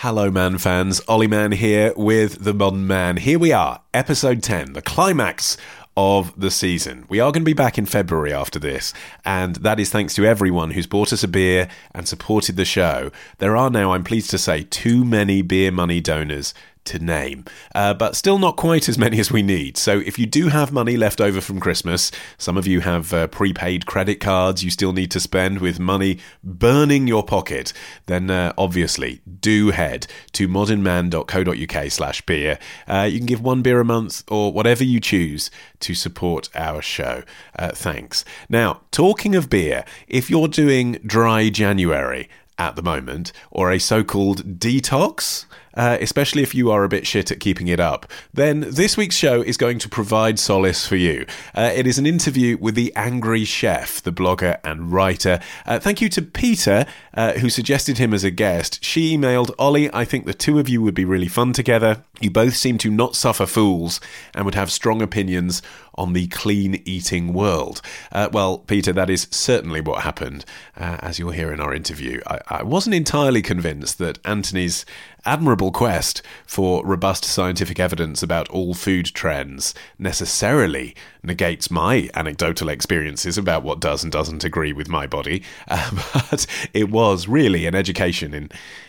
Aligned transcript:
Hello, 0.00 0.30
Man 0.30 0.58
fans. 0.58 1.00
Olly 1.08 1.26
Mann 1.26 1.52
here 1.52 1.94
with 1.96 2.44
The 2.44 2.52
Modern 2.52 2.86
Man. 2.86 3.16
Here 3.16 3.38
we 3.38 3.50
are, 3.50 3.80
episode 3.94 4.42
10, 4.42 4.74
the 4.74 4.82
climax 4.82 5.56
of 5.96 6.38
the 6.38 6.50
season. 6.50 7.06
We 7.08 7.18
are 7.18 7.32
going 7.32 7.40
to 7.40 7.46
be 7.46 7.54
back 7.54 7.78
in 7.78 7.86
February 7.86 8.30
after 8.30 8.58
this, 8.58 8.92
and 9.24 9.56
that 9.56 9.80
is 9.80 9.88
thanks 9.88 10.14
to 10.16 10.26
everyone 10.26 10.72
who's 10.72 10.86
bought 10.86 11.14
us 11.14 11.24
a 11.24 11.28
beer 11.28 11.66
and 11.94 12.06
supported 12.06 12.56
the 12.56 12.66
show. 12.66 13.10
There 13.38 13.56
are 13.56 13.70
now, 13.70 13.92
I'm 13.92 14.04
pleased 14.04 14.28
to 14.32 14.38
say, 14.38 14.64
too 14.64 15.02
many 15.02 15.40
beer 15.40 15.72
money 15.72 16.02
donors 16.02 16.52
to 16.86 16.98
name, 16.98 17.44
uh, 17.74 17.94
but 17.94 18.16
still 18.16 18.38
not 18.38 18.56
quite 18.56 18.88
as 18.88 18.98
many 18.98 19.18
as 19.20 19.30
we 19.30 19.42
need. 19.42 19.76
So 19.76 19.98
if 19.98 20.18
you 20.18 20.26
do 20.26 20.48
have 20.48 20.72
money 20.72 20.96
left 20.96 21.20
over 21.20 21.40
from 21.40 21.60
Christmas, 21.60 22.10
some 22.38 22.56
of 22.56 22.66
you 22.66 22.80
have 22.80 23.12
uh, 23.12 23.26
prepaid 23.28 23.86
credit 23.86 24.20
cards 24.20 24.64
you 24.64 24.70
still 24.70 24.92
need 24.92 25.10
to 25.10 25.20
spend 25.20 25.60
with 25.60 25.78
money 25.78 26.18
burning 26.42 27.06
your 27.06 27.22
pocket, 27.22 27.72
then 28.06 28.30
uh, 28.30 28.52
obviously 28.56 29.20
do 29.40 29.70
head 29.70 30.06
to 30.32 30.48
modernman.co.uk 30.48 31.90
slash 31.90 32.22
beer. 32.22 32.58
Uh, 32.86 33.08
you 33.10 33.18
can 33.18 33.26
give 33.26 33.40
one 33.40 33.62
beer 33.62 33.80
a 33.80 33.84
month 33.84 34.22
or 34.28 34.52
whatever 34.52 34.84
you 34.84 35.00
choose 35.00 35.50
to 35.80 35.94
support 35.94 36.48
our 36.54 36.82
show. 36.82 37.22
Uh, 37.58 37.70
thanks. 37.70 38.24
Now, 38.48 38.80
talking 38.90 39.34
of 39.34 39.50
beer, 39.50 39.84
if 40.08 40.30
you're 40.30 40.48
doing 40.48 40.98
dry 41.04 41.50
January, 41.50 42.28
at 42.58 42.76
the 42.76 42.82
moment, 42.82 43.32
or 43.50 43.70
a 43.70 43.78
so 43.78 44.02
called 44.02 44.58
detox, 44.58 45.44
uh, 45.76 45.98
especially 46.00 46.42
if 46.42 46.54
you 46.54 46.70
are 46.70 46.84
a 46.84 46.88
bit 46.88 47.06
shit 47.06 47.30
at 47.30 47.40
keeping 47.40 47.68
it 47.68 47.80
up, 47.80 48.10
then 48.32 48.60
this 48.68 48.96
week's 48.96 49.16
show 49.16 49.42
is 49.42 49.56
going 49.56 49.78
to 49.78 49.88
provide 49.88 50.38
solace 50.38 50.86
for 50.86 50.96
you. 50.96 51.26
Uh, 51.54 51.70
it 51.74 51.86
is 51.86 51.98
an 51.98 52.06
interview 52.06 52.56
with 52.58 52.74
the 52.74 52.92
Angry 52.96 53.44
Chef, 53.44 54.02
the 54.02 54.12
blogger 54.12 54.58
and 54.64 54.92
writer. 54.92 55.40
Uh, 55.66 55.78
thank 55.78 56.00
you 56.00 56.08
to 56.08 56.22
Peter, 56.22 56.86
uh, 57.14 57.34
who 57.34 57.50
suggested 57.50 57.98
him 57.98 58.12
as 58.14 58.24
a 58.24 58.30
guest. 58.30 58.82
She 58.82 59.16
emailed 59.16 59.54
Ollie, 59.58 59.92
I 59.92 60.04
think 60.04 60.26
the 60.26 60.34
two 60.34 60.58
of 60.58 60.68
you 60.68 60.82
would 60.82 60.94
be 60.94 61.04
really 61.04 61.28
fun 61.28 61.52
together. 61.52 62.04
You 62.20 62.30
both 62.30 62.56
seem 62.56 62.78
to 62.78 62.90
not 62.90 63.14
suffer 63.14 63.46
fools 63.46 64.00
and 64.34 64.44
would 64.44 64.54
have 64.54 64.70
strong 64.72 65.02
opinions 65.02 65.62
on 65.96 66.12
the 66.12 66.26
clean 66.28 66.82
eating 66.84 67.32
world. 67.32 67.80
Uh, 68.12 68.28
well, 68.32 68.58
Peter, 68.58 68.92
that 68.92 69.10
is 69.10 69.28
certainly 69.30 69.80
what 69.80 70.02
happened, 70.02 70.44
uh, 70.76 70.98
as 71.00 71.18
you'll 71.18 71.30
hear 71.30 71.52
in 71.52 71.60
our 71.60 71.74
interview. 71.74 72.20
I, 72.26 72.40
I 72.48 72.62
wasn't 72.62 72.94
entirely 72.94 73.42
convinced 73.42 73.98
that 73.98 74.18
Anthony's 74.24 74.84
admirable 75.26 75.72
quest 75.72 76.22
for 76.46 76.86
robust 76.86 77.24
scientific 77.24 77.80
evidence 77.80 78.22
about 78.22 78.48
all 78.48 78.72
food 78.72 79.06
trends 79.06 79.74
necessarily 79.98 80.94
negates 81.22 81.70
my 81.70 82.08
anecdotal 82.14 82.68
experiences 82.68 83.36
about 83.36 83.64
what 83.64 83.80
does 83.80 84.04
and 84.04 84.12
doesn't 84.12 84.44
agree 84.44 84.72
with 84.72 84.88
my 84.88 85.06
body. 85.06 85.42
Uh, 85.68 85.90
but 86.30 86.46
it 86.72 86.88
was 86.90 87.26
really 87.26 87.66
an 87.66 87.74
education 87.74 88.32
in 88.32 88.48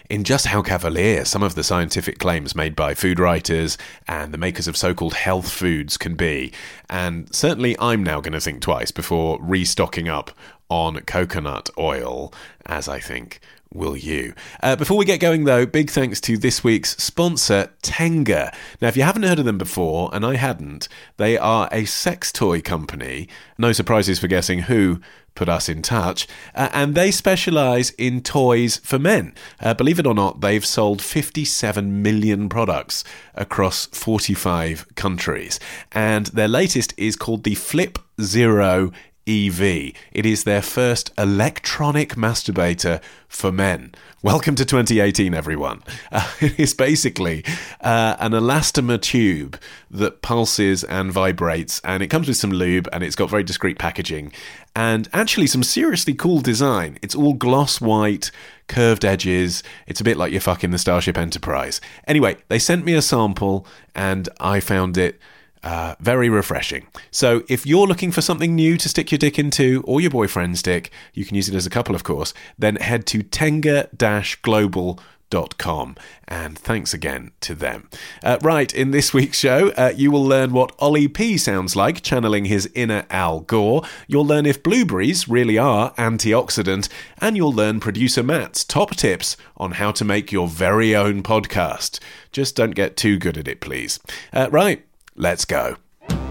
in 0.10 0.24
just 0.24 0.48
how 0.48 0.62
cavalier 0.62 1.26
some 1.26 1.44
of 1.44 1.56
the 1.56 1.64
scientific 1.64 2.20
claims 2.20 2.56
made 2.56 2.76
by 2.76 2.94
food 2.94 3.20
writers 3.20 3.78
and 4.08 4.34
the 4.34 4.38
makers 4.38 4.68
of 4.68 4.78
so 4.78 4.94
called 4.94 5.14
health 5.14 5.52
foods 5.52 5.98
can 5.98 6.16
be. 6.16 6.52
And 6.90 7.34
certainly 7.34 7.76
I'm 7.80 8.04
now 8.04 8.22
going 8.22 8.34
to 8.34 8.42
think 8.42 8.62
twice 8.62 8.92
before 8.92 9.38
restocking 9.42 10.08
up 10.08 10.32
on 10.70 11.00
coconut 11.02 11.70
oil, 11.78 12.34
as 12.66 12.88
I 12.88 13.00
think 13.00 13.40
will 13.74 13.96
you? 13.96 14.34
Uh, 14.62 14.76
before 14.76 14.98
we 14.98 15.06
get 15.06 15.20
going, 15.20 15.44
though, 15.46 15.66
big 15.66 15.90
thanks 15.90 16.20
to 16.22 16.38
this 16.38 16.64
week's 16.64 16.96
sponsor, 16.98 17.72
Tenga. 17.82 18.54
Now, 18.82 18.88
if 18.88 18.98
you 18.98 19.04
haven't 19.04 19.24
heard 19.24 19.40
of 19.40 19.46
them 19.46 19.58
before, 19.58 20.10
and 20.14 20.26
I 20.26 20.36
hadn't, 20.36 20.88
they 21.18 21.38
are 21.38 21.70
a 21.72 21.86
sex 21.86 22.32
toy 22.32 22.62
company. 22.62 23.28
No 23.58 23.72
surprises 23.72 24.20
for 24.20 24.28
guessing 24.28 24.64
who 24.64 25.00
put 25.38 25.48
us 25.48 25.70
in 25.70 25.82
touch. 25.82 26.28
Uh, 26.56 26.68
and 26.74 26.96
they 26.96 27.12
specialize 27.12 27.92
in 27.92 28.22
toys 28.22 28.78
for 28.78 28.98
men. 29.00 29.34
Uh, 29.62 29.74
believe 29.74 30.00
it 30.00 30.08
or 30.08 30.16
not, 30.16 30.42
they've 30.42 30.66
sold 30.66 31.02
57 31.02 32.02
million 32.02 32.50
products 32.50 33.04
across 33.36 33.86
45 33.88 34.96
countries. 34.96 35.60
And 35.92 36.26
their 36.28 36.48
latest 36.48 36.94
is 36.98 37.16
called 37.16 37.44
the 37.44 37.56
Flip 37.56 38.00
Zero 38.20 38.92
EV. 39.28 39.94
It 40.14 40.26
is 40.26 40.46
their 40.46 40.62
first 40.62 41.12
electronic 41.18 42.16
masturbator 42.16 43.02
for 43.28 43.52
men. 43.52 43.94
Welcome 44.24 44.56
to 44.56 44.64
2018, 44.66 45.34
everyone. 45.34 45.84
Uh, 46.12 46.32
it 46.42 46.58
is 46.58 46.74
basically 46.74 47.44
uh, 47.82 48.16
an 48.20 48.32
elastomer 48.32 49.02
tube 49.02 49.60
that 49.92 50.22
pulses 50.22 50.84
and 50.86 51.12
vibrates, 51.12 51.82
and 51.84 52.02
it 52.02 52.08
comes 52.08 52.28
with 52.28 52.38
some 52.38 52.52
lube, 52.52 52.88
and 52.94 53.04
it's 53.04 53.16
got 53.16 53.30
very 53.30 53.44
discreet 53.44 53.78
packaging, 53.78 54.32
and 54.76 55.10
actually 55.14 55.48
some 55.48 55.64
seriously 55.64 56.14
cool 56.14 56.40
design. 56.40 56.98
It's 57.02 57.16
all 57.16 57.34
gloss 57.34 57.82
white, 57.82 58.32
curved 58.68 59.04
edges. 59.04 59.62
It's 59.88 60.00
a 60.00 60.06
bit 60.06 60.18
like 60.18 60.32
you're 60.32 60.42
fucking 60.42 60.72
the 60.72 60.78
Starship 60.78 61.18
Enterprise. 61.18 61.82
Anyway, 62.08 62.38
they 62.48 62.60
sent 62.60 62.86
me 62.86 62.94
a 62.94 63.02
sample, 63.02 63.68
and 63.94 64.30
I 64.40 64.62
found 64.62 64.98
it 64.98 65.20
uh, 65.64 65.96
very 66.00 66.30
refreshing. 66.30 66.88
So, 67.12 67.44
if 67.48 67.66
you're 67.66 67.88
looking 67.88 68.12
for 68.12 68.22
something 68.22 68.56
new 68.56 68.78
to 68.78 68.90
stick 68.90 69.12
your 69.12 69.20
dick 69.20 69.38
into, 69.38 69.84
or 69.86 70.02
your 70.02 70.12
boyfriend's 70.12 70.62
dick, 70.62 70.92
you 71.14 71.26
can 71.26 71.36
use 71.36 71.50
it 71.50 71.56
as 71.56 71.66
a 71.66 71.70
couple, 71.72 71.96
of 71.96 72.04
course, 72.04 72.34
then 72.58 72.76
head 72.78 73.06
to 73.08 73.24
tenga 73.24 73.90
global 74.42 75.00
Com. 75.58 75.96
And 76.28 76.58
thanks 76.58 76.94
again 76.94 77.32
to 77.42 77.54
them. 77.54 77.90
Uh, 78.24 78.38
right, 78.42 78.74
in 78.74 78.92
this 78.92 79.14
week's 79.14 79.38
show, 79.38 79.70
uh, 79.72 79.92
you 79.96 80.10
will 80.10 80.24
learn 80.24 80.54
what 80.54 80.74
Ollie 80.80 81.10
P 81.10 81.38
sounds 81.38 81.76
like, 81.76 82.02
channeling 82.02 82.46
his 82.46 82.70
inner 82.74 83.06
Al 83.10 83.42
Gore. 83.42 83.84
You'll 84.08 84.26
learn 84.26 84.46
if 84.46 84.64
blueberries 84.64 85.28
really 85.28 85.58
are 85.58 85.94
antioxidant, 85.96 86.88
and 87.20 87.36
you'll 87.36 87.52
learn 87.52 87.82
producer 87.82 88.24
Matt's 88.24 88.64
top 88.64 88.96
tips 88.96 89.36
on 89.58 89.74
how 89.74 89.92
to 89.92 90.06
make 90.06 90.32
your 90.32 90.48
very 90.48 90.96
own 90.96 91.24
podcast. 91.24 92.00
Just 92.32 92.56
don't 92.56 92.76
get 92.76 92.96
too 92.96 93.18
good 93.18 93.38
at 93.38 93.50
it, 93.50 93.60
please. 93.60 94.00
Uh, 94.32 94.48
right, 94.50 94.87
Let's 95.20 95.46
go. 95.46 95.76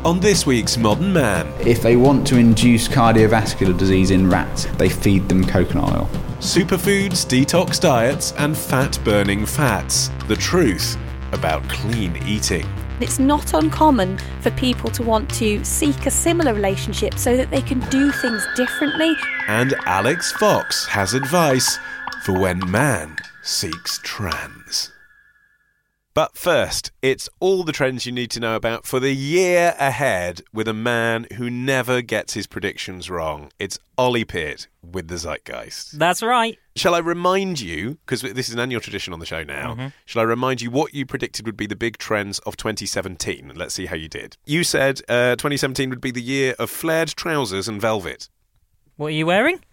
On 0.05 0.21
this 0.21 0.47
week's 0.47 0.77
Modern 0.77 1.13
Man, 1.13 1.53
If 1.67 1.83
they 1.83 1.97
want 1.97 2.25
to 2.29 2.37
induce 2.37 2.87
cardiovascular 2.87 3.77
disease 3.77 4.13
in 4.13 4.31
rats, 4.31 4.67
they 4.79 4.89
feed 4.89 5.29
them 5.29 5.45
coconut 5.45 5.93
oil. 5.93 6.09
superfoods, 6.39 7.27
detox 7.27 7.81
diets, 7.81 8.33
and 8.39 8.57
fat 8.57 8.97
burning 9.05 9.45
fats. 9.45 10.11
The 10.29 10.37
truth 10.37 10.97
about 11.33 11.69
clean 11.69 12.17
eating. 12.27 12.65
It's 13.01 13.19
not 13.19 13.53
uncommon 13.55 14.19
for 14.41 14.53
people 14.53 14.91
to 14.91 15.03
want 15.03 15.29
to 15.35 15.65
seek 15.65 16.07
a 16.07 16.11
similar 16.11 16.55
relationship 16.55 17.19
so 17.19 17.37
that 17.37 17.51
they 17.51 17.63
can 17.63 17.81
do 17.91 18.13
things 18.13 18.47
differently. 18.55 19.15
And 19.49 19.75
Alix 19.87 20.31
Fox 20.33 20.87
has 20.87 21.13
advice 21.13 21.79
for 22.23 22.39
when 22.39 22.71
man 22.71 23.17
seeks 23.43 23.99
trans. 24.05 24.93
But 26.17 26.35
first, 26.35 26.93
it's 27.03 27.29
all 27.41 27.63
the 27.63 27.73
trends 27.73 28.07
you 28.07 28.11
need 28.13 28.31
to 28.31 28.41
know 28.41 28.57
about 28.57 28.87
for 28.87 28.99
the 28.99 29.13
year 29.13 29.75
ahead 29.79 30.41
with 30.51 30.67
a 30.67 30.73
man 30.73 31.27
who 31.37 31.51
never 31.51 32.01
gets 32.01 32.33
his 32.33 32.47
predictions 32.47 33.11
wrong. 33.11 33.51
It's 33.59 33.79
Ollie 33.99 34.25
Peart 34.25 34.67
with 34.83 35.09
the 35.09 35.17
Zeitgeist. 35.17 35.99
That's 35.99 36.23
right. 36.23 36.57
Shall 36.75 36.95
I 36.95 37.01
remind 37.01 37.61
you, 37.61 37.99
because 38.07 38.23
this 38.23 38.49
is 38.49 38.55
an 38.55 38.61
annual 38.61 38.81
tradition 38.81 39.13
on 39.13 39.19
the 39.21 39.27
show 39.27 39.45
now, 39.45 39.75
Mm-hmm. 39.75 39.87
shall 40.07 40.23
I 40.23 40.25
remind 40.25 40.63
you 40.63 40.71
what 40.71 40.95
you 40.95 41.05
predicted 41.05 41.45
would 41.45 41.55
be 41.57 41.67
the 41.67 41.77
big 41.77 41.99
trends 41.99 42.39
of 42.47 42.57
2017? 42.57 43.53
Let's 43.55 43.75
see 43.75 43.85
how 43.85 43.97
you 43.97 44.09
did. 44.09 44.39
You 44.47 44.65
said 44.65 45.03
uh, 45.11 45.37
2017 45.37 45.91
would 45.91 46.01
be 46.01 46.13
the 46.13 46.23
year 46.23 46.55
of 46.59 46.71
flared 46.71 47.09
trousers 47.09 47.69
and 47.69 47.79
velvet. 47.79 48.31
What 48.97 49.09
are 49.09 49.11
you 49.11 49.27
wearing? 49.27 49.61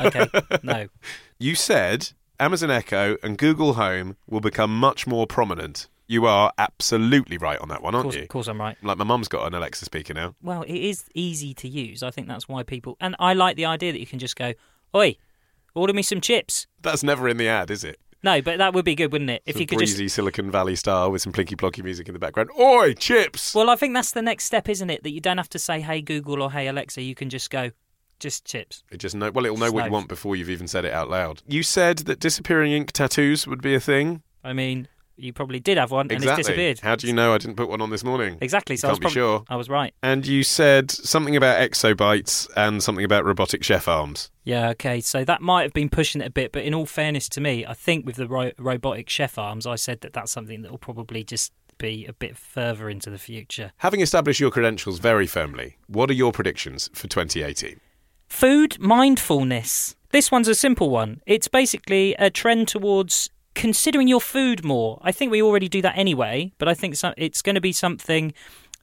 Okay, 0.00 0.26
no. 0.62 0.88
You 1.38 1.54
said 1.54 2.12
Amazon 2.42 2.72
Echo 2.72 3.16
and 3.22 3.38
Google 3.38 3.74
Home 3.74 4.16
will 4.28 4.40
become 4.40 4.76
much 4.76 5.06
more 5.06 5.28
prominent. 5.28 5.88
You 6.08 6.26
are 6.26 6.52
absolutely 6.58 7.38
right 7.38 7.56
on 7.60 7.68
that 7.68 7.84
one, 7.84 7.94
aren't 7.94 8.06
course, 8.06 8.16
you? 8.16 8.22
of 8.22 8.28
course 8.30 8.48
I'm 8.48 8.60
right. 8.60 8.76
Like 8.82 8.98
my 8.98 9.04
mum's 9.04 9.28
got 9.28 9.46
an 9.46 9.54
Alexa 9.54 9.84
speaker 9.84 10.12
now. 10.12 10.34
Well, 10.42 10.62
it 10.62 10.74
is 10.74 11.04
easy 11.14 11.54
to 11.54 11.68
use. 11.68 12.02
I 12.02 12.10
think 12.10 12.26
that's 12.26 12.48
why 12.48 12.64
people. 12.64 12.96
And 13.00 13.14
I 13.20 13.34
like 13.34 13.54
the 13.54 13.66
idea 13.66 13.92
that 13.92 14.00
you 14.00 14.06
can 14.06 14.18
just 14.18 14.34
go, 14.34 14.54
Oi, 14.92 15.14
order 15.76 15.92
me 15.92 16.02
some 16.02 16.20
chips. 16.20 16.66
That's 16.80 17.04
never 17.04 17.28
in 17.28 17.36
the 17.36 17.46
ad, 17.46 17.70
is 17.70 17.84
it? 17.84 18.00
No, 18.24 18.42
but 18.42 18.58
that 18.58 18.74
would 18.74 18.84
be 18.84 18.96
good, 18.96 19.12
wouldn't 19.12 19.30
it? 19.30 19.42
If 19.46 19.54
Some 19.54 19.60
you 19.60 19.66
could 19.68 19.78
breezy 19.78 20.06
just. 20.06 20.16
Silicon 20.16 20.50
Valley 20.50 20.74
style 20.74 21.12
with 21.12 21.22
some 21.22 21.32
plinky 21.32 21.54
plonky 21.56 21.84
music 21.84 22.08
in 22.08 22.12
the 22.12 22.18
background. 22.18 22.50
Oi, 22.58 22.94
chips! 22.94 23.54
Well, 23.54 23.70
I 23.70 23.76
think 23.76 23.94
that's 23.94 24.10
the 24.10 24.22
next 24.22 24.46
step, 24.46 24.68
isn't 24.68 24.90
it? 24.90 25.04
That 25.04 25.10
you 25.10 25.20
don't 25.20 25.38
have 25.38 25.48
to 25.50 25.60
say, 25.60 25.80
Hey 25.80 26.00
Google 26.02 26.42
or 26.42 26.50
Hey 26.50 26.66
Alexa. 26.66 27.02
You 27.02 27.14
can 27.14 27.30
just 27.30 27.50
go, 27.50 27.70
just 28.22 28.46
chips. 28.46 28.82
It 28.90 28.96
just 28.98 29.14
know. 29.14 29.30
Well, 29.30 29.44
it'll 29.44 29.58
know 29.58 29.70
what 29.70 29.84
you 29.84 29.90
want 29.92 30.08
before 30.08 30.34
you've 30.36 30.48
even 30.50 30.66
said 30.68 30.84
it 30.86 30.92
out 30.92 31.10
loud. 31.10 31.42
You 31.46 31.62
said 31.62 31.98
that 31.98 32.20
disappearing 32.20 32.72
ink 32.72 32.92
tattoos 32.92 33.46
would 33.46 33.60
be 33.60 33.74
a 33.74 33.80
thing. 33.80 34.22
I 34.42 34.52
mean, 34.54 34.88
you 35.16 35.32
probably 35.32 35.60
did 35.60 35.76
have 35.78 35.90
one 35.90 36.10
and 36.10 36.24
it's 36.24 36.36
disappeared. 36.36 36.80
How 36.80 36.96
do 36.96 37.06
you 37.06 37.12
know 37.12 37.34
I 37.34 37.38
didn't 37.38 37.56
put 37.56 37.68
one 37.68 37.80
on 37.80 37.90
this 37.90 38.02
morning? 38.02 38.38
Exactly. 38.40 38.76
So 38.76 38.86
You 38.86 38.90
I 38.90 38.92
was 38.92 38.98
can't 38.98 39.00
be 39.00 39.04
prob- 39.04 39.12
sure. 39.12 39.44
I 39.48 39.56
was 39.56 39.68
right. 39.68 39.94
And 40.02 40.26
you 40.26 40.42
said 40.42 40.90
something 40.90 41.36
about 41.36 41.60
exobites 41.60 42.48
and 42.56 42.82
something 42.82 43.04
about 43.04 43.24
robotic 43.24 43.62
chef 43.62 43.86
arms. 43.88 44.30
Yeah, 44.44 44.70
okay. 44.70 45.00
So 45.00 45.24
that 45.24 45.42
might 45.42 45.62
have 45.62 45.72
been 45.74 45.90
pushing 45.90 46.20
it 46.22 46.26
a 46.26 46.30
bit, 46.30 46.50
but 46.52 46.62
in 46.64 46.74
all 46.74 46.86
fairness 46.86 47.28
to 47.30 47.40
me, 47.40 47.66
I 47.66 47.74
think 47.74 48.06
with 48.06 48.16
the 48.16 48.26
ro- 48.26 48.52
robotic 48.58 49.08
chef 49.08 49.38
arms, 49.38 49.66
I 49.66 49.76
said 49.76 50.00
that 50.00 50.12
that's 50.12 50.32
something 50.32 50.62
that 50.62 50.70
will 50.70 50.78
probably 50.78 51.22
just 51.24 51.52
be 51.78 52.06
a 52.06 52.12
bit 52.12 52.36
further 52.36 52.88
into 52.88 53.10
the 53.10 53.18
future. 53.18 53.72
Having 53.78 54.00
established 54.00 54.40
your 54.40 54.50
credentials 54.50 54.98
very 54.98 55.26
firmly, 55.26 55.76
what 55.88 56.10
are 56.10 56.14
your 56.14 56.30
predictions 56.32 56.88
for 56.94 57.08
2018? 57.08 57.80
Food 58.32 58.78
mindfulness. 58.80 59.94
This 60.10 60.32
one's 60.32 60.48
a 60.48 60.54
simple 60.54 60.88
one. 60.90 61.20
It's 61.26 61.48
basically 61.48 62.14
a 62.18 62.30
trend 62.30 62.66
towards 62.66 63.30
considering 63.54 64.08
your 64.08 64.20
food 64.22 64.64
more. 64.64 64.98
I 65.02 65.12
think 65.12 65.30
we 65.30 65.42
already 65.42 65.68
do 65.68 65.82
that 65.82 65.96
anyway, 65.98 66.52
but 66.58 66.66
I 66.66 66.74
think 66.74 66.96
it's 67.18 67.42
going 67.42 67.54
to 67.54 67.60
be 67.60 67.72
something 67.72 68.32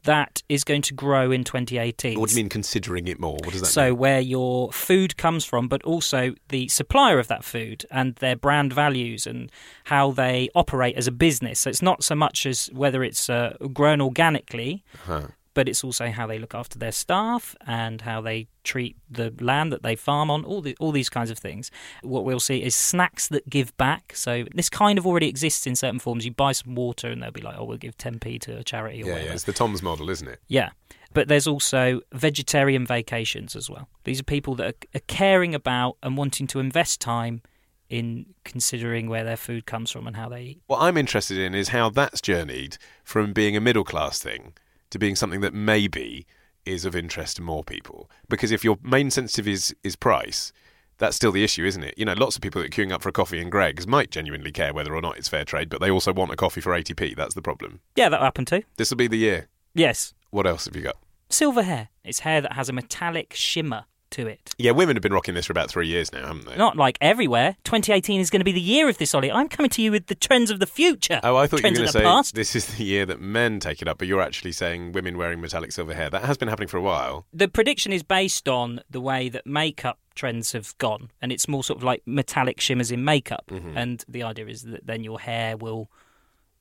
that 0.04 0.44
is 0.48 0.64
going 0.64 0.84
to 0.84 0.94
grow 0.94 1.30
in 1.32 1.44
2018. 1.44 2.18
What 2.18 2.30
do 2.30 2.36
you 2.36 2.44
mean 2.44 2.50
considering 2.50 3.08
it 3.08 3.20
more? 3.20 3.34
What 3.44 3.52
does 3.52 3.62
that 3.62 3.68
So, 3.68 3.90
mean? 3.90 3.98
where 3.98 4.20
your 4.22 4.72
food 4.72 5.18
comes 5.18 5.44
from, 5.44 5.68
but 5.68 5.84
also 5.84 6.36
the 6.48 6.70
supplier 6.70 7.20
of 7.20 7.28
that 7.28 7.44
food 7.44 7.86
and 7.92 8.16
their 8.16 8.38
brand 8.38 8.72
values 8.72 9.28
and 9.28 9.52
how 9.86 10.12
they 10.12 10.48
operate 10.56 10.96
as 10.96 11.08
a 11.08 11.12
business. 11.12 11.60
So, 11.62 11.70
it's 11.70 11.82
not 11.82 12.02
so 12.04 12.16
much 12.16 12.46
as 12.46 12.68
whether 12.72 13.04
it's 13.04 13.30
uh, 13.30 13.58
grown 13.74 14.00
organically, 14.00 14.84
Huh. 15.06 15.28
But 15.60 15.68
it's 15.68 15.84
also 15.84 16.10
how 16.10 16.26
they 16.26 16.40
look 16.40 16.56
after 16.56 16.80
their 16.80 16.94
staff 16.94 17.54
and 17.68 18.00
how 18.00 18.22
they 18.22 18.48
treat 18.64 18.96
the 19.12 19.34
land 19.42 19.74
that 19.74 19.84
they 19.84 19.94
farm 19.94 20.32
on, 20.32 20.46
all, 20.46 20.62
the, 20.62 20.74
all 20.80 20.94
these 20.94 21.10
kinds 21.10 21.30
of 21.30 21.38
things. 21.38 21.70
What 22.02 22.24
we'll 22.24 22.40
see 22.40 22.64
is 22.64 22.74
snacks 22.76 23.28
that 23.28 23.50
give 23.50 23.76
back. 23.76 24.14
So, 24.16 24.46
this 24.56 24.70
kind 24.70 24.98
of 24.98 25.06
already 25.06 25.28
exists 25.28 25.68
in 25.68 25.76
certain 25.76 26.00
forms. 26.00 26.24
You 26.24 26.32
buy 26.32 26.54
some 26.54 26.76
water 26.76 27.10
and 27.10 27.22
they'll 27.22 27.32
be 27.32 27.42
like, 27.42 27.56
oh, 27.60 27.66
we'll 27.66 27.76
give 27.78 27.98
10p 27.98 28.40
to 28.44 28.56
a 28.60 28.64
charity 28.64 29.04
or 29.04 29.08
Yeah, 29.08 29.12
whatever. 29.12 29.28
yeah, 29.28 29.34
it's 29.34 29.44
the 29.44 29.52
Tom's 29.52 29.84
model, 29.84 30.10
isn't 30.10 30.30
it? 30.30 30.40
Yeah. 30.48 30.70
But 31.14 31.28
there's 31.28 31.46
also 31.46 32.00
vegetarian 32.14 32.86
vacations 32.86 33.54
as 33.54 33.70
well. 33.70 33.90
These 34.06 34.22
are 34.22 34.24
people 34.24 34.56
that 34.56 34.68
are, 34.68 34.98
are 34.98 35.02
caring 35.08 35.54
about 35.54 35.98
and 36.02 36.16
wanting 36.16 36.48
to 36.48 36.60
invest 36.62 37.02
time 37.02 37.42
in 37.90 38.28
considering 38.46 39.10
where 39.10 39.26
their 39.26 39.36
food 39.36 39.66
comes 39.66 39.92
from 39.92 40.08
and 40.08 40.16
how 40.16 40.30
they 40.30 40.42
eat. 40.44 40.62
What 40.68 40.80
I'm 40.80 40.96
interested 40.96 41.38
in 41.38 41.54
is 41.54 41.68
how 41.70 41.90
that's 41.90 42.22
journeyed 42.22 42.78
from 43.04 43.34
being 43.34 43.58
a 43.58 43.60
middle 43.60 43.84
class 43.84 44.20
thing 44.20 44.54
to 44.90 45.00
being 45.00 45.16
something 45.16 45.42
that 45.42 45.54
maybe 45.54 46.26
is 46.66 46.86
of 46.86 46.96
interest 46.96 47.38
to 47.38 47.42
more 47.42 47.64
people. 47.64 48.10
Because 48.28 48.52
if 48.52 48.64
your 48.64 48.78
main 48.84 49.12
sensitive 49.12 49.48
is, 49.48 49.76
is 49.84 49.96
price, 49.96 50.52
that's 50.98 51.16
still 51.16 51.32
the 51.32 51.44
issue, 51.44 51.66
isn't 51.66 51.84
it? 51.84 51.96
You 51.98 52.06
know, 52.06 52.14
lots 52.14 52.36
of 52.36 52.42
people 52.42 52.62
that 52.62 52.68
are 52.68 52.82
queuing 52.82 52.92
up 52.92 53.02
for 53.02 53.10
a 53.10 53.14
coffee 53.14 53.42
in 53.42 53.50
Greggs 53.50 53.88
might 53.88 54.12
genuinely 54.12 54.52
care 54.52 54.74
whether 54.74 54.94
or 54.94 55.02
not 55.02 55.18
it's 55.18 55.30
fair 55.30 55.46
trade, 55.46 55.70
but 55.70 55.82
they 55.82 55.90
also 55.90 56.14
want 56.14 56.32
a 56.32 56.36
coffee 56.36 56.62
for 56.62 56.72
80p. 56.72 57.16
That's 57.16 57.36
the 57.36 57.42
problem. 57.42 57.80
Yeah, 57.96 58.10
that 58.10 58.22
happened 58.22 58.48
too. 58.48 58.64
This 58.78 58.90
will 58.90 58.98
be 58.98 59.08
the 59.08 59.18
year. 59.18 59.48
Yes. 59.74 60.14
What 60.30 60.46
else 60.46 60.66
have 60.66 60.76
you 60.76 60.82
got? 60.84 60.98
Silver 61.30 61.64
hair. 61.64 61.90
It's 62.04 62.20
hair 62.20 62.42
that 62.42 62.54
has 62.54 62.70
a 62.70 62.74
metallic 62.74 63.34
shimmer 63.34 63.86
to 64.12 64.28
it. 64.28 64.54
Yeah, 64.58 64.72
women 64.72 64.96
have 64.96 65.04
been 65.04 65.14
rocking 65.14 65.36
this 65.36 65.46
for 65.46 65.54
about 65.54 65.70
three 65.70 65.88
years 65.88 66.12
now, 66.12 66.28
haven't 66.28 66.46
they? 66.46 66.56
Not 66.56 66.76
like 66.78 66.98
everywhere. 67.02 67.56
2018 67.64 68.20
is 68.20 68.30
going 68.30 68.40
to 68.42 68.46
be 68.46 68.52
the 68.52 68.62
year 68.62 68.90
of 68.90 68.98
this, 68.98 69.14
Ollie. 69.14 69.32
I'm 69.32 69.50
coming 69.50 69.70
to 69.72 69.82
you 69.82 69.92
with 69.92 70.08
the 70.08 70.16
trends 70.16 70.52
of 70.52 70.60
the 70.60 70.66
future. 70.68 71.20
Oh, 71.24 71.36
I 71.36 71.48
thought 71.48 71.62
trends 71.62 71.78
you 71.78 71.86
were 71.86 71.92
going 71.92 71.94
to 71.94 72.00
say 72.00 72.04
past. 72.04 72.36
this 72.36 72.56
is 72.56 72.66
the 72.78 72.84
year 72.84 73.06
that 73.06 73.22
men 73.22 73.60
take 73.60 73.82
it 73.82 73.88
up, 73.88 73.98
but 73.98 74.08
you're 74.08 74.22
actually 74.22 74.52
saying 74.52 74.92
women 74.92 75.18
wearing 75.18 75.42
metallic 75.42 75.72
silver 75.72 75.94
hair. 75.94 76.10
That 76.10 76.24
has 76.24 76.38
been 76.38 76.48
happening 76.48 76.70
for 76.70 76.78
a 76.78 76.82
while. 76.82 77.26
the 77.34 77.48
prediction 77.48 77.94
is 77.94 78.04
based 78.04 78.48
on 78.50 78.82
the 78.90 79.02
way 79.02 79.30
that 79.30 79.46
makeup 79.46 80.00
trends 80.16 80.52
have 80.52 80.78
gone, 80.78 81.12
and 81.22 81.32
it's 81.32 81.48
more 81.48 81.64
sort 81.64 81.78
of 81.78 81.84
like 81.84 82.02
metallic 82.06 82.60
shimmers 82.60 82.92
in 82.92 83.04
makeup. 83.04 83.46
Mm-hmm. 83.50 83.78
And 83.78 84.04
the 84.08 84.24
idea 84.24 84.48
is 84.48 84.64
that 84.64 84.86
then 84.86 85.04
your 85.04 85.20
hair 85.20 85.56
will 85.56 85.90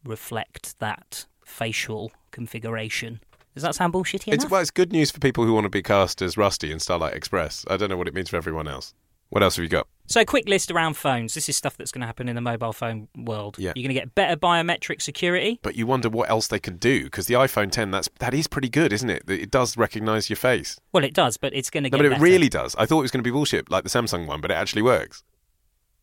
reflect 0.05 0.79
that 0.79 1.27
facial 1.45 2.12
configuration. 2.31 3.21
Does 3.55 3.62
that 3.62 3.75
sound 3.75 3.93
bullshitty 3.93 4.33
It's, 4.33 4.49
well, 4.49 4.61
it's 4.61 4.71
good 4.71 4.93
news 4.93 5.11
for 5.11 5.19
people 5.19 5.45
who 5.45 5.53
want 5.53 5.65
to 5.65 5.71
be 5.71 5.83
cast 5.83 6.23
as 6.23 6.37
Rusty 6.37 6.71
in 6.71 6.79
Starlight 6.79 7.15
Express. 7.15 7.65
I 7.69 7.77
don't 7.77 7.89
know 7.89 7.97
what 7.97 8.06
it 8.09 8.15
means 8.15 8.31
for 8.31 8.37
everyone 8.37 8.69
else. 8.69 8.95
What 9.31 9.43
else 9.43 9.56
have 9.56 9.62
you 9.62 9.69
got? 9.69 9.87
So, 10.06 10.25
quick 10.25 10.49
list 10.49 10.71
around 10.71 10.95
phones. 10.97 11.35
This 11.35 11.50
is 11.50 11.56
stuff 11.56 11.77
that's 11.77 11.93
going 11.93 12.00
to 12.00 12.06
happen 12.06 12.31
in 12.31 12.35
the 12.35 12.41
mobile 12.41 12.73
phone 12.73 13.09
world. 13.15 13.56
Yeah. 13.59 13.73
You're 13.77 13.83
going 13.83 13.95
to 13.95 14.00
get 14.00 14.15
better 14.15 14.37
biometric 14.37 15.03
security. 15.03 15.59
But 15.61 15.77
you 15.77 15.87
wonder 15.87 16.09
what 16.09 16.31
else 16.31 16.47
they 16.47 16.59
can 16.59 16.77
do 16.79 17.05
because 17.05 17.27
the 17.27 17.35
iPhone 17.35 17.71
10 17.71 17.91
that's 17.91 18.09
that 18.21 18.33
is 18.33 18.47
pretty 18.47 18.71
good, 18.71 18.91
isn't 18.91 19.11
it? 19.11 19.25
It 19.29 19.50
does 19.50 19.77
recognise 19.77 20.31
your 20.31 20.39
face. 20.39 20.79
Well, 20.93 21.05
it 21.05 21.12
does, 21.12 21.37
but 21.37 21.53
it's 21.53 21.69
going 21.69 21.85
to 21.85 21.91
No, 21.91 21.99
get 21.99 22.05
but 22.05 22.06
it 22.06 22.11
better. 22.12 22.23
really 22.23 22.49
does. 22.49 22.75
I 22.77 22.87
thought 22.87 23.00
it 23.00 23.03
was 23.03 23.11
going 23.11 23.23
to 23.23 23.29
be 23.29 23.31
bullshit 23.33 23.71
like 23.71 23.85
the 23.85 23.91
Samsung 23.91 24.27
one, 24.27 24.41
but 24.41 24.50
it 24.50 24.55
actually 24.55 24.83
works. 24.83 25.23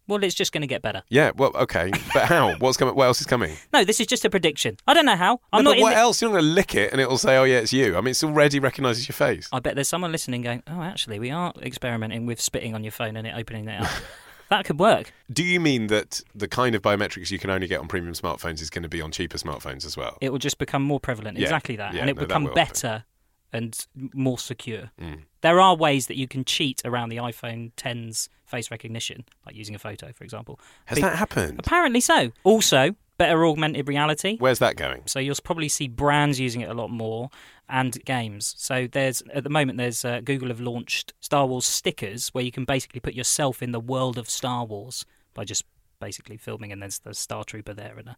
Well, 0.07 0.23
it's 0.23 0.35
just 0.35 0.51
going 0.51 0.61
to 0.61 0.67
get 0.67 0.81
better. 0.81 1.03
Yeah, 1.09 1.31
well, 1.35 1.51
okay, 1.55 1.91
but 2.13 2.25
how? 2.25 2.55
What's 2.59 2.77
coming? 2.77 2.95
What 2.95 3.05
else 3.05 3.21
is 3.21 3.27
coming? 3.27 3.55
No, 3.73 3.83
this 3.83 3.99
is 3.99 4.07
just 4.07 4.23
a 4.25 4.29
prediction. 4.29 4.77
I 4.87 4.93
don't 4.93 5.05
know 5.05 5.15
how. 5.15 5.39
I'm 5.51 5.63
No, 5.63 5.71
not 5.71 5.77
but 5.77 5.81
what 5.83 5.89
the- 5.91 5.97
else? 5.97 6.21
You're 6.21 6.29
not 6.31 6.39
going 6.39 6.45
to 6.45 6.51
lick 6.51 6.75
it 6.75 6.91
and 6.91 7.01
it'll 7.01 7.17
say, 7.17 7.37
"Oh 7.37 7.43
yeah, 7.43 7.57
it's 7.57 7.73
you." 7.73 7.97
I 7.97 8.01
mean, 8.01 8.11
it's 8.11 8.23
already 8.23 8.59
recognises 8.59 9.07
your 9.07 9.13
face. 9.15 9.49
I 9.51 9.59
bet 9.59 9.75
there's 9.75 9.89
someone 9.89 10.11
listening 10.11 10.41
going, 10.43 10.61
oh, 10.67 10.81
actually, 10.81 11.19
we 11.19 11.31
are 11.31 11.53
experimenting 11.61 12.25
with 12.25 12.39
spitting 12.39 12.75
on 12.75 12.83
your 12.83 12.91
phone 12.91 13.15
and 13.17 13.25
it 13.25 13.33
opening 13.35 13.67
it 13.67 13.81
up. 13.81 13.89
that 14.49 14.65
could 14.65 14.79
work. 14.79 15.11
Do 15.33 15.43
you 15.43 15.59
mean 15.59 15.87
that 15.87 16.21
the 16.35 16.47
kind 16.47 16.75
of 16.75 16.81
biometrics 16.83 17.31
you 17.31 17.39
can 17.39 17.49
only 17.49 17.65
get 17.67 17.79
on 17.79 17.87
premium 17.87 18.13
smartphones 18.13 18.61
is 18.61 18.69
going 18.69 18.83
to 18.83 18.89
be 18.89 19.01
on 19.01 19.11
cheaper 19.11 19.37
smartphones 19.39 19.85
as 19.85 19.97
well? 19.97 20.17
It 20.21 20.29
will 20.31 20.37
just 20.39 20.59
become 20.59 20.83
more 20.83 20.99
prevalent. 20.99 21.37
Yeah. 21.37 21.43
Exactly 21.45 21.75
that. 21.77 21.93
Yeah, 21.95 22.01
and 22.01 22.09
it 22.11 22.15
no, 22.15 22.19
will 22.21 22.27
become 22.27 22.43
will 22.43 22.53
better 22.53 23.05
and 23.51 23.85
more 24.13 24.37
secure. 24.37 24.91
Mm. 25.01 25.21
There 25.41 25.59
are 25.59 25.75
ways 25.75 26.07
that 26.07 26.17
you 26.17 26.27
can 26.27 26.43
cheat 26.45 26.81
around 26.85 27.09
the 27.09 27.17
iPhone 27.17 27.71
10's 27.75 28.29
face 28.55 28.71
recognition, 28.71 29.25
like 29.45 29.55
using 29.55 29.75
a 29.75 29.79
photo, 29.79 30.11
for 30.13 30.23
example. 30.23 30.59
Has 30.85 30.97
Pe- 30.97 31.01
that 31.01 31.17
happened? 31.17 31.59
Apparently 31.59 31.99
so. 31.99 32.31
Also, 32.43 32.95
better 33.17 33.45
augmented 33.45 33.87
reality. 33.87 34.37
Where's 34.37 34.59
that 34.59 34.75
going? 34.77 35.03
So 35.07 35.19
you'll 35.19 35.35
probably 35.43 35.69
see 35.69 35.87
brands 35.87 36.39
using 36.39 36.61
it 36.61 36.69
a 36.69 36.73
lot 36.73 36.89
more 36.89 37.29
and 37.67 38.03
games. 38.05 38.55
So 38.57 38.87
there's 38.89 39.21
at 39.33 39.43
the 39.43 39.49
moment 39.49 39.77
there's 39.77 40.05
uh, 40.05 40.21
Google 40.23 40.49
have 40.49 40.61
launched 40.61 41.13
Star 41.19 41.45
Wars 41.45 41.65
stickers 41.65 42.29
where 42.29 42.43
you 42.43 42.51
can 42.51 42.65
basically 42.65 42.99
put 42.99 43.13
yourself 43.13 43.61
in 43.61 43.71
the 43.71 43.79
world 43.79 44.17
of 44.17 44.29
Star 44.29 44.65
Wars 44.65 45.05
by 45.33 45.43
just 45.43 45.65
basically 45.99 46.37
filming 46.37 46.71
and 46.71 46.81
there's 46.81 46.99
the 46.99 47.13
Star 47.13 47.43
Trooper 47.43 47.73
there 47.73 47.95
and 47.97 48.09
a 48.09 48.17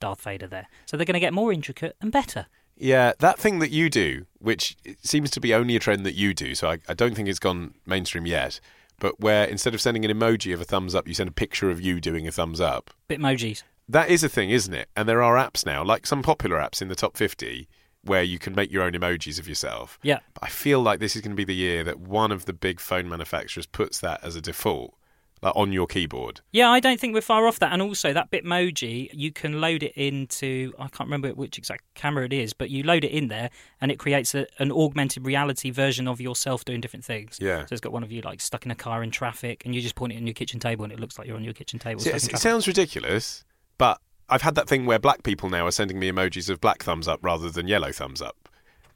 Darth 0.00 0.20
Vader 0.20 0.46
there. 0.46 0.68
So 0.86 0.96
they're 0.96 1.06
going 1.06 1.14
to 1.14 1.20
get 1.20 1.32
more 1.32 1.52
intricate 1.52 1.96
and 2.00 2.12
better. 2.12 2.46
Yeah, 2.76 3.12
that 3.18 3.38
thing 3.38 3.58
that 3.58 3.70
you 3.70 3.90
do, 3.90 4.26
which 4.38 4.76
seems 5.02 5.30
to 5.32 5.40
be 5.40 5.52
only 5.52 5.74
a 5.74 5.80
trend 5.80 6.06
that 6.06 6.14
you 6.14 6.32
do, 6.32 6.54
so 6.54 6.70
I, 6.70 6.78
I 6.88 6.94
don't 6.94 7.14
think 7.14 7.28
it's 7.28 7.40
gone 7.40 7.74
mainstream 7.86 8.24
yet. 8.24 8.60
But 8.98 9.20
where 9.20 9.44
instead 9.44 9.74
of 9.74 9.80
sending 9.80 10.04
an 10.04 10.10
emoji 10.10 10.52
of 10.52 10.60
a 10.60 10.64
thumbs 10.64 10.94
up, 10.94 11.06
you 11.06 11.14
send 11.14 11.28
a 11.28 11.32
picture 11.32 11.70
of 11.70 11.80
you 11.80 12.00
doing 12.00 12.26
a 12.26 12.32
thumbs 12.32 12.60
up. 12.60 12.90
Bitmojis. 13.08 13.62
That 13.88 14.10
is 14.10 14.22
a 14.22 14.28
thing, 14.28 14.50
isn't 14.50 14.74
it? 14.74 14.88
And 14.96 15.08
there 15.08 15.22
are 15.22 15.36
apps 15.36 15.64
now, 15.64 15.82
like 15.82 16.06
some 16.06 16.22
popular 16.22 16.56
apps 16.56 16.82
in 16.82 16.88
the 16.88 16.94
top 16.94 17.16
50, 17.16 17.68
where 18.02 18.22
you 18.22 18.38
can 18.38 18.54
make 18.54 18.70
your 18.70 18.82
own 18.82 18.92
emojis 18.92 19.38
of 19.38 19.48
yourself. 19.48 19.98
Yeah. 20.02 20.18
But 20.34 20.44
I 20.44 20.48
feel 20.48 20.80
like 20.80 21.00
this 21.00 21.16
is 21.16 21.22
going 21.22 21.32
to 21.32 21.36
be 21.36 21.44
the 21.44 21.54
year 21.54 21.84
that 21.84 22.00
one 22.00 22.32
of 22.32 22.44
the 22.44 22.52
big 22.52 22.80
phone 22.80 23.08
manufacturers 23.08 23.66
puts 23.66 24.00
that 24.00 24.22
as 24.22 24.36
a 24.36 24.40
default, 24.40 24.94
like 25.42 25.54
on 25.54 25.72
your 25.72 25.86
keyboard. 25.86 26.40
Yeah, 26.52 26.70
I 26.70 26.80
don't 26.80 26.98
think 26.98 27.14
we're 27.14 27.20
far 27.20 27.46
off 27.46 27.58
that. 27.60 27.72
And 27.72 27.80
also, 27.80 28.12
that 28.12 28.30
Bitmoji, 28.30 29.10
you 29.12 29.32
can 29.32 29.60
load 29.60 29.82
it 29.82 29.92
into, 29.94 30.72
I 30.78 30.88
can't 30.88 31.06
remember 31.08 31.30
which 31.30 31.58
exact 31.58 31.84
camera 31.94 32.24
it 32.24 32.32
is, 32.32 32.52
but 32.52 32.70
you 32.70 32.82
load 32.82 33.04
it 33.04 33.12
in 33.12 33.28
there 33.28 33.50
and 33.80 33.90
it 33.90 33.98
creates 33.98 34.34
a, 34.34 34.46
an 34.58 34.72
augmented 34.72 35.24
reality 35.24 35.70
version 35.70 36.08
of 36.08 36.20
yourself 36.20 36.64
doing 36.64 36.80
different 36.80 37.04
things. 37.04 37.38
Yeah. 37.40 37.66
So 37.66 37.72
it's 37.72 37.80
got 37.80 37.92
one 37.92 38.02
of 38.02 38.10
you 38.10 38.22
like 38.22 38.40
stuck 38.40 38.64
in 38.64 38.70
a 38.70 38.76
car 38.76 39.02
in 39.02 39.10
traffic 39.10 39.62
and 39.64 39.74
you 39.74 39.80
just 39.80 39.94
point 39.94 40.12
it 40.12 40.16
on 40.16 40.26
your 40.26 40.34
kitchen 40.34 40.60
table 40.60 40.84
and 40.84 40.92
it 40.92 41.00
looks 41.00 41.18
like 41.18 41.26
you're 41.26 41.36
on 41.36 41.44
your 41.44 41.54
kitchen 41.54 41.78
table. 41.78 42.00
See, 42.00 42.10
it, 42.10 42.12
in 42.12 42.16
it 42.16 42.20
traffic. 42.20 42.38
sounds 42.38 42.66
ridiculous, 42.66 43.44
but 43.76 44.00
I've 44.28 44.42
had 44.42 44.54
that 44.56 44.68
thing 44.68 44.86
where 44.86 44.98
black 44.98 45.22
people 45.22 45.48
now 45.48 45.66
are 45.66 45.70
sending 45.70 45.98
me 45.98 46.10
emojis 46.10 46.50
of 46.50 46.60
black 46.60 46.82
thumbs 46.82 47.08
up 47.08 47.20
rather 47.22 47.48
than 47.48 47.68
yellow 47.68 47.92
thumbs 47.92 48.20
up. 48.20 48.48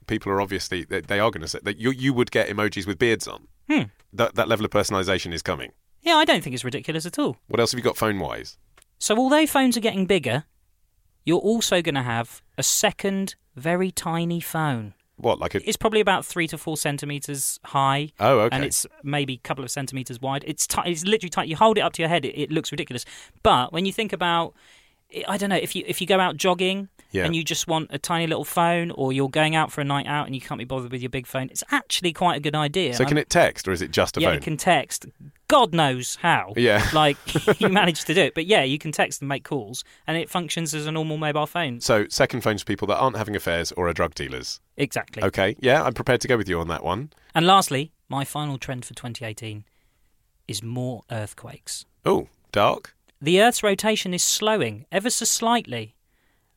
People 0.06 0.32
are 0.32 0.40
obviously 0.40 0.84
they, 0.84 1.00
they 1.00 1.20
are 1.20 1.30
going 1.30 1.42
to 1.42 1.48
say 1.48 1.60
that 1.62 1.78
you 1.78 1.92
you 1.92 2.12
would 2.12 2.32
get 2.32 2.48
emojis 2.48 2.86
with 2.86 2.98
beards 2.98 3.28
on. 3.28 3.46
Hmm. 3.70 3.82
That 4.12 4.34
that 4.34 4.48
level 4.48 4.64
of 4.64 4.72
personalisation 4.72 5.32
is 5.32 5.42
coming. 5.42 5.70
Yeah, 6.02 6.16
I 6.16 6.24
don't 6.24 6.42
think 6.42 6.54
it's 6.54 6.64
ridiculous 6.64 7.06
at 7.06 7.18
all. 7.18 7.36
What 7.48 7.60
else 7.60 7.72
have 7.72 7.78
you 7.78 7.84
got 7.84 7.96
phone 7.96 8.18
wise? 8.18 8.58
So, 8.98 9.16
although 9.16 9.46
phones 9.46 9.76
are 9.76 9.80
getting 9.80 10.06
bigger, 10.06 10.44
you're 11.24 11.38
also 11.38 11.80
going 11.82 11.94
to 11.94 12.02
have 12.02 12.42
a 12.58 12.62
second, 12.62 13.36
very 13.56 13.90
tiny 13.90 14.40
phone. 14.40 14.94
What 15.16 15.38
like 15.38 15.54
a 15.54 15.68
It's 15.68 15.76
probably 15.76 16.00
about 16.00 16.24
three 16.26 16.48
to 16.48 16.58
four 16.58 16.76
centimeters 16.76 17.60
high. 17.66 18.10
oh 18.18 18.40
okay 18.40 18.56
and 18.56 18.64
it's 18.64 18.86
maybe 19.04 19.34
a 19.34 19.38
couple 19.38 19.62
of 19.62 19.70
centimeters 19.70 20.20
wide. 20.20 20.42
It's 20.46 20.66
ti 20.66 20.80
It's 20.86 21.04
literally 21.04 21.30
tight. 21.30 21.48
You 21.48 21.54
hold 21.54 21.78
it 21.78 21.82
up 21.82 21.92
to 21.94 22.02
your 22.02 22.08
head, 22.08 22.24
it, 22.24 22.36
it 22.36 22.50
looks 22.50 22.72
ridiculous. 22.72 23.04
But 23.44 23.72
when 23.72 23.84
you 23.86 23.92
think 23.92 24.12
about, 24.12 24.54
I 25.28 25.36
don't 25.36 25.50
know, 25.50 25.56
if 25.56 25.76
you 25.76 25.84
if 25.86 26.00
you 26.00 26.06
go 26.08 26.18
out 26.18 26.36
jogging 26.36 26.88
Yeah. 27.12 27.24
and 27.26 27.36
you 27.36 27.44
just 27.44 27.66
want 27.68 27.88
a 27.92 27.98
tiny 27.98 28.26
little 28.26 28.44
phone, 28.44 28.90
or 28.90 29.12
you're 29.12 29.28
going 29.28 29.54
out 29.54 29.70
for 29.70 29.80
a 29.80 29.84
night 29.84 30.06
out 30.06 30.26
and 30.26 30.34
you 30.34 30.40
can't 30.40 30.58
be 30.58 30.64
bothered 30.64 30.90
with 30.90 31.00
your 31.02 31.10
big 31.10 31.26
phone, 31.26 31.48
it's 31.50 31.62
actually 31.70 32.12
quite 32.12 32.36
a 32.36 32.40
good 32.40 32.54
idea. 32.56 32.94
so 32.94 33.04
can 33.04 33.16
I'm- 33.18 33.22
it 33.22 33.30
text 33.30 33.68
or 33.68 33.72
is 33.72 33.82
it 33.82 33.90
just 33.90 34.16
a 34.16 34.20
yeah, 34.20 34.28
phone? 34.28 34.36
it 34.38 34.42
can 34.42 34.56
text. 34.56 35.06
God 35.48 35.74
knows 35.74 36.16
how. 36.16 36.54
Yeah. 36.56 36.88
like 36.94 37.18
you 37.60 37.68
managed 37.68 38.06
to 38.06 38.14
do 38.14 38.22
it, 38.22 38.34
but 38.34 38.46
yeah, 38.46 38.62
you 38.62 38.78
can 38.78 38.90
text 38.92 39.20
and 39.20 39.28
make 39.28 39.44
calls, 39.44 39.84
and 40.06 40.16
it 40.16 40.30
functions 40.30 40.74
as 40.74 40.86
a 40.86 40.92
normal 40.92 41.18
mobile 41.18 41.46
phone. 41.46 41.80
So 41.80 42.06
second 42.08 42.40
phones 42.40 42.62
for 42.62 42.66
people 42.66 42.88
that 42.88 42.96
aren't 42.96 43.16
having 43.18 43.36
affairs 43.36 43.70
or 43.72 43.86
are 43.88 43.92
drug 43.92 44.14
dealers. 44.14 44.60
Exactly. 44.78 45.22
Okay, 45.22 45.54
yeah, 45.60 45.82
I'm 45.84 45.92
prepared 45.92 46.22
to 46.22 46.28
go 46.28 46.36
with 46.38 46.48
you 46.48 46.58
on 46.60 46.68
that 46.68 46.82
one. 46.82 47.10
And 47.34 47.46
lastly, 47.46 47.92
my 48.08 48.24
final 48.24 48.56
trend 48.58 48.84
for 48.86 48.94
2018 48.94 49.64
is 50.48 50.62
more 50.62 51.02
earthquakes. 51.10 51.84
Oh, 52.04 52.28
dark. 52.50 52.94
the 53.20 53.40
Earth's 53.40 53.62
rotation 53.62 54.12
is 54.12 54.24
slowing 54.24 54.86
ever 54.90 55.08
so 55.10 55.24
slightly, 55.24 55.94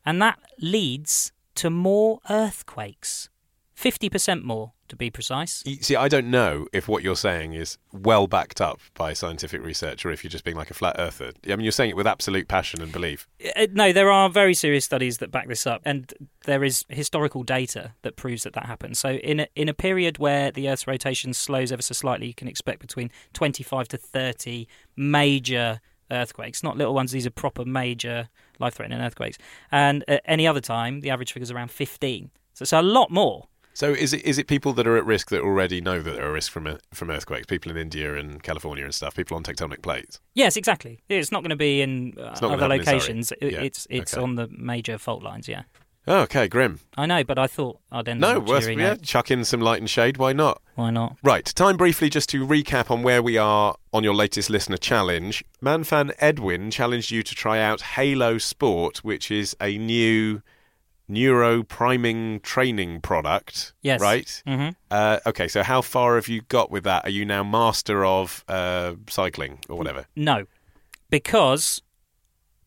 and 0.05 0.21
that 0.21 0.39
leads 0.59 1.31
to 1.55 1.69
more 1.69 2.19
earthquakes. 2.29 3.29
50% 3.77 4.43
more, 4.43 4.71
to 4.87 4.95
be 4.95 5.09
precise. 5.09 5.63
See, 5.81 5.95
I 5.95 6.07
don't 6.07 6.29
know 6.29 6.67
if 6.71 6.87
what 6.87 7.03
you're 7.03 7.15
saying 7.15 7.53
is 7.53 7.77
well 7.91 8.27
backed 8.27 8.61
up 8.61 8.79
by 8.93 9.13
scientific 9.13 9.63
research 9.63 10.05
or 10.05 10.11
if 10.11 10.23
you're 10.23 10.31
just 10.31 10.43
being 10.43 10.55
like 10.55 10.71
a 10.71 10.73
flat 10.73 10.95
earther. 10.97 11.33
I 11.45 11.55
mean, 11.55 11.61
you're 11.61 11.71
saying 11.71 11.89
it 11.89 11.95
with 11.95 12.07
absolute 12.07 12.47
passion 12.47 12.81
and 12.81 12.91
belief. 12.91 13.27
Uh, 13.55 13.67
No, 13.73 13.91
there 13.91 14.11
are 14.11 14.29
very 14.29 14.53
serious 14.53 14.85
studies 14.85 15.17
that 15.17 15.31
back 15.31 15.47
this 15.47 15.67
up, 15.67 15.81
and 15.85 16.13
there 16.45 16.63
is 16.63 16.85
historical 16.89 17.43
data 17.43 17.93
that 18.03 18.15
proves 18.15 18.43
that 18.43 18.53
that 18.53 18.65
happens. 18.67 18.99
So, 18.99 19.11
in 19.11 19.41
a, 19.41 19.47
in 19.55 19.67
a 19.67 19.73
period 19.73 20.19
where 20.19 20.51
the 20.51 20.69
Earth's 20.69 20.87
rotation 20.87 21.33
slows 21.33 21.71
ever 21.71 21.81
so 21.81 21.93
slightly, 21.93 22.27
you 22.27 22.33
can 22.33 22.47
expect 22.47 22.79
between 22.79 23.11
25 23.33 23.87
to 23.89 23.97
30 23.97 24.67
major 24.95 25.81
earthquakes. 26.11 26.63
Not 26.63 26.77
little 26.77 26.93
ones; 26.93 27.11
these 27.11 27.25
are 27.25 27.31
proper 27.31 27.65
major 27.65 28.29
life-threatening 28.59 28.99
earthquakes. 28.99 29.37
And 29.71 30.03
at 30.07 30.21
any 30.25 30.47
other 30.47 30.61
time, 30.61 31.01
the 31.01 31.09
average 31.09 31.33
figure 31.33 31.43
is 31.43 31.51
around 31.51 31.71
15. 31.71 32.31
So 32.53 32.63
it's 32.63 32.73
a 32.73 32.81
lot 32.81 33.11
more. 33.11 33.47
So 33.73 33.91
is 33.91 34.13
it 34.13 34.23
is 34.23 34.37
it 34.37 34.47
people 34.47 34.71
that 34.73 34.87
are 34.87 34.95
at 34.95 35.05
risk 35.05 35.29
that 35.31 35.41
already 35.41 35.81
know 35.81 36.01
that 36.01 36.15
there 36.15 36.25
are 36.29 36.31
risks 36.31 36.47
from 36.47 36.77
from 36.93 37.11
earthquakes? 37.11 37.45
People 37.47 37.71
in 37.71 37.77
India 37.77 38.15
and 38.15 38.41
California 38.41 38.85
and 38.85 38.95
stuff. 38.95 39.15
People 39.15 39.35
on 39.35 39.43
tectonic 39.43 39.81
plates. 39.81 40.21
Yes, 40.33 40.55
exactly. 40.55 41.01
It's 41.09 41.29
not 41.31 41.41
going 41.43 41.49
to 41.49 41.57
be 41.57 41.81
in 41.81 42.13
uh, 42.17 42.35
other 42.41 42.53
in 42.63 42.69
locations. 42.69 43.33
It- 43.33 43.51
Yeah, 43.51 43.61
It's 43.63 43.85
it's 43.89 44.13
okay. 44.13 44.23
on 44.23 44.35
the 44.35 44.47
major 44.47 44.97
fault 44.97 45.23
lines. 45.23 45.49
Yeah, 45.49 45.63
Oh, 46.07 46.19
okay, 46.21 46.47
grim. 46.47 46.79
I 46.95 47.05
know, 47.07 47.23
but 47.23 47.39
I 47.39 47.47
thought 47.47 47.79
I'd 47.91 48.07
end 48.07 48.21
No, 48.21 48.29
on 48.31 48.35
a 48.37 48.39
worth 48.41 48.63
cheery 48.65 48.75
yeah, 48.75 48.89
note. 48.89 49.01
chuck 49.01 49.31
in 49.31 49.43
some 49.43 49.59
light 49.59 49.79
and 49.79 49.89
shade. 49.89 50.17
Why 50.17 50.33
not? 50.33 50.61
Why 50.75 50.91
not? 50.91 51.17
Right, 51.23 51.45
time 51.45 51.77
briefly 51.77 52.09
just 52.09 52.29
to 52.29 52.45
recap 52.45 52.91
on 52.91 53.01
where 53.01 53.23
we 53.23 53.37
are 53.37 53.75
on 53.91 54.03
your 54.03 54.13
latest 54.13 54.49
listener 54.51 54.77
challenge. 54.77 55.43
Manfan 55.63 56.11
Edwin 56.19 56.69
challenged 56.69 57.09
you 57.09 57.23
to 57.23 57.33
try 57.33 57.59
out 57.59 57.81
Halo 57.81 58.37
Sport, 58.37 58.99
which 59.03 59.31
is 59.31 59.55
a 59.59 59.77
new 59.79 60.41
neuro 61.07 61.63
priming 61.63 62.39
training 62.41 63.01
product. 63.01 63.73
Yes. 63.81 63.99
Right? 64.01 64.43
hmm 64.45 64.69
Uh, 64.91 65.19
okay, 65.25 65.47
so 65.47 65.63
how 65.63 65.81
far 65.81 66.15
have 66.15 66.27
you 66.27 66.41
got 66.49 66.69
with 66.69 66.83
that? 66.83 67.05
Are 67.05 67.09
you 67.11 67.25
now 67.25 67.43
master 67.43 68.05
of 68.05 68.43
uh, 68.47 68.93
cycling 69.09 69.59
or 69.69 69.77
whatever? 69.77 70.05
No, 70.15 70.45
because 71.09 71.81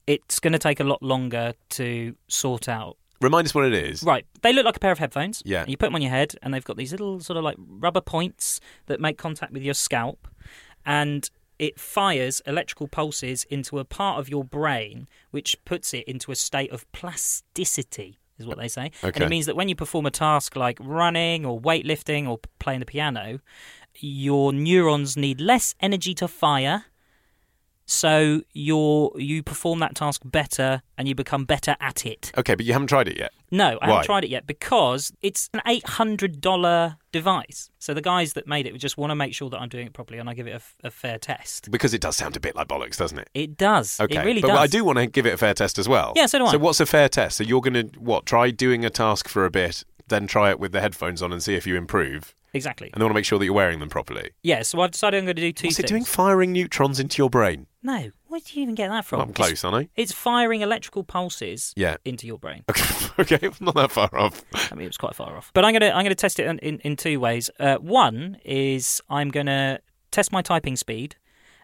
it's 0.07 0.41
going 0.41 0.53
to 0.55 0.59
take 0.59 0.81
a 0.81 0.85
lot 0.85 1.03
longer 1.03 1.55
to 1.71 2.15
sort 2.29 2.69
out. 2.69 2.97
Remind 3.21 3.47
us 3.47 3.55
what 3.55 3.65
it 3.65 3.75
is. 3.75 4.03
Right, 4.03 4.25
they 4.43 4.53
look 4.53 4.65
like 4.65 4.77
a 4.77 4.81
pair 4.81 4.93
of 4.93 4.99
headphones. 4.99 5.43
Yeah. 5.45 5.65
You 5.67 5.77
put 5.77 5.87
them 5.87 5.95
on 5.97 6.03
your 6.03 6.11
head, 6.11 6.35
and 6.43 6.55
they've 6.55 6.65
got 6.65 6.77
these 6.77 6.93
little 6.93 7.21
sort 7.21 7.37
of 7.37 7.45
like 7.45 7.57
rubber 7.59 8.01
points 8.01 8.61
that 8.87 9.01
make 9.01 9.19
contact 9.19 9.53
with 9.53 9.63
your 9.63 9.75
scalp, 9.75 10.29
and 10.87 11.29
it 11.59 11.81
fires 11.81 12.41
electrical 12.47 12.87
pulses 12.87 13.43
into 13.51 13.81
a 13.81 13.85
part 13.85 14.21
of 14.21 14.29
your 14.29 14.45
brain, 14.45 15.09
which 15.33 15.57
puts 15.65 15.93
it 15.93 16.05
into 16.07 16.31
a 16.31 16.37
state 16.37 16.71
of 16.71 16.91
plasticity. 16.93 18.19
Is 18.39 18.47
what 18.47 18.57
they 18.57 18.69
say, 18.69 18.93
Okay. 19.03 19.17
and 19.17 19.25
it 19.25 19.29
means 19.31 19.47
that 19.47 19.57
when 19.57 19.69
you 19.69 19.75
perform 19.75 20.07
a 20.07 20.13
task 20.13 20.55
like 20.55 20.79
running 20.81 21.45
or 21.45 21.61
weightlifting 21.61 22.29
or 22.29 22.39
playing 22.61 22.79
the 22.79 22.87
piano, 22.87 23.41
your 23.97 24.53
neurons 24.53 25.17
need 25.17 25.41
less 25.41 25.75
energy 25.81 26.15
to 26.15 26.29
fire, 26.29 26.85
so 27.91 28.43
you 28.53 29.11
you 29.17 29.43
perform 29.43 29.79
that 29.81 29.95
task 29.95 30.21
better 30.25 30.83
and 30.99 31.09
you 31.09 31.15
become 31.15 31.47
better 31.47 31.75
at 31.81 32.05
it. 32.05 32.31
Okay, 32.37 32.55
but 32.55 32.67
you 32.67 32.75
haven't 32.75 32.89
tried 32.89 33.09
it 33.09 33.17
yet. 33.17 33.33
No, 33.51 33.79
I 33.81 33.87
Why? 33.87 33.87
haven't 33.89 34.05
tried 34.05 34.25
it 34.25 34.31
yet 34.31 34.47
because 34.47 35.11
it's 35.23 35.49
an 35.55 35.63
eight 35.67 35.87
hundred 35.89 36.41
dollar 36.43 36.97
device. 37.13 37.71
So 37.79 37.95
the 37.95 38.03
guys 38.03 38.35
that 38.35 38.47
made 38.47 38.67
it 38.67 38.77
just 38.77 38.99
want 38.99 39.11
to 39.11 39.15
make 39.15 39.33
sure 39.35 39.49
that 39.49 39.59
I'm 39.59 39.71
doing 39.71 39.87
it 39.87 39.95
properly, 39.95 40.19
and 40.19 40.29
I 40.29 40.35
give 40.35 40.47
it 40.47 40.63
a 40.85 40.91
fair 40.91 41.19
test. 41.19 41.71
Because 41.71 41.95
it 41.95 42.03
does 42.03 42.15
sound 42.17 42.37
a 42.37 42.41
bit 42.41 42.55
like 42.55 42.69
bollocks, 42.69 42.99
doesn't 42.99 43.19
it? 43.19 43.31
It 43.33 43.57
does. 43.57 43.99
Okay, 43.99 44.19
It 44.19 44.25
really 44.25 44.43
but 44.43 44.49
does. 44.49 44.59
I 44.59 44.67
do 44.67 44.85
want 44.85 44.99
to 44.99 45.07
give 45.07 45.25
it 45.25 45.33
a 45.33 45.39
fair 45.39 45.55
test 45.55 45.79
as 45.79 45.89
well. 45.89 46.13
Yeah, 46.15 46.27
so 46.27 46.39
do 46.39 46.45
I. 46.45 46.53
So 46.53 46.59
what's 46.59 46.81
a 46.81 46.87
fair 46.87 47.09
test? 47.09 47.39
So 47.39 47.45
you're 47.45 47.63
going 47.63 47.75
to 47.91 47.99
what? 47.99 48.27
Try 48.27 48.51
doing 48.51 48.85
a 48.85 48.91
task 48.91 49.29
for 49.29 49.47
a 49.47 49.51
bit, 49.51 49.83
then 50.09 50.27
try 50.27 50.51
it 50.51 50.61
with 50.61 50.73
the 50.73 50.83
headphones 50.83 51.23
on 51.23 51.33
and 51.33 51.43
see 51.43 51.55
if 51.55 51.67
you 51.67 51.77
improve. 51.77 52.35
exactly. 52.53 52.91
And 52.93 53.01
they 53.01 53.05
want 53.05 53.13
to 53.13 53.19
make 53.19 53.25
sure 53.25 53.39
that 53.39 53.45
you're 53.47 53.55
wearing 53.55 53.79
them 53.81 53.89
properly. 53.89 54.31
Yeah. 54.43 54.61
So 54.63 54.81
I've 54.83 54.91
decided 54.91 55.17
I'm 55.19 55.25
going 55.25 55.37
to 55.37 55.43
do 55.43 55.53
two 55.53 55.69
What's 55.69 55.77
things. 55.79 55.85
it 55.85 55.89
doing? 55.89 56.05
Firing 56.05 56.53
neutrons 56.53 57.01
into 57.01 57.17
your 57.23 57.31
brain. 57.31 57.67
No. 57.83 58.11
Where 58.27 58.41
do 58.41 58.55
you 58.55 58.63
even 58.63 58.75
get 58.75 58.89
that 58.89 59.05
from? 59.05 59.21
I'm 59.21 59.33
close, 59.33 59.63
aren't 59.65 59.77
I? 59.77 59.81
It's, 59.97 60.11
it's 60.11 60.13
firing 60.13 60.63
electrical 60.63 61.05
pulses 61.05 61.73
Yeah. 61.77 61.97
into 62.05 62.27
your 62.27 62.39
brain. 62.39 62.65
Okay, 63.21 63.35
okay, 63.35 63.51
not 63.59 63.75
that 63.75 63.91
far 63.91 64.09
off. 64.17 64.45
I 64.71 64.77
mean, 64.77 64.85
it 64.85 64.91
was 64.91 64.97
quite 64.97 65.17
far 65.17 65.37
off. 65.37 65.51
But 65.53 65.65
I'm 65.65 65.73
gonna 65.73 65.91
I'm 65.91 66.05
gonna 66.05 66.15
test 66.15 66.39
it 66.39 66.47
in, 66.47 66.59
in, 66.61 66.79
in 66.81 66.95
two 66.95 67.19
ways. 67.19 67.51
Uh, 67.59 67.79
one 67.79 68.39
is 68.45 69.01
I'm 69.11 69.31
gonna 69.31 69.81
test 70.13 70.31
my 70.31 70.41
typing 70.41 70.77
speed, 70.77 71.17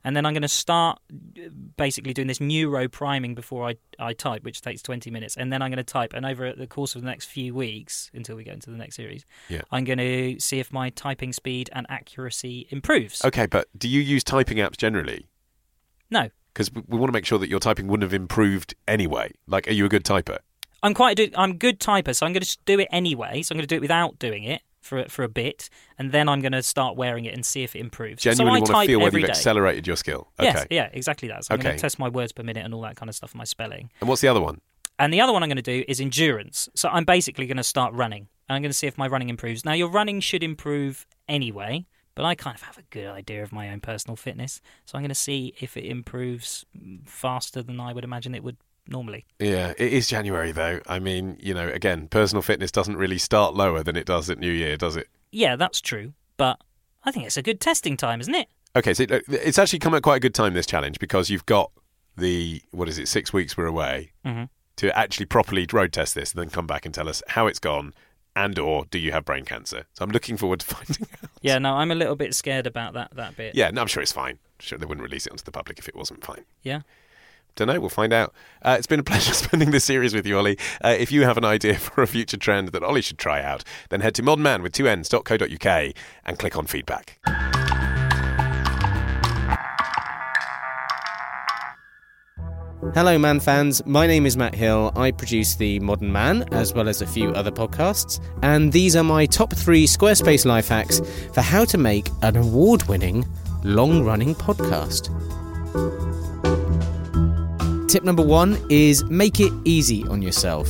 and 0.02 0.16
then 0.16 0.26
I'm 0.26 0.34
gonna 0.34 0.48
start 0.48 0.98
uh, 1.12 1.48
basically 1.76 2.12
doing 2.12 2.26
this 2.26 2.40
neuro 2.40 2.88
priming 2.88 3.36
before 3.36 3.68
I 3.68 3.76
I 4.00 4.14
type, 4.14 4.42
which 4.42 4.62
takes 4.62 4.82
20 4.82 5.12
minutes, 5.12 5.36
and 5.36 5.52
then 5.52 5.62
I'm 5.62 5.70
gonna 5.70 5.84
type. 5.84 6.12
And 6.12 6.26
over 6.26 6.52
the 6.52 6.66
course 6.66 6.96
of 6.96 7.02
the 7.02 7.06
next 7.06 7.26
few 7.26 7.54
weeks, 7.54 8.10
until 8.12 8.34
we 8.34 8.42
get 8.42 8.54
into 8.54 8.70
the 8.70 8.76
next 8.76 8.96
series, 8.96 9.24
Yeah. 9.48 9.62
I'm 9.70 9.84
gonna 9.84 10.40
see 10.40 10.58
if 10.58 10.72
my 10.72 10.90
typing 10.90 11.32
speed 11.32 11.70
and 11.72 11.86
accuracy 11.88 12.66
improves. 12.70 13.24
Okay, 13.24 13.46
but 13.46 13.68
do 13.78 13.88
you 13.88 14.00
use 14.00 14.24
typing 14.24 14.58
apps 14.58 14.76
generally? 14.76 15.28
No, 16.10 16.28
Because 16.52 16.72
we, 16.72 16.82
we 16.88 16.98
want 16.98 17.08
to 17.08 17.12
make 17.12 17.26
sure 17.26 17.38
that 17.38 17.48
your 17.48 17.60
typing 17.60 17.86
wouldn't 17.88 18.02
have 18.04 18.14
improved 18.14 18.74
anyway. 18.86 19.32
Like, 19.46 19.66
are 19.68 19.72
you 19.72 19.84
a 19.84 19.88
good 19.88 20.04
typer? 20.04 20.38
I'm 20.82 20.94
quite 20.94 21.18
a, 21.18 21.30
I'm 21.34 21.52
a 21.52 21.54
good 21.54 21.80
typer, 21.80 22.14
so 22.14 22.26
I'm 22.26 22.32
gonna 22.32 22.46
do 22.66 22.78
it 22.78 22.88
anyway. 22.90 23.42
So 23.42 23.54
I'm 23.54 23.58
gonna 23.58 23.66
do 23.66 23.76
it 23.76 23.80
without 23.80 24.18
doing 24.18 24.44
it. 24.44 24.62
For, 24.82 25.06
for 25.08 25.22
a 25.22 25.30
bit, 25.30 25.70
and 25.98 26.12
then 26.12 26.28
I'm 26.28 26.42
going 26.42 26.52
to 26.52 26.62
start 26.62 26.94
wearing 26.94 27.24
it 27.24 27.32
and 27.32 27.42
see 27.46 27.62
if 27.62 27.74
it 27.74 27.78
improves. 27.78 28.22
Genuinely 28.22 28.60
so 28.60 28.66
I 28.66 28.76
want 28.76 28.86
to 28.86 28.92
feel 28.92 29.00
whether 29.00 29.18
you've 29.18 29.28
day. 29.28 29.32
accelerated 29.32 29.86
your 29.86 29.96
skill. 29.96 30.28
Okay. 30.38 30.52
Yes, 30.52 30.66
yeah, 30.68 30.90
exactly 30.92 31.26
that. 31.28 31.46
So 31.46 31.54
I'm 31.54 31.60
going 31.60 31.68
Okay. 31.68 31.76
to 31.78 31.80
test 31.80 31.98
my 31.98 32.10
words 32.10 32.32
per 32.32 32.42
minute 32.42 32.62
and 32.66 32.74
all 32.74 32.82
that 32.82 32.94
kind 32.94 33.08
of 33.08 33.14
stuff, 33.14 33.32
and 33.32 33.38
my 33.38 33.44
spelling. 33.44 33.90
And 34.02 34.10
what's 34.10 34.20
the 34.20 34.28
other 34.28 34.42
one? 34.42 34.60
And 34.98 35.10
the 35.10 35.22
other 35.22 35.32
one 35.32 35.42
I'm 35.42 35.48
going 35.48 35.56
to 35.56 35.62
do 35.62 35.86
is 35.88 36.02
endurance. 36.02 36.68
So 36.74 36.90
I'm 36.90 37.06
basically 37.06 37.46
going 37.46 37.56
to 37.56 37.62
start 37.64 37.94
running, 37.94 38.28
and 38.46 38.56
I'm 38.56 38.60
going 38.60 38.68
to 38.72 38.76
see 38.76 38.86
if 38.86 38.98
my 38.98 39.06
running 39.06 39.30
improves. 39.30 39.64
Now, 39.64 39.72
your 39.72 39.88
running 39.88 40.20
should 40.20 40.42
improve 40.42 41.06
anyway, 41.30 41.86
but 42.14 42.24
I 42.24 42.34
kind 42.34 42.54
of 42.56 42.62
have 42.62 42.78
a 42.78 42.82
good 42.90 43.06
idea 43.08 43.42
of 43.42 43.52
my 43.52 43.70
own 43.70 43.80
personal 43.80 44.16
fitness, 44.16 44.60
so 44.84 44.96
I'm 44.96 45.02
going 45.02 45.08
to 45.08 45.14
see 45.14 45.54
if 45.60 45.76
it 45.76 45.84
improves 45.84 46.64
faster 47.04 47.62
than 47.62 47.80
I 47.80 47.92
would 47.92 48.04
imagine 48.04 48.34
it 48.34 48.42
would 48.44 48.56
normally. 48.86 49.24
Yeah, 49.38 49.72
it 49.78 49.92
is 49.92 50.08
January 50.08 50.52
though. 50.52 50.80
I 50.86 50.98
mean, 50.98 51.36
you 51.40 51.54
know, 51.54 51.68
again, 51.68 52.08
personal 52.08 52.42
fitness 52.42 52.70
doesn't 52.70 52.96
really 52.96 53.18
start 53.18 53.54
lower 53.54 53.82
than 53.82 53.96
it 53.96 54.06
does 54.06 54.28
at 54.30 54.38
New 54.38 54.50
Year, 54.52 54.76
does 54.76 54.96
it? 54.96 55.08
Yeah, 55.32 55.56
that's 55.56 55.80
true, 55.80 56.12
but 56.36 56.60
I 57.04 57.10
think 57.10 57.26
it's 57.26 57.36
a 57.36 57.42
good 57.42 57.60
testing 57.60 57.96
time, 57.96 58.20
isn't 58.20 58.34
it? 58.34 58.48
Okay, 58.76 58.92
so 58.94 59.04
it's 59.28 59.58
actually 59.58 59.78
come 59.78 59.94
at 59.94 60.02
quite 60.02 60.16
a 60.16 60.20
good 60.20 60.34
time 60.34 60.52
this 60.54 60.66
challenge 60.66 60.98
because 60.98 61.30
you've 61.30 61.46
got 61.46 61.70
the 62.16 62.62
what 62.72 62.88
is 62.88 62.98
it, 62.98 63.08
six 63.08 63.32
weeks 63.32 63.56
we're 63.56 63.66
away 63.66 64.12
Mhm. 64.24 64.48
to 64.76 64.96
actually 64.98 65.26
properly 65.26 65.66
road 65.72 65.92
test 65.92 66.14
this, 66.14 66.32
and 66.32 66.40
then 66.42 66.50
come 66.50 66.66
back 66.66 66.84
and 66.84 66.94
tell 66.94 67.08
us 67.08 67.22
how 67.28 67.46
it's 67.46 67.58
gone, 67.58 67.94
and 68.36 68.58
or 68.58 68.84
do 68.90 68.98
you 68.98 69.12
have 69.12 69.24
brain 69.24 69.44
cancer? 69.44 69.86
So 69.94 70.04
I'm 70.04 70.10
looking 70.10 70.36
forward 70.36 70.60
to 70.60 70.66
finding 70.74 71.06
out. 71.22 71.30
Yeah, 71.42 71.58
no, 71.58 71.74
I'm 71.74 71.90
a 71.90 71.94
little 71.94 72.16
bit 72.16 72.34
scared 72.34 72.66
about 72.66 72.94
that 72.94 73.14
that 73.16 73.36
bit. 73.36 73.54
Yeah, 73.54 73.70
no, 73.70 73.80
I'm 73.80 73.86
sure 73.86 74.02
it's 74.02 74.12
fine. 74.12 74.38
Sure, 74.58 74.78
they 74.78 74.86
wouldn't 74.86 75.04
release 75.04 75.26
it 75.26 75.32
onto 75.32 75.44
the 75.44 75.52
public 75.52 75.78
if 75.78 75.88
it 75.88 75.96
wasn't 75.96 76.24
fine. 76.24 76.44
Yeah. 76.62 76.80
Don't 77.56 77.68
know. 77.68 77.78
We'll 77.78 77.88
find 77.88 78.12
out. 78.12 78.34
Uh, 78.62 78.74
it's 78.78 78.86
been 78.86 79.00
a 79.00 79.04
pleasure 79.04 79.32
spending 79.32 79.70
this 79.70 79.84
series 79.84 80.14
with 80.14 80.26
you, 80.26 80.36
Ollie. 80.36 80.58
Uh, 80.84 80.96
if 80.98 81.12
you 81.12 81.22
have 81.22 81.38
an 81.38 81.44
idea 81.44 81.74
for 81.78 82.02
a 82.02 82.06
future 82.06 82.36
trend 82.36 82.68
that 82.68 82.82
Ollie 82.82 83.02
should 83.02 83.18
try 83.18 83.42
out, 83.42 83.62
then 83.90 84.00
head 84.00 84.14
to 84.16 84.22
modernman 84.22 84.62
with 84.62 84.72
two 84.72 84.88
ns.co.uk 84.92 85.94
and 86.24 86.38
click 86.38 86.56
on 86.56 86.66
feedback. 86.66 87.18
Hello, 92.92 93.18
Man 93.18 93.40
fans. 93.40 93.84
My 93.86 94.06
name 94.06 94.26
is 94.26 94.36
Matt 94.36 94.54
Hill. 94.54 94.92
I 94.94 95.10
produce 95.10 95.56
The 95.56 95.80
Modern 95.80 96.12
Man, 96.12 96.44
as 96.52 96.74
well 96.74 96.88
as 96.88 97.02
a 97.02 97.06
few 97.06 97.30
other 97.30 97.50
podcasts. 97.50 98.20
And 98.42 98.72
these 98.72 98.94
are 98.94 99.02
my 99.02 99.26
top 99.26 99.52
three 99.52 99.86
Squarespace 99.86 100.44
life 100.44 100.68
hacks 100.68 101.00
for 101.32 101.40
how 101.40 101.64
to 101.64 101.78
make 101.78 102.08
an 102.22 102.36
award 102.36 102.84
winning, 102.84 103.24
long 103.64 104.04
running 104.04 104.34
podcast. 104.34 105.08
Tip 107.88 108.04
number 108.04 108.22
one 108.22 108.58
is 108.70 109.02
make 109.06 109.40
it 109.40 109.52
easy 109.64 110.04
on 110.04 110.22
yourself. 110.22 110.68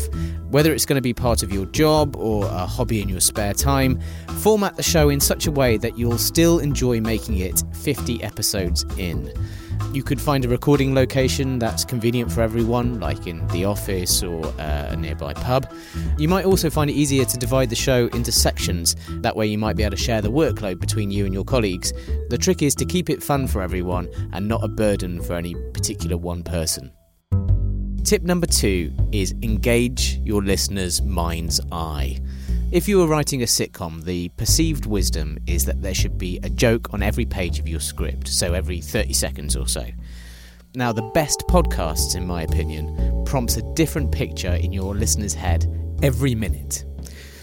Whether 0.51 0.73
it's 0.73 0.87
going 0.87 0.97
to 0.97 1.03
be 1.03 1.13
part 1.13 1.43
of 1.43 1.53
your 1.53 1.67
job 1.67 2.17
or 2.17 2.47
a 2.47 2.65
hobby 2.65 3.03
in 3.03 3.09
your 3.09 3.21
spare 3.21 3.55
time, 3.55 4.01
format 4.39 4.77
the 4.77 4.83
show 4.83 5.09
in 5.11 5.21
such 5.21 5.47
a 5.47 5.51
way 5.51 5.77
that 5.79 5.99
you'll 5.99 6.17
still 6.17 6.59
enjoy 6.61 7.01
making 7.01 7.39
it 7.39 7.63
50 7.73 8.23
episodes 8.23 8.85
in. 8.97 9.31
You 9.93 10.03
could 10.03 10.21
find 10.21 10.45
a 10.45 10.49
recording 10.49 10.95
location 10.95 11.59
that's 11.59 11.85
convenient 11.85 12.33
for 12.33 12.41
everyone, 12.41 13.01
like 13.01 13.27
in 13.27 13.47
the 13.49 13.65
office 13.65 14.23
or 14.23 14.45
uh, 14.45 14.89
a 14.91 14.97
nearby 14.97 15.35
pub. 15.35 15.73
You 16.19 16.29
might 16.29 16.45
also 16.45 16.71
find 16.71 16.91
it 16.91 16.95
easier 16.95 17.25
to 17.25 17.37
divide 17.37 17.71
the 17.71 17.77
show 17.77 18.09
into 18.09 18.33
sections. 18.33 18.97
That 19.09 19.37
way, 19.37 19.47
you 19.47 19.59
might 19.59 19.77
be 19.77 19.83
able 19.83 19.97
to 19.97 20.03
share 20.03 20.21
the 20.21 20.33
workload 20.33 20.81
between 20.81 21.11
you 21.11 21.25
and 21.25 21.33
your 21.33 21.45
colleagues. 21.45 21.93
The 22.29 22.39
trick 22.39 22.63
is 22.63 22.75
to 22.77 22.85
keep 22.85 23.09
it 23.11 23.23
fun 23.23 23.47
for 23.47 23.63
everyone 23.63 24.09
and 24.33 24.49
not 24.49 24.65
a 24.65 24.69
burden 24.69 25.23
for 25.23 25.35
any 25.35 25.55
particular 25.73 26.17
one 26.17 26.43
person. 26.43 26.93
Tip 28.05 28.23
number 28.23 28.47
two 28.47 28.93
is 29.13 29.35
engage 29.43 30.19
your 30.25 30.43
listener's 30.43 31.01
mind's 31.01 31.59
eye. 31.73 32.19
If 32.75 32.89
you 32.89 32.99
were 32.99 33.07
writing 33.07 33.41
a 33.41 33.47
sitcom, 33.47 34.03
the 34.03 34.31
perceived 34.31 34.85
wisdom 34.85 35.39
is 35.47 35.65
that 35.67 35.81
there 35.81 35.95
should 35.95 36.19
be 36.19 36.41
a 36.43 36.51
joke 36.51 36.93
on 36.93 37.05
every 37.05 37.25
page 37.25 37.61
of 37.61 37.69
your 37.69 37.79
script, 37.79 38.27
so 38.27 38.53
every 38.53 38.81
30 38.81 39.13
seconds 39.13 39.55
or 39.55 39.69
so. 39.69 39.87
Now, 40.75 40.91
the 40.91 41.09
best 41.15 41.45
podcasts, 41.49 42.17
in 42.17 42.27
my 42.27 42.43
opinion, 42.43 43.25
prompts 43.27 43.57
a 43.57 43.63
different 43.75 44.11
picture 44.11 44.55
in 44.55 44.73
your 44.73 44.93
listener's 44.93 45.35
head 45.35 45.69
every 46.03 46.35
minute. 46.35 46.85